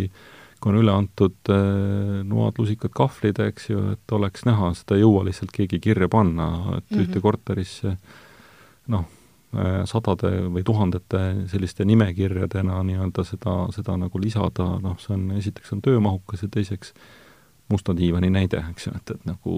kui 0.62 0.70
on 0.70 0.78
üle 0.78 0.92
antud 0.94 1.50
äh, 1.50 2.20
noad, 2.28 2.60
lusikad, 2.60 2.92
kahvlid, 2.94 3.40
eks 3.48 3.72
ju, 3.72 3.80
et 3.96 4.14
oleks 4.14 4.46
näha, 4.46 4.70
seda 4.78 4.96
ei 4.96 5.02
jõua 5.02 5.24
lihtsalt 5.26 5.50
keegi 5.54 5.80
kirja 5.82 6.08
panna, 6.12 6.76
et 6.76 6.86
mm 6.86 6.96
-hmm. 6.96 7.02
ühte 7.02 7.22
korterisse 7.24 7.96
noh, 8.94 9.08
äh, 9.56 9.82
sadade 9.90 10.30
või 10.54 10.62
tuhandete 10.62 11.48
selliste 11.50 11.84
nimekirjadena 11.84 12.82
nii-öelda 12.82 13.24
seda, 13.26 13.56
seda 13.74 13.96
nagu 13.96 14.22
lisada, 14.22 14.78
noh, 14.82 14.98
see 15.02 15.14
on, 15.14 15.30
esiteks 15.40 15.72
on 15.72 15.82
töömahukas 15.82 16.42
ja 16.42 16.48
teiseks 16.48 16.94
musta 17.72 17.96
diivani 17.96 18.30
näide, 18.32 18.60
eks 18.70 18.86
ju, 18.86 18.92
et, 18.98 19.14
et 19.16 19.24
nagu 19.28 19.56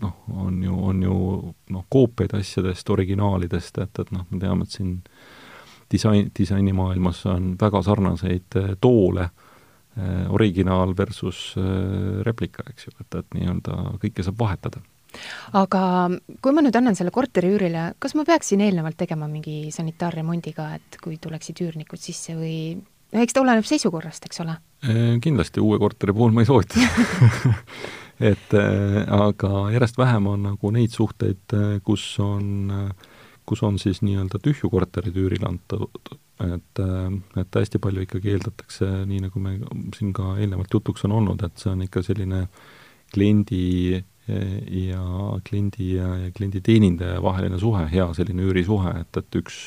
noh, 0.00 0.16
on 0.46 0.62
ju, 0.64 0.78
on 0.92 1.04
ju 1.04 1.18
noh, 1.76 1.84
koopiaid 1.92 2.34
asjadest, 2.40 2.90
originaalidest, 2.90 3.78
et, 3.84 4.02
et 4.02 4.16
noh, 4.16 4.26
me 4.30 4.40
teame, 4.42 4.66
et 4.66 4.78
siin 4.78 4.96
disain, 5.92 6.32
disainimaailmas 6.38 7.22
on 7.30 7.54
väga 7.60 7.84
sarnaseid 7.86 8.58
äh, 8.58 8.74
toole 8.80 9.30
Äh, 9.98 10.32
originaal 10.32 10.94
versus 10.98 11.54
äh, 11.58 12.22
replika, 12.22 12.62
eks 12.70 12.86
ju, 12.86 12.92
et, 13.02 13.14
et 13.18 13.34
nii-öelda 13.34 13.74
kõike 13.98 14.22
saab 14.22 14.36
vahetada. 14.38 14.78
aga 15.58 15.80
kui 16.38 16.54
ma 16.54 16.62
nüüd 16.62 16.76
annan 16.78 16.94
selle 16.94 17.10
korteri 17.10 17.50
üürile, 17.56 17.88
kas 17.98 18.14
ma 18.14 18.22
peaksin 18.24 18.62
eelnevalt 18.62 18.94
tegema 19.02 19.26
mingi 19.26 19.72
sanitaarremondi 19.74 20.52
ka, 20.54 20.68
et 20.78 21.00
kui 21.02 21.18
tuleksid 21.18 21.64
üürnikud 21.66 21.98
sisse 21.98 22.36
või 22.38 22.78
no 22.78 23.24
eks 23.24 23.34
ta 23.34 23.42
oleneb 23.42 23.66
seisukorrast, 23.66 24.30
eks 24.30 24.44
ole? 24.46 24.54
Äh, 24.80 25.18
kindlasti 25.20 25.60
uue 25.60 25.78
korteri 25.78 26.14
puhul 26.16 26.32
ma 26.32 26.44
ei 26.44 26.48
soovita 26.48 26.80
et 28.30 28.54
aga 28.56 29.50
järjest 29.74 29.98
vähem 30.00 30.28
on 30.30 30.46
nagu 30.50 30.72
neid 30.72 30.92
suhteid, 30.92 31.54
kus 31.84 32.04
on, 32.20 32.72
kus 33.48 33.62
on 33.64 33.78
siis 33.80 34.02
nii-öelda 34.04 34.40
tühju 34.44 34.68
korterid 34.72 35.16
üürile 35.16 35.48
antud. 35.48 36.12
Et, 36.40 36.80
et 37.36 37.56
hästi 37.60 37.80
palju 37.80 38.04
ikkagi 38.06 38.32
eeldatakse, 38.32 38.86
nii 39.08 39.24
nagu 39.26 39.40
me 39.44 39.58
siin 39.96 40.12
ka 40.16 40.34
eelnevalt 40.40 40.72
jutuks 40.72 41.04
on 41.08 41.16
olnud, 41.18 41.42
et 41.44 41.60
see 41.60 41.72
on 41.72 41.82
ikka 41.84 42.00
selline 42.04 42.46
kliendi 43.12 44.00
ja 44.88 45.02
kliendi 45.44 45.94
ja, 45.96 46.14
ja 46.24 46.30
klienditeenindaja 46.36 47.22
vaheline 47.22 47.58
suhe, 47.60 47.84
hea 47.92 48.06
selline 48.16 48.46
üürisuhe, 48.48 48.94
et, 49.02 49.20
et 49.20 49.40
üks 49.40 49.58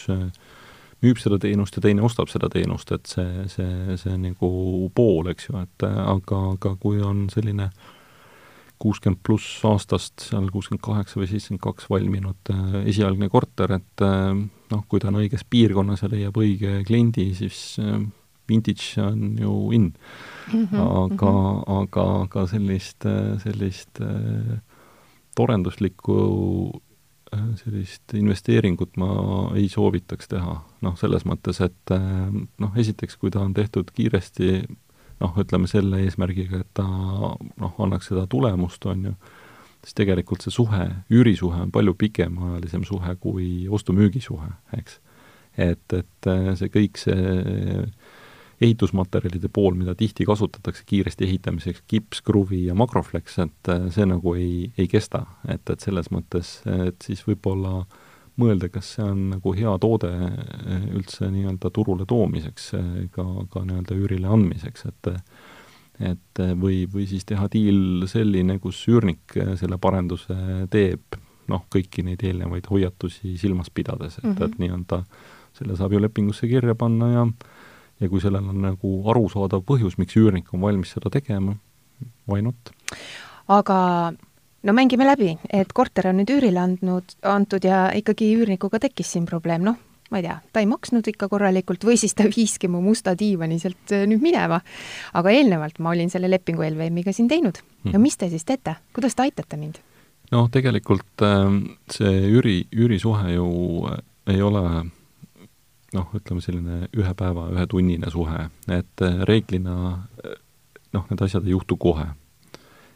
müüb 1.04 1.20
seda 1.20 1.40
teenust 1.42 1.76
ja 1.78 1.84
teine 1.84 2.06
ostab 2.06 2.32
seda 2.32 2.50
teenust, 2.50 2.92
et 2.96 3.10
see, 3.10 3.48
see, 3.52 3.98
see 4.00 4.16
nagu 4.20 4.54
pool, 4.96 5.30
eks 5.34 5.50
ju, 5.50 5.58
et 5.60 5.88
aga, 5.88 6.40
aga 6.56 6.76
kui 6.80 7.02
on 7.04 7.28
selline 7.34 7.70
kuuskümmend 8.84 9.22
pluss 9.24 9.62
aastast, 9.68 10.26
seal 10.30 10.50
kuuskümmend 10.52 10.84
kaheksa 10.84 11.20
või 11.20 11.30
seitsekümmend 11.32 11.64
kaks 11.64 11.88
valminud 11.92 12.54
esialgne 12.84 13.30
korter, 13.32 13.78
et 13.78 14.04
noh, 14.74 14.84
kui 14.90 15.02
ta 15.02 15.12
on 15.12 15.22
õiges 15.22 15.46
piirkonnas 15.50 16.04
ja 16.04 16.12
leiab 16.12 16.38
õige 16.40 16.82
kliendi, 16.88 17.30
siis 17.38 17.78
äh, 17.82 18.02
vintage 18.50 19.02
on 19.02 19.38
ju 19.40 19.72
in 19.72 19.94
mm. 20.54 20.68
-hmm, 20.68 20.80
aga 20.80 21.32
mm, 21.32 21.48
-hmm. 21.58 21.82
aga, 21.82 22.06
aga 22.24 22.48
sellist, 22.48 23.06
äh, 23.06 23.40
sellist 23.44 24.02
äh, 24.02 24.58
torenduslikku 25.36 26.82
sellist 27.60 28.14
investeeringut 28.18 28.98
ma 29.02 29.10
ei 29.58 29.68
soovitaks 29.72 30.30
teha, 30.32 30.58
noh, 30.86 30.98
selles 31.00 31.26
mõttes, 31.30 31.60
et 31.66 31.94
noh, 31.94 32.74
esiteks, 32.80 33.18
kui 33.22 33.34
ta 33.34 33.44
on 33.44 33.54
tehtud 33.58 33.92
kiiresti, 33.96 34.64
noh, 35.24 35.40
ütleme 35.40 35.70
selle 35.72 36.04
eesmärgiga, 36.06 36.64
et 36.64 36.72
ta 36.78 36.86
noh, 36.86 37.80
annaks 37.86 38.12
seda 38.12 38.26
tulemust, 38.30 38.86
on 38.92 39.10
ju, 39.10 39.16
siis 39.84 39.98
tegelikult 40.00 40.44
see 40.46 40.54
suhe, 40.56 40.86
üürisuhe 41.14 41.66
on 41.66 41.72
palju 41.74 41.96
pikemaajalisem 42.00 42.86
suhe 42.88 43.16
kui 43.24 43.50
ostu-müügisuhe, 43.72 44.50
eks. 44.80 45.00
et, 45.58 45.86
et 45.94 46.30
äh, 46.32 46.54
see 46.60 46.72
kõik 46.74 47.00
see 47.02 47.88
ehitusmaterjalide 48.62 49.50
pool, 49.54 49.74
mida 49.78 49.96
tihti 49.96 50.26
kasutatakse 50.26 50.84
kiiresti 50.86 51.28
ehitamiseks, 51.28 51.84
kips, 51.88 52.22
kruvi 52.26 52.66
ja 52.68 52.76
makroflex, 52.78 53.38
et 53.44 53.72
äh, 53.72 53.88
see 53.94 54.08
nagu 54.10 54.36
ei, 54.40 54.72
ei 54.78 54.88
kesta, 54.92 55.26
et, 55.48 55.64
et 55.70 55.84
selles 55.84 56.12
mõttes, 56.14 56.60
et 56.88 57.06
siis 57.06 57.24
võib-olla 57.28 57.84
mõelda, 58.40 58.70
kas 58.74 58.96
see 58.96 59.06
on 59.06 59.26
nagu 59.36 59.54
hea 59.58 59.74
toode 59.82 60.14
äh, 60.14 60.86
üldse 60.94 61.30
nii-öelda 61.34 61.74
turule 61.74 62.08
toomiseks, 62.10 62.72
ka, 63.16 63.28
ka 63.54 63.66
nii-öelda 63.66 64.00
üürile 64.00 64.32
andmiseks, 64.32 64.90
et 64.92 65.14
et 66.02 66.40
või, 66.58 66.88
või 66.90 67.04
siis 67.06 67.22
teha 67.30 67.46
diil 67.54 68.08
selline, 68.10 68.56
kus 68.60 68.80
üürnik 68.90 69.36
selle 69.60 69.78
parenduse 69.78 70.34
teeb, 70.74 71.20
noh, 71.52 71.62
kõiki 71.72 72.02
neid 72.08 72.24
eelnevaid 72.26 72.68
hoiatusi 72.70 73.36
silmas 73.40 73.70
pidades, 73.70 74.18
et 74.18 74.24
mm, 74.24 74.32
-hmm. 74.34 74.46
et 74.46 74.50
mhm. 74.50 74.64
nii-öelda 74.64 75.04
selle 75.58 75.78
saab 75.78 75.94
ju 75.94 76.02
lepingusse 76.02 76.50
kirja 76.50 76.76
panna 76.76 77.10
ja 77.12 77.26
ja 78.04 78.12
kui 78.12 78.22
sellel 78.24 78.52
on 78.52 78.62
nagu 78.66 78.94
arusaadav 79.12 79.64
põhjus, 79.68 79.98
miks 80.02 80.18
üürnik 80.20 80.52
on 80.54 80.64
valmis 80.64 80.94
seda 80.96 81.12
tegema, 81.14 81.56
why 82.30 82.44
not? 82.46 82.74
aga 83.52 83.78
no 84.64 84.76
mängime 84.76 85.08
läbi, 85.08 85.34
et 85.52 85.74
korter 85.76 86.12
on 86.12 86.22
nüüd 86.22 86.32
üürile 86.38 86.62
andnud, 86.64 87.18
antud 87.28 87.66
ja 87.68 87.88
ikkagi 87.96 88.34
üürnikuga 88.38 88.80
tekkis 88.84 89.14
siin 89.16 89.28
probleem, 89.30 89.66
noh, 89.68 89.80
ma 90.14 90.22
ei 90.22 90.28
tea, 90.28 90.38
ta 90.54 90.62
ei 90.62 90.70
maksnud 90.70 91.08
ikka 91.10 91.28
korralikult 91.32 91.84
või 91.88 91.98
siis 92.00 92.16
ta 92.18 92.28
viiski 92.36 92.70
mu 92.72 92.84
musta 92.86 93.16
diivani 93.20 93.60
sealt 93.62 93.96
äh, 93.96 94.06
nüüd 94.10 94.24
minema. 94.24 94.62
aga 95.14 95.34
eelnevalt 95.34 95.80
ma 95.80 95.94
olin 95.96 96.12
selle 96.14 96.30
lepingu 96.32 96.66
LVM-iga 96.70 97.16
siin 97.16 97.32
teinud. 97.32 97.60
no 97.86 97.92
hmm. 97.92 98.04
mis 98.04 98.18
te 98.18 98.30
siis 98.30 98.46
teete, 98.46 98.78
kuidas 98.96 99.16
te 99.16 99.28
aitate 99.28 99.60
mind? 99.60 99.82
noh, 100.32 100.50
tegelikult 100.52 101.26
ähm, 101.26 101.64
see 101.92 102.14
üüri, 102.32 102.64
üürisuhe 102.74 103.36
ju 103.36 103.48
äh, 103.92 104.04
ei 104.34 104.42
ole 104.42 104.64
noh, 105.94 106.10
ütleme 106.18 106.42
selline 106.42 106.90
ühe 106.98 107.14
päeva, 107.18 107.48
ühetunnine 107.54 108.12
suhe, 108.14 108.48
et 108.68 109.06
äh, 109.06 109.24
reeglina 109.30 109.78
noh, 110.94 111.08
need 111.10 111.26
asjad 111.26 111.48
ei 111.48 111.56
juhtu 111.56 111.78
kohe. 111.78 112.12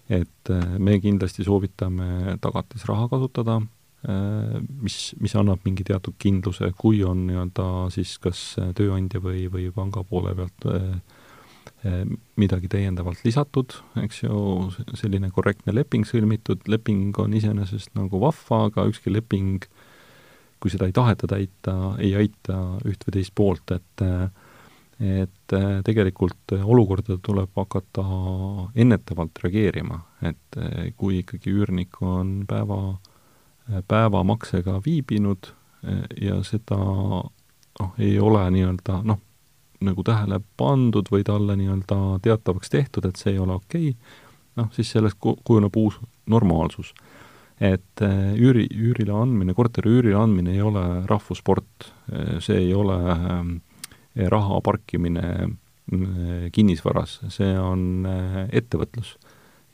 et 0.08 0.50
me 0.80 0.94
kindlasti 1.04 1.44
soovitame 1.44 2.38
tagatisraha 2.40 3.10
kasutada 3.12 3.58
Äh, 4.06 4.60
mis, 4.80 5.16
mis 5.20 5.34
annab 5.36 5.64
mingi 5.66 5.84
teatud 5.88 6.16
kindluse, 6.22 6.70
kui 6.78 7.02
on 7.04 7.26
nii-öelda 7.28 7.88
siis 7.92 8.14
kas 8.22 8.42
tööandja 8.78 9.20
või, 9.24 9.48
või 9.50 9.72
panga 9.74 10.04
poole 10.06 10.36
pealt 10.38 10.68
äh, 10.70 10.86
äh, 11.82 12.04
midagi 12.38 12.70
täiendavalt 12.70 13.24
lisatud, 13.26 13.74
eks 14.04 14.22
ju, 14.22 14.38
selline 15.02 15.32
korrektne 15.34 15.74
leping 15.74 16.06
sõlmitud, 16.06 16.70
leping 16.70 17.18
on 17.24 17.34
iseenesest 17.36 17.98
nagu 17.98 18.22
vahva, 18.22 18.68
aga 18.70 18.86
ükski 18.92 19.12
leping, 19.12 19.66
kui 20.60 20.72
seda 20.74 20.88
ei 20.90 20.96
taheta 20.96 21.28
täita, 21.30 21.74
ei 22.02 22.16
aita 22.18 22.58
üht 22.88 23.06
või 23.08 23.18
teist 23.20 23.36
poolt, 23.36 23.76
et 23.78 24.06
et 24.98 25.54
tegelikult 25.86 26.56
olukorda 26.58 27.20
tuleb 27.22 27.52
hakata 27.54 28.04
ennetavalt 28.82 29.38
reageerima, 29.44 30.00
et 30.26 30.58
kui 30.98 31.20
ikkagi 31.20 31.54
üürnik 31.54 32.00
on 32.02 32.40
päeva 32.50 32.98
päevamaksega 33.88 34.82
viibinud 34.86 35.52
ja 36.22 36.42
seda 36.44 36.78
noh, 36.78 37.94
ei 38.00 38.20
ole 38.20 38.44
nii-öelda 38.52 39.02
noh, 39.06 39.20
nagu 39.84 40.04
tähele 40.04 40.40
pandud 40.58 41.12
või 41.12 41.26
talle 41.28 41.56
nii-öelda 41.60 41.98
teatavaks 42.26 42.72
tehtud, 42.74 43.06
et 43.06 43.20
see 43.20 43.36
ei 43.36 43.40
ole 43.44 43.58
okei 43.60 43.92
okay,, 43.92 44.24
noh, 44.58 44.72
siis 44.74 44.92
sellest 44.92 45.20
kujuneb 45.20 45.76
uus 45.78 46.00
normaalsus. 46.26 46.94
Et 47.60 48.04
eh, 48.06 48.34
üüri, 48.38 48.68
üürile 48.70 49.14
andmine, 49.14 49.56
korteri 49.58 49.90
üürile 49.90 50.18
andmine 50.20 50.54
ei 50.54 50.62
ole 50.62 50.84
rahvussport, 51.10 51.92
eh, 52.12 52.38
see 52.44 52.60
ei 52.68 52.74
ole 52.78 52.98
raha 54.18 54.62
parkimine 54.66 55.24
kinnisvaras, 56.52 57.20
see 57.32 57.54
on 57.60 58.08
ettevõtlus. 58.50 59.16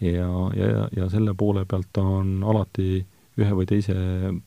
ja, 0.03 0.27
ja, 0.53 0.87
ja 0.91 1.07
selle 1.09 1.31
poole 1.33 1.63
pealt 1.65 1.97
on 1.97 2.43
alati 2.43 3.05
ühe 3.39 3.55
või 3.55 3.65
teise 3.69 3.95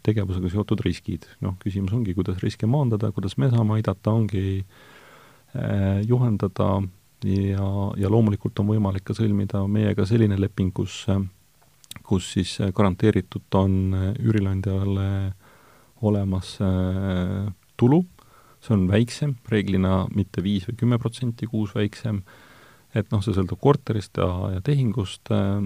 tegevusega 0.06 0.50
seotud 0.52 0.82
riskid. 0.84 1.26
noh, 1.40 1.56
küsimus 1.62 1.94
ongi, 1.96 2.14
kuidas 2.14 2.38
riske 2.42 2.68
maandada, 2.70 3.10
kuidas 3.12 3.36
me 3.38 3.50
saame 3.50 3.78
aidata, 3.78 4.12
ongi 4.12 4.60
äh, 4.60 6.02
juhendada 6.06 6.82
ja, 7.24 7.70
ja 7.96 8.12
loomulikult 8.12 8.58
on 8.62 8.70
võimalik 8.70 9.06
ka 9.06 9.16
sõlmida 9.16 9.64
meiega 9.70 10.06
selline 10.06 10.38
leping, 10.38 10.72
kus, 10.76 11.04
kus 12.06 12.32
siis 12.36 12.56
garanteeritult 12.74 13.58
on 13.58 13.96
üürileandjale 14.22 15.08
olemas 16.06 16.56
äh, 16.60 17.52
tulu, 17.76 18.02
see 18.60 18.74
on 18.76 18.86
väiksem, 18.90 19.36
reeglina 19.50 20.04
mitte 20.14 20.42
viis 20.44 20.66
või 20.68 20.78
kümme 20.82 20.98
protsenti 21.00 21.48
kuus 21.50 21.74
väiksem, 21.76 22.22
et 22.96 23.10
noh, 23.12 23.22
see 23.24 23.36
sõltub 23.36 23.60
korterist 23.62 24.20
ja, 24.20 24.28
ja 24.56 24.62
tehingust 24.64 25.32
äh,, 25.34 25.60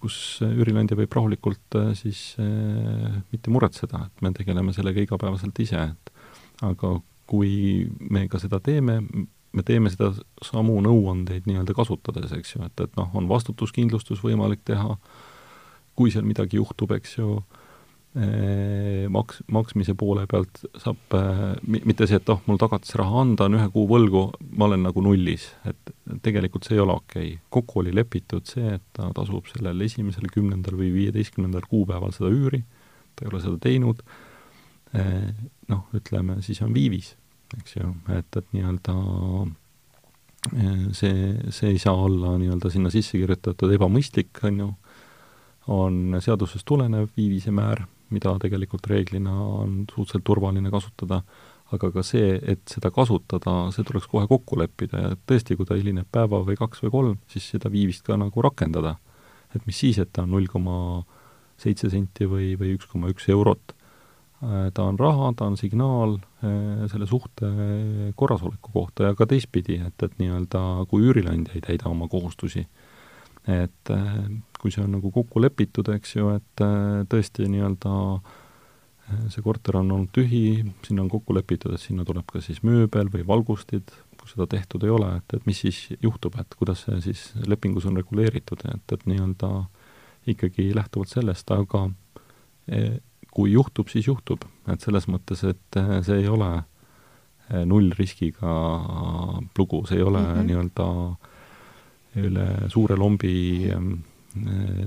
kus 0.00 0.16
üürileandja 0.44 0.96
võib 0.98 1.14
rahulikult 1.16 1.78
äh, 1.80 1.92
siis 1.98 2.34
äh, 2.42 3.20
mitte 3.32 3.52
muretseda, 3.52 4.06
et 4.08 4.24
me 4.24 4.32
tegeleme 4.36 4.74
sellega 4.76 5.02
igapäevaselt 5.04 5.58
ise, 5.64 5.88
et 5.92 6.64
aga 6.64 6.96
kui 7.28 7.84
me 8.12 8.26
ka 8.28 8.38
seda 8.40 8.60
teeme, 8.64 9.00
me 9.54 9.64
teeme 9.66 9.90
seda 9.92 10.10
samu 10.44 10.78
nõuandeid 10.84 11.48
nii-öelda 11.48 11.74
kasutades, 11.76 12.32
eks 12.36 12.56
ju, 12.56 12.62
et, 12.66 12.86
et 12.86 12.96
noh, 12.98 13.10
on 13.16 13.28
vastutuskindlustus 13.30 14.22
võimalik 14.24 14.64
teha, 14.66 14.96
kui 15.94 16.10
seal 16.10 16.26
midagi 16.26 16.58
juhtub, 16.58 16.94
eks 16.96 17.16
ju, 17.18 17.36
eh, 18.18 19.06
maks-, 19.14 19.44
maksmise 19.54 19.94
poole 19.98 20.26
pealt 20.30 20.64
saab 20.82 21.16
äh,, 21.18 21.44
mitte 21.62 22.08
see, 22.10 22.18
et 22.18 22.34
oh, 22.34 22.42
mul 22.48 22.58
tagatisraha 22.60 23.22
anda, 23.22 23.48
on 23.48 23.58
ühe 23.60 23.70
kuu 23.74 23.86
võlgu, 23.90 24.26
ma 24.58 24.68
olen 24.68 24.86
nagu 24.88 25.04
nullis, 25.06 25.48
et 25.70 25.94
tegelikult 26.26 26.66
see 26.66 26.78
ei 26.78 26.84
ole 26.84 26.98
okei. 26.98 27.32
Okay.. 27.36 27.42
kokku 27.58 27.84
oli 27.84 27.94
lepitud 27.94 28.50
see, 28.50 28.76
et 28.78 28.86
ta 28.96 29.10
tasub 29.14 29.50
sellel 29.52 29.86
esimesel, 29.86 30.30
kümnendal 30.34 30.78
või 30.80 30.90
viieteistkümnendal 30.98 31.68
kuupäeval 31.70 32.14
seda 32.16 32.32
üüri, 32.34 32.64
ta 33.14 33.26
ei 33.26 33.32
ole 33.32 33.42
seda 33.44 33.60
teinud 33.62 34.02
eh,, 34.98 35.28
noh, 35.70 35.86
ütleme, 35.94 36.42
siis 36.42 36.62
on 36.66 36.74
viivis 36.74 37.14
eks 37.58 37.76
ju, 37.78 37.92
et, 38.14 38.36
et 38.40 38.50
nii-öelda 38.56 38.94
eh, 40.54 40.84
see, 40.96 41.32
see 41.54 41.72
ei 41.74 41.80
saa 41.82 41.96
olla 42.06 42.36
nii-öelda 42.40 42.72
sinna 42.72 42.92
sisse 42.94 43.18
kirjutatud 43.18 43.72
ebamõistlik, 43.76 44.42
on 44.48 44.60
ju, 44.64 44.70
on 45.74 46.20
seadusest 46.20 46.66
tulenev 46.68 47.10
viivise 47.16 47.54
määr, 47.54 47.86
mida 48.12 48.34
tegelikult 48.42 48.86
reeglina 48.90 49.34
on 49.42 49.84
suhteliselt 49.88 50.26
turvaline 50.28 50.70
kasutada, 50.70 51.22
aga 51.72 51.90
ka 51.94 52.02
see, 52.06 52.34
et 52.52 52.62
seda 52.70 52.90
kasutada, 52.94 53.54
see 53.74 53.86
tuleks 53.86 54.06
kohe 54.10 54.28
kokku 54.30 54.58
leppida 54.60 55.00
ja 55.00 55.14
tõesti, 55.28 55.56
kui 55.56 55.66
ta 55.66 55.78
hilineb 55.78 56.06
päeva 56.12 56.42
või 56.44 56.58
kaks 56.60 56.84
või 56.84 56.92
kolm, 56.92 57.16
siis 57.30 57.48
seda 57.54 57.72
viivist 57.72 58.04
ka 58.06 58.18
nagu 58.20 58.44
rakendada. 58.44 58.98
et 59.54 59.66
mis 59.66 59.78
siis, 59.78 59.98
et 60.02 60.10
ta 60.12 60.24
on 60.24 60.32
null 60.34 60.48
koma 60.50 61.04
seitse 61.56 61.90
senti 61.90 62.26
või, 62.26 62.54
või 62.58 62.74
üks 62.74 62.88
koma 62.90 63.08
üks 63.12 63.28
eurot 63.30 63.74
ta 64.40 64.84
on 64.84 64.98
raha, 64.98 65.32
ta 65.36 65.46
on 65.48 65.56
signaal 65.56 66.16
äh, 66.18 66.84
selle 66.90 67.06
suhte 67.06 67.48
korrasoleku 68.16 68.72
kohta 68.72 69.08
ja 69.08 69.14
ka 69.16 69.26
teistpidi, 69.30 69.78
et, 69.86 70.02
et 70.02 70.16
nii-öelda 70.20 70.84
kui 70.90 71.06
üürileandja 71.06 71.54
ei 71.56 71.64
täida 71.64 71.88
oma 71.88 72.08
kohustusi, 72.12 72.66
et 73.48 73.92
äh, 73.94 74.16
kui 74.60 74.72
see 74.74 74.84
on 74.84 74.96
nagu 74.98 75.12
kokku 75.14 75.42
lepitud, 75.42 75.88
eks 75.94 76.16
ju, 76.16 76.32
et 76.34 76.64
tõesti 77.12 77.48
nii-öelda 77.52 77.94
see 79.28 79.44
korter 79.44 79.76
on 79.76 79.90
olnud 79.92 80.12
tühi, 80.16 80.64
sinna 80.86 81.04
on 81.04 81.10
kokku 81.12 81.34
lepitud, 81.36 81.74
et 81.76 81.82
sinna 81.82 82.06
tuleb 82.08 82.24
ka 82.30 82.40
siis 82.40 82.62
mööbel 82.64 83.10
või 83.12 83.26
valgustid, 83.28 83.92
kui 84.16 84.30
seda 84.30 84.46
tehtud 84.48 84.86
ei 84.86 84.92
ole, 84.92 85.10
et, 85.18 85.34
et 85.36 85.48
mis 85.48 85.60
siis 85.60 85.80
juhtub, 86.02 86.38
et 86.40 86.56
kuidas 86.56 86.86
see 86.86 87.00
siis 87.04 87.26
lepingus 87.44 87.84
on 87.90 88.00
reguleeritud, 88.00 88.64
et, 88.72 88.96
et 88.96 89.04
nii-öelda 89.10 89.50
ikkagi 90.32 90.70
lähtuvalt 90.76 91.12
sellest, 91.12 91.52
aga 91.52 91.84
kui 93.34 93.52
juhtub, 93.52 93.90
siis 93.90 94.08
juhtub, 94.08 94.46
et 94.70 94.84
selles 94.84 95.08
mõttes, 95.10 95.42
et 95.48 95.78
eh, 95.80 95.92
see 96.06 96.22
ei 96.22 96.30
ole 96.30 96.50
eh, 96.56 97.62
nullriskiga 97.68 98.56
lugu, 99.58 99.84
see 99.88 99.98
ei 99.98 100.06
ole 100.06 100.22
mm 100.22 100.34
-hmm. 100.34 100.50
nii-öelda 100.50 100.88
üle 102.24 102.48
suure 102.70 102.96
lombi 102.96 103.70
eh, 103.70 103.80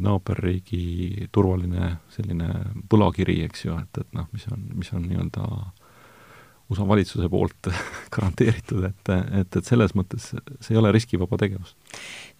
naaberriigi 0.04 1.28
turvaline 1.32 1.98
selline 2.12 2.48
võlakiri, 2.92 3.44
eks 3.48 3.66
ju, 3.66 3.78
et, 3.80 4.02
et 4.02 4.16
noh, 4.16 4.28
mis 4.32 4.48
on, 4.52 4.64
mis 4.76 4.94
on 4.94 5.06
nii-öelda 5.08 5.48
USA 6.70 6.88
valitsuse 6.88 7.30
poolt 7.30 7.70
garanteeritud, 8.16 8.84
et, 8.84 9.14
et, 9.42 9.56
et 9.56 9.66
selles 9.66 9.96
mõttes 9.96 10.34
see 10.34 10.74
ei 10.74 10.80
ole 10.80 10.92
riskivaba 10.92 11.38
tegevus. 11.38 11.76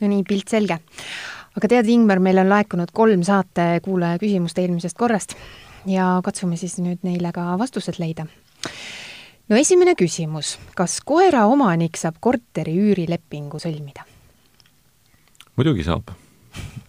no 0.02 0.08
nii, 0.08 0.24
pilt 0.24 0.48
selge. 0.48 0.80
aga 1.56 1.68
tead, 1.68 1.88
Ingmar, 1.88 2.20
meil 2.20 2.38
on 2.38 2.50
laekunud 2.50 2.92
kolm 2.94 3.24
saatekuulaja 3.24 4.20
küsimust 4.20 4.60
eelmisest 4.60 4.98
korrast 4.98 5.36
ja 5.88 6.18
katsume 6.26 6.58
siis 6.60 6.78
nüüd 6.82 7.04
neile 7.08 7.32
ka 7.36 7.56
vastused 7.60 8.00
leida. 8.02 8.28
no 9.50 9.58
esimene 9.60 9.96
küsimus, 10.00 10.58
kas 10.76 11.00
koera 11.06 11.46
omanik 11.48 11.98
saab 11.98 12.20
korteri 12.20 12.76
üürilepingu 12.90 13.62
sõlmida? 13.64 14.06
muidugi 15.58 15.88
saab. 15.88 16.14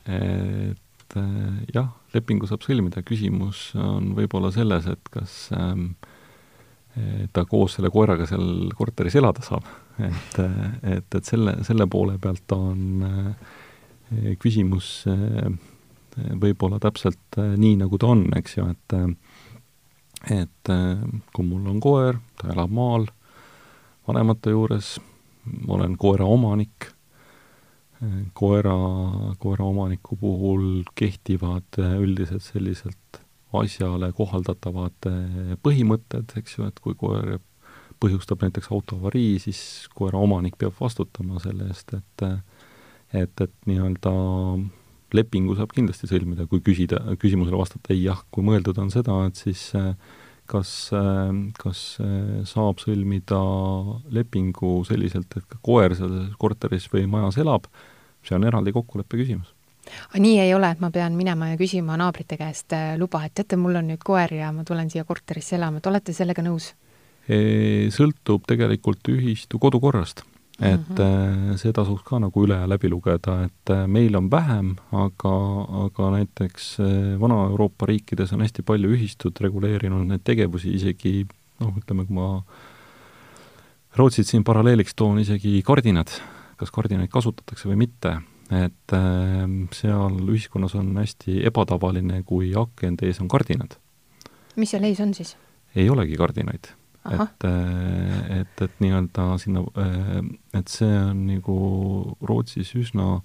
et 0.09 1.17
äh, 1.17 1.65
jah, 1.75 1.91
lepingu 2.15 2.49
saab 2.51 2.65
sõlmida, 2.67 3.03
küsimus 3.07 3.71
on 3.79 4.15
võib-olla 4.19 4.53
selles, 4.55 4.89
et 4.91 5.13
kas 5.13 5.49
ähm, 5.57 5.93
ta 7.33 7.45
koos 7.47 7.77
selle 7.77 7.91
koeraga 7.95 8.27
seal 8.27 8.73
korteris 8.77 9.17
elada 9.21 9.45
saab. 9.45 9.67
et, 9.99 10.39
et, 10.83 11.15
et 11.15 11.25
selle, 11.25 11.59
selle 11.67 11.87
poole 11.91 12.19
pealt 12.23 12.53
on 12.57 13.03
äh, 13.07 13.57
küsimus 14.41 15.05
äh, 15.11 15.51
võib-olla 16.41 16.81
täpselt 16.83 17.39
äh, 17.39 17.55
nii, 17.59 17.77
nagu 17.83 17.99
ta 18.01 18.13
on, 18.15 18.27
eks 18.39 18.59
ju, 18.59 18.67
et 18.73 18.97
äh, 18.97 19.09
et 20.35 20.73
äh, 20.73 21.01
kui 21.35 21.47
mul 21.47 21.69
on 21.71 21.81
koer, 21.83 22.19
ta 22.41 22.51
elab 22.53 22.73
maal 22.75 23.09
vanemate 24.09 24.55
juures, 24.55 24.97
ma 25.45 25.77
olen 25.77 25.97
koera 26.01 26.27
omanik, 26.29 26.93
koera, 28.39 28.75
koera 29.43 29.67
omaniku 29.67 30.17
puhul 30.17 30.85
kehtivad 30.97 31.79
üldiselt 31.99 32.45
selliselt 32.47 33.19
asjale 33.59 34.13
kohaldatavad 34.15 35.09
põhimõtted, 35.67 36.31
eks 36.39 36.57
ju, 36.57 36.69
et 36.71 36.79
kui 36.85 36.95
koer 36.97 37.41
põhjustab 38.01 38.47
näiteks 38.47 38.71
autoavarii, 38.73 39.41
siis 39.43 39.61
koera 39.99 40.23
omanik 40.23 40.57
peab 40.61 40.79
vastutama 40.81 41.43
selle 41.43 41.69
eest, 41.73 41.93
et 41.99 42.27
et, 43.19 43.41
et 43.41 43.55
nii-öelda 43.67 44.15
lepingu 45.17 45.57
saab 45.57 45.73
kindlasti 45.75 46.09
sõlmida, 46.11 46.47
kui 46.51 46.63
küsida, 46.65 47.01
küsimusele 47.21 47.59
vastata 47.59 47.95
ei 47.95 48.05
jah, 48.05 48.21
kui 48.35 48.45
mõeldud 48.47 48.79
on 48.83 48.91
seda, 48.93 49.17
et 49.29 49.41
siis 49.41 49.69
äh, 49.79 49.93
kas, 50.51 50.73
äh, 50.97 51.31
kas 51.59 51.83
äh, 52.05 52.41
saab 52.49 52.83
sõlmida 52.83 53.41
lepingu 54.15 54.83
selliselt, 54.89 55.39
et 55.39 55.47
ka 55.49 55.61
koer 55.65 55.97
selles 55.99 56.35
korteris 56.41 56.89
või 56.93 57.07
majas 57.11 57.41
elab, 57.41 57.71
see 58.27 58.37
on 58.37 58.49
eraldi 58.49 58.75
kokkuleppe 58.77 59.21
küsimus. 59.21 59.55
Aga 60.11 60.21
nii 60.21 60.43
ei 60.43 60.51
ole, 60.53 60.69
et 60.75 60.83
ma 60.85 60.91
pean 60.93 61.15
minema 61.17 61.55
ja 61.55 61.57
küsima 61.57 61.97
naabrite 61.97 62.37
käest 62.37 62.75
luba, 63.01 63.23
et 63.25 63.33
teate, 63.39 63.57
mul 63.57 63.79
on 63.81 63.89
nüüd 63.89 64.03
koer 64.05 64.35
ja 64.37 64.51
ma 64.53 64.67
tulen 64.69 64.91
siia 64.93 65.07
korterisse 65.09 65.57
elama, 65.57 65.81
et 65.81 65.89
olete 65.89 66.13
sellega 66.13 66.45
nõus? 66.45 66.75
Sõltub 67.29 68.45
tegelikult 68.49 69.09
ühistu 69.13 69.61
kodukorrast 69.61 70.25
et 70.61 70.89
mm 70.89 70.95
-hmm. 70.97 71.57
see 71.57 71.73
tasuks 71.73 72.03
ka 72.03 72.19
nagu 72.19 72.43
üle 72.47 72.59
läbi 72.67 72.89
lugeda, 72.91 73.45
et 73.45 73.71
äh, 73.71 73.87
meil 73.87 74.17
on 74.17 74.31
vähem, 74.31 74.77
aga, 74.93 75.35
aga 75.85 76.11
näiteks 76.11 76.81
äh, 76.81 77.21
Vana-Euroopa 77.21 77.87
riikides 77.87 78.33
on 78.33 78.41
hästi 78.41 78.63
palju 78.63 78.91
ühistud 78.91 79.39
reguleerinud 79.41 80.07
neid 80.07 80.25
tegevusi, 80.25 80.75
isegi 80.75 81.27
noh, 81.61 81.75
ütleme, 81.79 82.07
kui 82.07 82.15
ma 82.15 82.43
Rootsit 83.97 84.27
siin 84.27 84.45
paralleeliks 84.45 84.95
toon, 84.95 85.19
isegi 85.19 85.63
kardinad, 85.63 86.11
kas 86.57 86.71
kardinaid 86.71 87.11
kasutatakse 87.11 87.69
või 87.69 87.77
mitte, 87.77 88.21
et 88.51 88.95
seal 89.75 90.19
ühiskonnas 90.29 90.75
on 90.75 90.97
hästi 90.97 91.41
ebatavaline, 91.47 92.23
kui 92.23 92.53
akende 92.55 93.07
ees 93.07 93.21
on 93.21 93.29
kardinad. 93.29 93.79
mis 94.57 94.71
seal 94.71 94.85
ees 94.85 95.01
on 95.01 95.15
siis? 95.15 95.37
ei 95.75 95.91
olegi 95.91 96.17
kardinaid 96.17 96.78
et, 97.15 97.47
äh, 97.47 98.41
et, 98.41 98.63
et 98.65 98.83
nii-öelda 98.83 99.31
sinna, 99.41 99.65
äh, 99.79 100.21
et 100.59 100.73
see 100.73 100.91
on 101.01 101.25
nagu 101.29 101.57
Rootsis 102.29 102.75
üsna, 102.79 103.19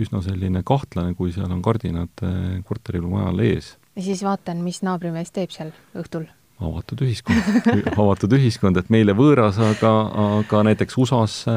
üsna 0.00 0.22
selline 0.24 0.62
kahtlane, 0.66 1.16
kui 1.18 1.32
seal 1.34 1.50
on 1.52 1.62
kardinad 1.64 2.24
äh, 2.24 2.60
korteril 2.68 3.06
või 3.06 3.18
majal 3.18 3.42
ees. 3.46 3.74
ja 3.96 4.06
siis 4.06 4.22
vaatan, 4.24 4.62
mis 4.64 4.82
naabrimees 4.86 5.34
teeb 5.34 5.52
seal 5.54 5.74
õhtul. 5.98 6.28
Avatud 6.62 7.00
ühiskond. 7.02 7.72
Avatud 7.98 8.36
ühiskond, 8.36 8.78
et 8.78 8.90
meile 8.92 9.16
võõras, 9.18 9.56
aga, 9.58 9.90
aga 10.38 10.60
näiteks 10.68 10.94
USA-s 11.00 11.48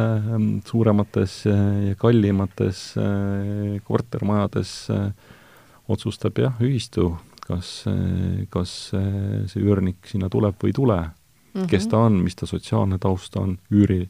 suuremates 0.65 1.43
ja 1.45 1.93
kallimates 2.01 2.88
kortermajades 3.86 4.71
otsustab 5.93 6.41
jah, 6.41 6.57
ühistu, 6.57 7.11
kas, 7.45 7.84
kas 8.49 8.73
see 8.89 9.61
üürnik 9.61 10.09
sinna 10.09 10.32
tuleb 10.34 10.57
või 10.57 10.73
ei 10.73 10.80
tule 10.80 10.97
mm, 11.56 11.62
-hmm. 11.62 11.70
kes 11.70 11.88
ta 11.88 11.97
on, 11.97 12.14
mis 12.24 12.36
ta 12.36 12.45
sotsiaalne 12.45 12.99
taust 12.99 13.36
on, 13.36 13.58
üüri, 13.72 14.10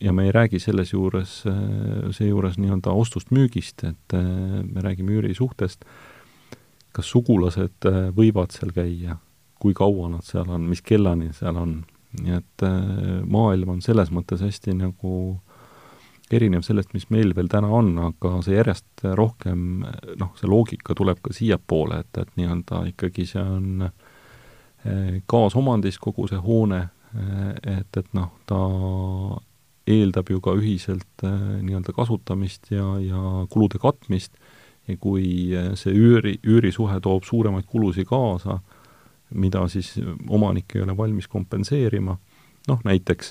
ja 0.00 0.12
me 0.12 0.24
ei 0.24 0.32
räägi 0.32 0.58
selles 0.58 0.92
juures, 0.92 1.42
seejuures 2.10 2.58
nii-öelda 2.58 2.90
ostust-müügist, 2.90 3.84
et 3.84 4.14
äh, 4.14 4.22
me 4.64 4.80
räägime 4.80 5.12
üürisuhtest, 5.18 5.84
kas 6.92 7.10
sugulased 7.10 7.88
äh, 7.88 8.08
võivad 8.16 8.54
seal 8.54 8.72
käia, 8.74 9.18
kui 9.60 9.74
kaua 9.74 10.08
nad 10.12 10.26
seal 10.26 10.48
on, 10.48 10.68
mis 10.70 10.82
kellani 10.82 11.32
seal 11.36 11.56
on, 11.56 11.80
nii 12.20 12.36
et 12.38 12.66
äh, 12.66 13.22
maailm 13.26 13.76
on 13.76 13.82
selles 13.82 14.12
mõttes 14.14 14.44
hästi 14.44 14.76
nagu 14.78 15.40
erinev 16.32 16.64
sellest, 16.64 16.94
mis 16.96 17.10
meil 17.12 17.34
veel 17.36 17.50
täna 17.52 17.68
on, 17.68 17.92
aga 18.00 18.38
see 18.44 18.56
järjest 18.56 19.04
rohkem, 19.18 19.84
noh, 20.20 20.32
see 20.38 20.48
loogika 20.48 20.96
tuleb 20.96 21.20
ka 21.20 21.34
siiapoole, 21.36 22.00
et, 22.04 22.22
et 22.22 22.38
nii-öelda 22.40 22.86
ikkagi 22.94 23.26
see 23.28 23.42
on 23.42 23.88
äh, 23.88 24.01
kaasomandis 25.30 25.98
kogu 26.02 26.26
see 26.30 26.40
hoone, 26.42 26.82
et, 27.62 27.98
et 27.98 28.08
noh, 28.16 28.30
ta 28.48 28.58
eeldab 29.92 30.30
ju 30.30 30.40
ka 30.42 30.54
ühiselt 30.58 31.24
äh, 31.26 31.36
nii-öelda 31.62 31.92
kasutamist 31.94 32.70
ja, 32.70 32.86
ja 33.02 33.46
kulude 33.50 33.80
katmist. 33.82 34.34
Ja 34.90 34.96
kui 34.98 35.52
see 35.78 35.92
üüri, 35.94 36.32
üürisuhe 36.42 36.96
toob 37.02 37.22
suuremaid 37.22 37.68
kulusid 37.70 38.08
kaasa, 38.10 38.56
mida 39.30 39.60
siis 39.70 39.92
omanik 40.26 40.74
ei 40.74 40.82
ole 40.82 40.96
valmis 40.98 41.28
kompenseerima, 41.30 42.16
noh, 42.66 42.80
näiteks 42.82 43.30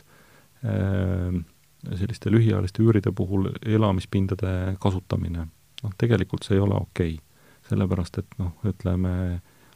selliste 0.61 2.31
lühiajaliste 2.31 2.85
üüride 2.85 3.11
puhul 3.11 3.49
elamispindade 3.67 4.77
kasutamine, 4.79 5.43
noh, 5.83 5.97
tegelikult 5.99 6.47
see 6.47 6.55
ei 6.55 6.63
ole 6.63 6.79
okei. 6.79 7.17
Okay 7.17 7.31
sellepärast 7.71 8.21
et 8.21 8.37
noh, 8.41 8.53
ütleme 8.67 9.13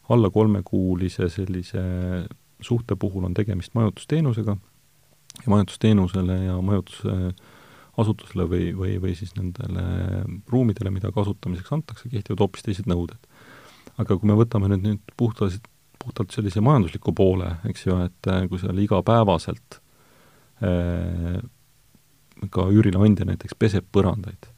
alla 0.08 0.30
kolmekuulise 0.30 1.28
sellise 1.32 1.82
suhte 2.60 2.96
puhul 2.96 3.24
on 3.24 3.34
tegemist 3.34 3.74
majutusteenusega 3.74 4.56
ja 5.36 5.52
majutusteenusele 5.52 6.36
ja 6.44 6.56
majutusasutusele 6.62 8.46
või, 8.50 8.70
või, 8.76 8.96
või 9.02 9.14
siis 9.18 9.34
nendele 9.36 9.82
ruumidele, 10.48 10.90
mida 10.94 11.12
kasutamiseks 11.12 11.72
antakse, 11.72 12.08
kehtivad 12.12 12.44
hoopis 12.44 12.64
teised 12.66 12.88
nõuded. 12.90 13.20
aga 13.98 14.16
kui 14.16 14.28
me 14.28 14.36
võtame 14.36 14.68
nüüd, 14.72 14.84
nüüd 14.84 15.14
puhtalt, 15.16 15.68
puhtalt 15.98 16.30
sellise 16.30 16.60
majandusliku 16.60 17.12
poole, 17.12 17.56
eks 17.68 17.86
ju, 17.86 17.98
et 18.04 18.32
kui 18.48 18.60
seal 18.60 18.78
igapäevaselt 18.78 19.80
äh, 20.62 21.40
ka 22.50 22.68
üürileandja 22.72 23.26
näiteks 23.28 23.56
peseb 23.58 23.88
põrandaid 23.92 24.52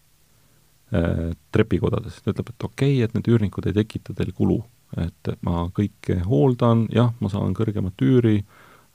Äh, 0.88 1.34
trepikodades, 1.52 2.22
ta 2.24 2.32
ütleb, 2.32 2.48
et 2.48 2.64
okei 2.64 2.94
okay,, 2.94 3.04
et 3.04 3.12
need 3.12 3.26
üürnikud 3.28 3.66
ei 3.68 3.74
tekita 3.76 4.14
teil 4.16 4.30
kulu, 4.32 4.62
et 4.96 5.28
ma 5.44 5.66
kõike 5.74 6.22
hooldan, 6.24 6.86
jah, 6.94 7.10
ma 7.20 7.28
saan 7.32 7.54
kõrgemat 7.56 8.00
üüri, 8.04 8.44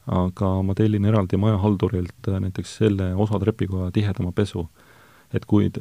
aga 0.09 0.61
ma 0.65 0.73
tellin 0.75 1.05
eraldi 1.07 1.37
majahaldurilt 1.39 2.27
äh, 2.29 2.39
näiteks 2.43 2.77
selle 2.81 3.15
osa 3.15 3.39
trepikoja 3.39 3.91
tihedama 3.93 4.31
pesu. 4.35 4.67
et 5.33 5.45
kui, 5.49 5.71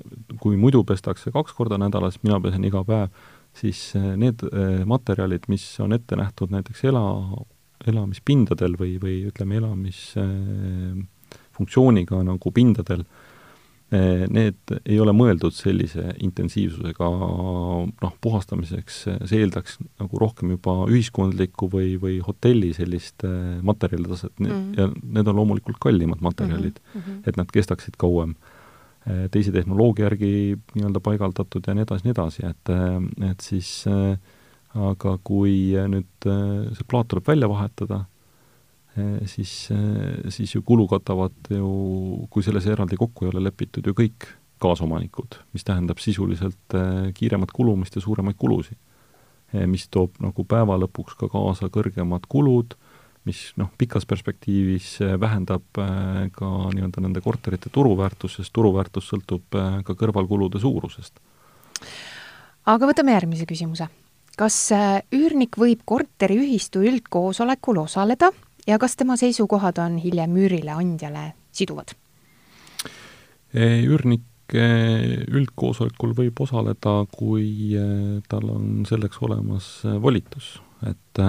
kui 0.41 0.57
muidu 0.57 0.85
pestakse 0.89 1.31
kaks 1.33 1.53
korda 1.53 1.79
nädalas, 1.79 2.23
mina 2.23 2.41
pesen 2.41 2.65
iga 2.65 2.85
päev, 2.89 3.09
siis 3.53 3.97
äh, 3.97 4.17
need 4.17 4.43
materjalid, 4.89 5.43
mis 5.49 5.81
on 5.81 5.93
ette 5.93 6.17
nähtud 6.17 6.51
näiteks 6.55 6.85
ela, 6.89 7.29
elamispindadel 7.87 8.77
või, 8.81 8.99
või 9.03 9.25
ütleme, 9.29 9.57
elamisfunktsiooniga 9.61 12.23
nagu 12.25 12.51
pindadel, 12.55 13.05
Eh, 13.05 13.09
need 13.93 14.73
ei 14.89 14.97
ole 15.03 15.13
mõeldud 15.17 15.53
sellise 15.53 16.15
intensiivsusega 16.25 17.09
noh, 17.09 18.15
puhastamiseks, 18.25 19.01
see 19.29 19.41
eeldaks 19.43 19.77
nagu 20.01 20.21
rohkem 20.21 20.55
juba 20.55 20.79
ühiskondlikku 20.89 21.69
või, 21.73 21.97
või 22.01 22.17
hotelli 22.25 22.73
sellist 22.77 23.27
eh, 23.29 23.59
materjalitaset 23.63 24.33
mm 24.41 24.49
-hmm. 24.49 24.71
ja 24.79 24.89
need 25.19 25.29
on 25.29 25.37
loomulikult 25.37 25.81
kallimad 25.83 26.25
materjalid 26.25 26.81
mm, 26.81 27.01
-hmm. 27.01 27.23
et 27.27 27.37
nad 27.37 27.53
kestaksid 27.53 27.99
kauem. 28.01 28.35
Eh, 29.07 29.29
teise 29.31 29.53
tehnoloogia 29.53 30.07
järgi 30.09 30.57
nii-öelda 30.75 31.01
paigaldatud 31.01 31.67
ja 31.67 31.75
nii 31.75 31.85
edasi, 31.89 32.07
nii 32.07 32.17
edasi, 32.17 32.47
et, 32.47 32.73
et 33.31 33.41
siis 33.41 33.85
aga 34.73 35.19
kui 35.25 35.75
nüüd 35.77 36.25
see 36.25 36.89
plaat 36.89 37.09
tuleb 37.09 37.29
välja 37.29 37.49
vahetada, 37.49 38.05
Eh, 38.05 38.12
siis, 39.27 39.69
siis 40.29 40.55
ju 40.55 40.63
kulu 40.67 40.87
katavad 40.91 41.51
ju, 41.51 41.73
kui 42.31 42.45
selles 42.45 42.67
eraldi 42.69 42.99
kokku 43.01 43.25
ei 43.25 43.33
ole 43.33 43.47
lepitud, 43.47 43.87
ju 43.87 43.97
kõik 43.97 44.27
kaasomanikud, 44.63 45.39
mis 45.57 45.67
tähendab 45.67 46.01
sisuliselt 46.03 46.77
kiiremat 47.17 47.53
kulumist 47.55 47.97
ja 47.97 48.05
suuremaid 48.05 48.39
kulusid. 48.39 48.79
mis 49.69 49.83
toob 49.93 50.15
nagu 50.25 50.45
päeva 50.49 50.79
lõpuks 50.81 51.13
ka 51.21 51.27
kaasa 51.29 51.69
kõrgemad 51.69 52.25
kulud, 52.25 52.73
mis 53.29 53.41
noh, 53.61 53.69
pikas 53.79 54.07
perspektiivis 54.09 54.95
vähendab 55.21 55.67
ka 55.77 56.49
nii-öelda 56.73 57.03
nende 57.05 57.21
korterite 57.21 57.69
turuväärtust, 57.75 58.41
sest 58.41 58.53
turuväärtus 58.57 59.11
sõltub 59.13 59.45
ka 59.53 59.97
kõrvalkulude 59.99 60.61
suurusest. 60.63 61.21
aga 62.65 62.89
võtame 62.89 63.13
järgmise 63.13 63.45
küsimuse. 63.47 63.89
kas 64.37 64.57
üürnik 65.13 65.59
võib 65.61 65.83
korteriühistu 65.85 66.81
üldkoosolekul 66.81 67.85
osaleda 67.85 68.33
ja 68.67 68.79
kas 68.79 68.97
tema 68.97 69.17
seisukohad 69.21 69.79
on 69.83 69.99
hiljem 70.03 70.37
üürile 70.37 70.75
andjale 70.77 71.33
siduvad? 71.53 71.95
üürnik 73.53 74.25
üldkoosolekul 74.53 76.15
võib 76.17 76.41
osaleda, 76.45 77.03
kui 77.13 77.75
e, 77.77 77.85
tal 78.29 78.49
on 78.53 78.87
selleks 78.89 79.21
olemas 79.25 79.67
volitus, 80.01 80.55
et 80.89 81.21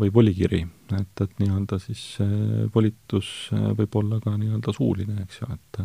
või 0.00 0.12
volikiri, 0.12 0.60
et, 0.98 1.22
et 1.24 1.40
nii-öelda 1.40 1.78
siis 1.80 2.04
volitus 2.74 3.50
võib 3.52 3.96
olla 4.00 4.20
ka 4.24 4.36
nii-öelda 4.36 4.76
suuline, 4.76 5.24
eks 5.24 5.40
ju, 5.40 5.48
et 5.56 5.80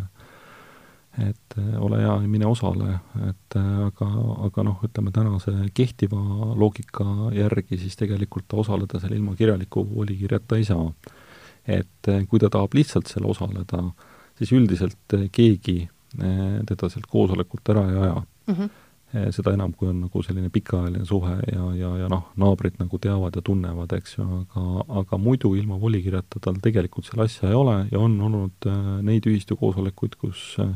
et 1.23 1.55
ole 1.81 2.01
hea 2.01 2.15
ja 2.21 2.29
mine 2.29 2.45
osale, 2.45 2.99
et 3.25 3.57
aga, 3.57 4.07
aga 4.47 4.65
noh, 4.67 4.81
ütleme 4.85 5.13
tänase 5.15 5.53
kehtiva 5.73 6.19
loogika 6.53 7.31
järgi 7.33 7.79
siis 7.81 7.97
tegelikult 7.97 8.53
osaleda 8.53 9.01
seal 9.01 9.15
ilma 9.17 9.35
kirjaliku 9.39 9.81
volikirjata 9.95 10.59
ei 10.59 10.67
saa. 10.67 10.91
et 11.67 12.09
kui 12.29 12.39
ta 12.39 12.49
tahab 12.49 12.75
lihtsalt 12.77 13.09
seal 13.11 13.25
osaleda, 13.27 13.81
siis 14.37 14.53
üldiselt 14.55 15.15
keegi 15.31 15.79
teda 16.17 16.89
sealt 16.89 17.09
koosolekult 17.11 17.73
ära 17.73 17.89
ei 17.89 17.97
aja 17.97 18.21
mm. 18.21 18.53
-hmm 18.53 18.75
seda 19.31 19.53
enam, 19.55 19.71
kui 19.73 19.87
on 19.87 20.01
nagu 20.03 20.21
selline 20.23 20.49
pikaajaline 20.51 21.05
suhe 21.07 21.37
ja, 21.47 21.67
ja, 21.79 21.91
ja 22.01 22.09
noh, 22.11 22.25
naabrid 22.39 22.75
nagu 22.81 22.99
teavad 22.99 23.37
ja 23.39 23.43
tunnevad, 23.45 23.93
eks 23.95 24.17
ju, 24.17 24.25
aga, 24.41 24.63
aga 25.01 25.19
muidu 25.21 25.53
ilma 25.55 25.79
volikirjata 25.79 26.41
tal 26.43 26.59
tegelikult 26.63 27.07
seal 27.07 27.23
asja 27.23 27.47
ei 27.49 27.55
ole 27.55 27.77
ja 27.91 28.01
on 28.03 28.17
olnud 28.27 28.67
äh, 28.67 28.89
neid 29.07 29.29
ühistukoosolekuid, 29.31 30.17
kus 30.19 30.41
äh, 30.59 30.73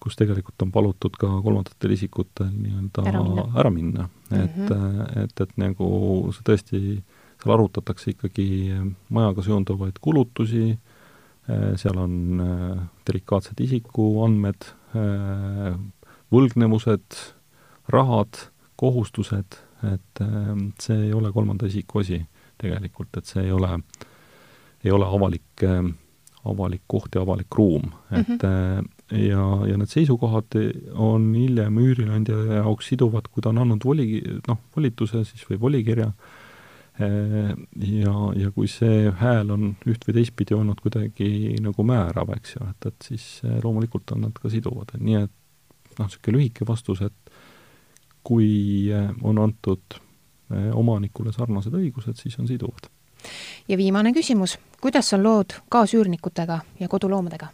kus 0.00 0.16
tegelikult 0.16 0.62
on 0.64 0.72
palutud 0.72 1.16
ka 1.20 1.28
kolmandatel 1.44 1.94
isikutel 1.94 2.48
nii-öelda 2.50 3.04
ära 3.10 3.22
minna, 3.24 3.46
ära 3.60 3.72
minna., 3.74 4.06
et 4.30 4.56
mm, 4.56 4.68
-hmm. 4.68 5.24
et, 5.24 5.40
et 5.44 5.56
nagu 5.60 5.88
see 6.34 6.46
tõesti, 6.46 6.80
seal 7.42 7.54
arutatakse 7.56 8.14
ikkagi 8.14 8.46
majaga 9.10 9.44
seonduvaid 9.44 9.98
kulutusi, 10.00 10.70
äh, 10.72 11.66
seal 11.80 11.98
on 12.00 12.44
äh, 12.44 12.84
delikaatsed 13.08 13.60
isikuandmed, 13.60 14.72
võlgnevused, 16.34 17.18
rahad, 17.94 18.38
kohustused, 18.76 19.58
et 19.86 20.22
see 20.82 20.96
ei 21.06 21.12
ole 21.14 21.30
kolmanda 21.32 21.68
isiku 21.70 22.00
asi 22.02 22.18
tegelikult, 22.58 23.14
et 23.16 23.28
see 23.30 23.44
ei 23.44 23.52
ole, 23.54 23.70
ei 24.82 24.90
ole 24.90 25.06
avalik, 25.06 25.62
avalik 26.50 26.82
koht 26.90 27.14
ja 27.14 27.22
avalik 27.22 27.54
ruum, 27.54 27.92
et 28.10 28.26
mm 28.26 28.40
-hmm 28.40 28.99
ja, 29.10 29.44
ja 29.66 29.78
need 29.78 29.90
seisukohad 29.90 30.56
on 30.94 31.32
hiljem 31.34 31.78
üürileandja 31.82 32.60
jaoks 32.60 32.92
siduvad, 32.92 33.30
kui 33.32 33.42
ta 33.42 33.50
on 33.50 33.62
andnud 33.64 33.84
voli, 33.84 34.20
noh, 34.46 34.60
volituse 34.76 35.24
siis 35.28 35.42
või 35.48 35.60
volikirja, 35.60 36.10
ja, 37.00 38.14
ja 38.36 38.50
kui 38.54 38.68
see 38.70 39.10
hääl 39.20 39.50
on 39.54 39.70
üht 39.88 40.04
või 40.06 40.16
teistpidi 40.18 40.56
olnud 40.56 40.82
kuidagi 40.82 41.56
nagu 41.62 41.86
määrav, 41.86 42.32
eks 42.36 42.56
ju, 42.56 42.66
et, 42.70 42.88
et 42.92 43.10
siis 43.12 43.26
loomulikult 43.64 44.14
on 44.16 44.26
nad 44.28 44.36
ka 44.36 44.52
siduvad, 44.52 44.94
et 44.94 45.04
nii 45.04 45.20
et 45.22 45.34
noh, 45.98 46.06
niisugune 46.06 46.36
lühike 46.38 46.68
vastus, 46.68 47.02
et 47.06 47.34
kui 48.26 48.90
on 49.22 49.38
antud 49.40 50.00
omanikule 50.50 51.32
sarnased 51.32 51.74
õigused, 51.74 52.18
siis 52.18 52.36
on 52.42 52.48
siduvad. 52.50 52.90
ja 53.68 53.78
viimane 53.78 54.12
küsimus, 54.12 54.58
kuidas 54.80 55.12
on 55.14 55.22
lood 55.24 55.56
kaasüürnikutega 55.68 56.60
ja 56.80 56.88
koduloomadega? 56.88 57.48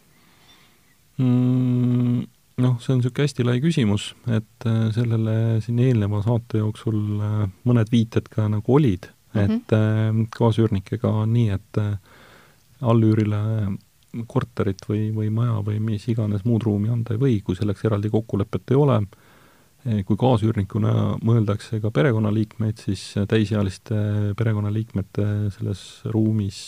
Mm,? 1.17 2.25
Noh, 2.57 2.79
see 2.81 2.89
on 2.95 2.97
niisugune 2.97 3.27
hästi 3.27 3.43
lai 3.45 3.59
küsimus, 3.61 4.07
et 4.33 4.65
äh, 4.65 4.87
sellele 4.95 5.59
siin 5.61 5.77
eelneva 5.83 6.23
saate 6.25 6.57
jooksul 6.57 6.97
äh, 7.21 7.43
mõned 7.69 7.91
viited 7.93 8.31
ka 8.33 8.47
nagu 8.49 8.73
olid 8.79 9.05
mm, 9.05 9.35
-hmm. 9.37 9.59
et 9.59 9.75
äh, 9.77 10.23
kaasüürnikega 10.33 11.11
on 11.21 11.35
nii, 11.37 11.49
et 11.53 11.81
allüürile 12.81 13.41
korterit 14.25 14.81
või, 14.89 15.11
või 15.13 15.29
maja 15.29 15.61
või 15.67 15.77
mis 15.79 16.07
iganes 16.09 16.45
muud 16.49 16.65
ruumi 16.65 16.89
anda 16.89 17.13
ei 17.13 17.21
või, 17.21 17.37
kui 17.45 17.55
selleks 17.55 17.85
eraldi 17.85 18.09
kokkulepet 18.09 18.73
ei 18.73 18.81
ole 18.81 19.01
Eh, 19.01 19.26
kui 19.87 20.17
kaasüürnikuna 20.19 20.91
mõeldakse 21.23 21.79
ka 21.79 21.91
perekonnaliikmeid, 21.95 22.79
siis 22.81 23.03
täisealiste 23.29 23.95
perekonnaliikmete 24.39 25.27
selles 25.55 25.83
ruumis 26.11 26.59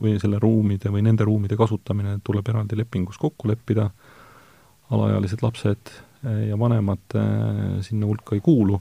või 0.00 0.16
selle 0.22 0.40
ruumide 0.42 0.90
või 0.90 1.04
nende 1.06 1.26
ruumide 1.28 1.58
kasutamine 1.60 2.16
tuleb 2.26 2.50
eraldi 2.50 2.78
lepingus 2.80 3.20
kokku 3.22 3.50
leppida, 3.50 3.86
alaealised 4.90 5.44
lapsed 5.44 5.92
eh, 5.92 6.48
ja 6.48 6.58
vanemad 6.58 7.18
eh, 7.20 7.62
sinna 7.86 8.10
hulka 8.10 8.34
ei 8.34 8.42
kuulu, 8.44 8.80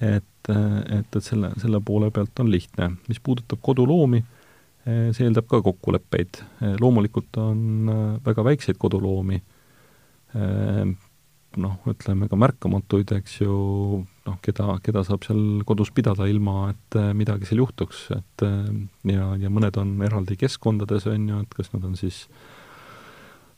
et, 0.00 0.48
et, 0.48 1.20
et 1.20 1.20
selle, 1.20 1.52
selle 1.60 1.82
poole 1.84 2.08
pealt 2.14 2.40
on 2.40 2.50
lihtne. 2.50 2.94
mis 3.08 3.20
puudutab 3.20 3.60
koduloomi, 3.60 4.22
see 4.86 5.26
eeldab 5.26 5.44
ka 5.44 5.60
kokkuleppeid. 5.60 6.38
loomulikult 6.80 7.36
on 7.36 7.90
väga 8.24 8.44
väikseid 8.46 8.78
koduloomi, 8.80 9.36
noh, 11.58 11.78
ütleme 11.90 12.28
ka 12.30 12.38
märkamatuid, 12.38 13.10
eks 13.16 13.40
ju, 13.40 13.54
noh, 14.26 14.38
keda, 14.44 14.76
keda 14.84 15.02
saab 15.06 15.26
seal 15.26 15.64
kodus 15.66 15.90
pidada, 15.94 16.28
ilma 16.30 16.70
et 16.70 16.98
äh, 16.98 17.10
midagi 17.16 17.48
seal 17.48 17.64
juhtuks, 17.64 18.06
et 18.14 18.46
äh, 18.46 18.70
ja, 19.10 19.32
ja 19.40 19.50
mõned 19.52 19.78
on 19.80 19.96
eraldi 20.06 20.38
keskkondades, 20.40 21.08
on 21.10 21.28
ju, 21.32 21.42
et 21.42 21.54
kas 21.56 21.72
nad 21.74 21.86
on 21.88 21.96
siis 21.98 22.26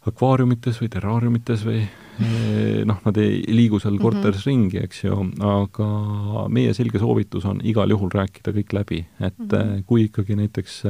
akvaariumites 0.09 0.81
või 0.83 0.89
terraariumites 0.91 1.61
või 1.63 1.79
eh, 1.79 2.81
noh, 2.89 2.97
nad 3.05 3.19
ei 3.23 3.37
liigu 3.47 3.79
seal 3.79 3.95
mhm. 3.95 4.03
korteris 4.03 4.41
mm 4.41 4.51
-hmm. 4.51 4.73
ringi, 4.73 4.81
eks 4.83 5.05
ju, 5.05 5.19
aga 5.47 6.47
meie 6.51 6.73
selge 6.75 6.99
soovitus 6.99 7.47
on 7.47 7.61
igal 7.63 7.91
juhul 7.95 8.11
rääkida 8.11 8.51
kõik 8.57 8.75
läbi, 8.75 9.05
et 9.21 9.39
mm 9.39 9.47
-hmm. 9.47 9.85
kui 9.87 10.09
ikkagi 10.09 10.35
näiteks 10.41 10.83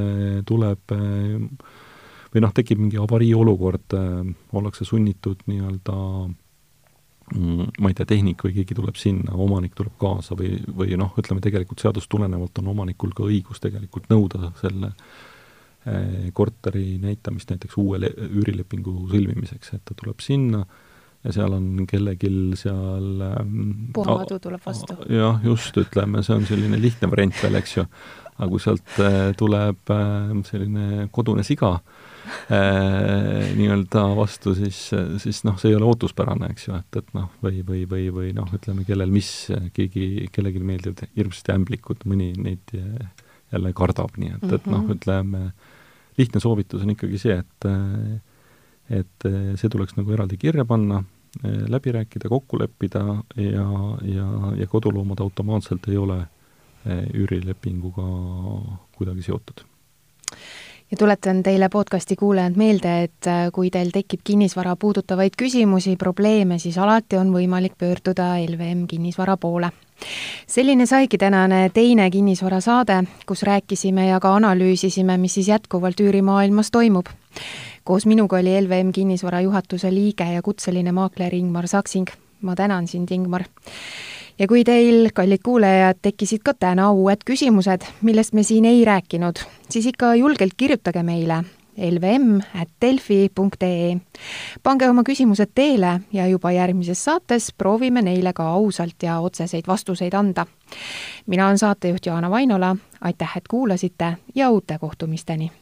tuleb 0.49 0.95
või 2.33 2.41
noh, 2.41 2.55
tekib 2.57 2.81
mingi 2.81 2.97
avariiolukord, 2.97 3.93
ollakse 4.57 4.89
sunnitud 4.89 5.45
nii-öelda 5.45 5.99
ma 7.33 7.89
ei 7.89 7.95
tea, 7.97 8.07
tehnik 8.09 8.43
või 8.45 8.55
keegi 8.59 8.77
tuleb 8.77 8.97
sinna, 9.01 9.33
omanik 9.41 9.77
tuleb 9.79 9.95
kaasa 10.01 10.37
või, 10.39 10.59
või 10.69 10.97
noh, 11.01 11.15
ütleme 11.19 11.41
tegelikult 11.45 11.81
seadust 11.81 12.11
tulenevalt 12.13 12.59
on 12.61 12.73
omanikul 12.75 13.15
ka 13.17 13.25
õigus 13.25 13.63
tegelikult 13.63 14.11
nõuda 14.13 14.51
selle 14.61 14.93
Eh, 15.83 16.29
korteri 16.33 16.95
näitamist 17.03 17.49
näiteks 17.51 17.75
uue 17.83 17.99
üürilepingu 18.07 19.09
sõlmimiseks, 19.11 19.73
et 19.75 19.83
ta 19.83 19.97
tuleb 19.99 20.21
sinna 20.23 20.61
ja 21.25 21.33
seal 21.35 21.57
on 21.57 21.89
kellelgi 21.91 22.31
seal 22.61 23.19
mm, 23.19 23.89
puhamadu 23.97 24.39
tuleb 24.45 24.63
vastu. 24.63 24.95
jah, 25.11 25.41
just, 25.43 25.75
ütleme, 25.83 26.23
see 26.23 26.37
on 26.39 26.47
selline 26.47 26.79
lihtne 26.79 27.11
variant 27.11 27.35
veel, 27.43 27.59
eks 27.59 27.75
ju. 27.81 27.85
aga 28.37 28.49
kui 28.53 28.63
sealt 28.63 28.95
eh, 29.03 29.33
tuleb 29.41 29.91
eh, 29.97 30.31
selline 30.47 31.09
kodune 31.11 31.43
siga 31.43 31.73
nii-öelda 32.53 34.03
vastu, 34.17 34.55
siis, 34.59 34.79
siis 35.23 35.43
noh, 35.47 35.57
see 35.61 35.73
ei 35.73 35.77
ole 35.79 35.89
ootuspärane, 35.89 36.51
eks 36.53 36.69
ju, 36.69 36.77
et, 36.79 36.99
et 37.01 37.15
noh, 37.17 37.31
või, 37.45 37.63
või, 37.67 37.85
või, 37.89 38.09
või 38.15 38.33
noh, 38.37 38.51
ütleme, 38.55 38.85
kellel 38.89 39.13
mis, 39.13 39.31
keegi, 39.77 40.29
kellelgi 40.35 40.63
meeldivad 40.67 41.05
hirmsasti 41.17 41.55
ämblikud, 41.57 42.05
mõni 42.11 42.33
neid 42.39 42.75
jälle 43.53 43.73
kardab, 43.77 44.19
nii 44.21 44.37
et, 44.37 44.47
et 44.59 44.69
noh, 44.69 44.85
mhm. 44.85 44.93
ütleme, 44.97 45.47
lihtne 46.21 46.43
soovitus 46.45 46.85
on 46.85 46.95
ikkagi 46.95 47.21
see, 47.21 47.41
et 47.41 47.71
et 48.93 49.25
see 49.57 49.71
tuleks 49.73 49.95
nagu 49.97 50.13
eraldi 50.13 50.37
kirja 50.37 50.67
panna, 50.69 50.99
läbi 51.43 51.93
rääkida, 51.95 52.29
kokku 52.29 52.59
leppida 52.61 53.01
ja, 53.41 53.67
ja, 54.05 54.27
ja 54.59 54.67
koduloomad 54.69 55.23
automaatselt 55.25 55.87
ei 55.89 55.97
ole 55.97 56.19
üürilepinguga 57.15 58.05
kuidagi 58.99 59.25
seotud 59.25 59.65
ja 60.93 60.97
tuletan 60.99 61.43
teile 61.43 61.69
podcasti 61.69 62.17
kuulajad 62.17 62.57
meelde, 62.57 62.91
et 63.03 63.29
kui 63.53 63.71
teil 63.73 63.91
tekib 63.95 64.21
kinnisvara 64.25 64.77
puudutavaid 64.77 65.39
küsimusi, 65.39 65.97
probleeme, 65.97 66.59
siis 66.61 66.77
alati 66.79 67.17
on 67.17 67.33
võimalik 67.33 67.79
pöörduda 67.81 68.35
LVM 68.45 68.85
kinnisvara 68.91 69.37
poole 69.41 69.73
selline 70.47 70.87
saigi 70.87 71.19
tänane 71.19 71.71
teine 71.75 72.11
kinnisvarasaade, 72.11 72.97
kus 73.27 73.43
rääkisime 73.47 74.09
ja 74.09 74.21
ka 74.21 74.35
analüüsisime, 74.35 75.17
mis 75.17 75.35
siis 75.39 75.49
jätkuvalt 75.49 76.01
üürimaailmas 76.01 76.71
toimub. 76.71 77.07
koos 77.85 78.07
minuga 78.07 78.37
oli 78.37 78.61
LVM 78.63 78.93
kinnisvara 78.93 79.41
juhatuse 79.41 79.95
liige 79.95 80.25
ja 80.25 80.43
kutseline 80.43 80.93
maakler 80.93 81.35
Ingmar 81.35 81.69
Saksing. 81.69 82.09
ma 82.43 82.55
tänan 82.55 82.89
sind, 82.89 83.11
Ingmar 83.11 83.45
ja 84.39 84.47
kui 84.49 84.65
teil, 84.65 85.11
kallid 85.15 85.41
kuulajad, 85.45 85.99
tekkisid 86.03 86.43
ka 86.45 86.55
täna 86.55 86.91
uued 86.93 87.25
küsimused, 87.27 87.83
millest 88.03 88.33
me 88.33 88.43
siin 88.43 88.65
ei 88.65 88.85
rääkinud, 88.85 89.37
siis 89.69 89.87
ikka 89.87 90.15
julgelt 90.15 90.53
kirjutage 90.57 91.03
meile 91.03 91.45
lvm.delfi.ee. 91.77 93.31
pange 94.63 94.89
oma 94.91 95.03
küsimused 95.03 95.51
teele 95.55 96.01
ja 96.13 96.27
juba 96.29 96.53
järgmises 96.53 97.05
saates 97.05 97.53
proovime 97.59 98.03
neile 98.03 98.33
ka 98.33 98.49
ausalt 98.59 99.03
ja 99.03 99.21
otseseid 99.21 99.65
vastuseid 99.67 100.15
anda. 100.15 100.47
mina 101.27 101.47
olen 101.47 101.59
saatejuht 101.59 102.07
Jaana 102.07 102.31
Vainola, 102.31 102.77
aitäh, 103.01 103.37
et 103.37 103.49
kuulasite 103.49 104.17
ja 104.35 104.51
uute 104.51 104.79
kohtumisteni! 104.79 105.53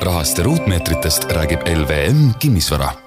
rahast 0.00 0.38
ja 0.38 0.44
ruutmeetritest 0.44 1.24
räägib 1.24 1.60
LVM 1.60 2.30
Kinnisvara 2.38 3.05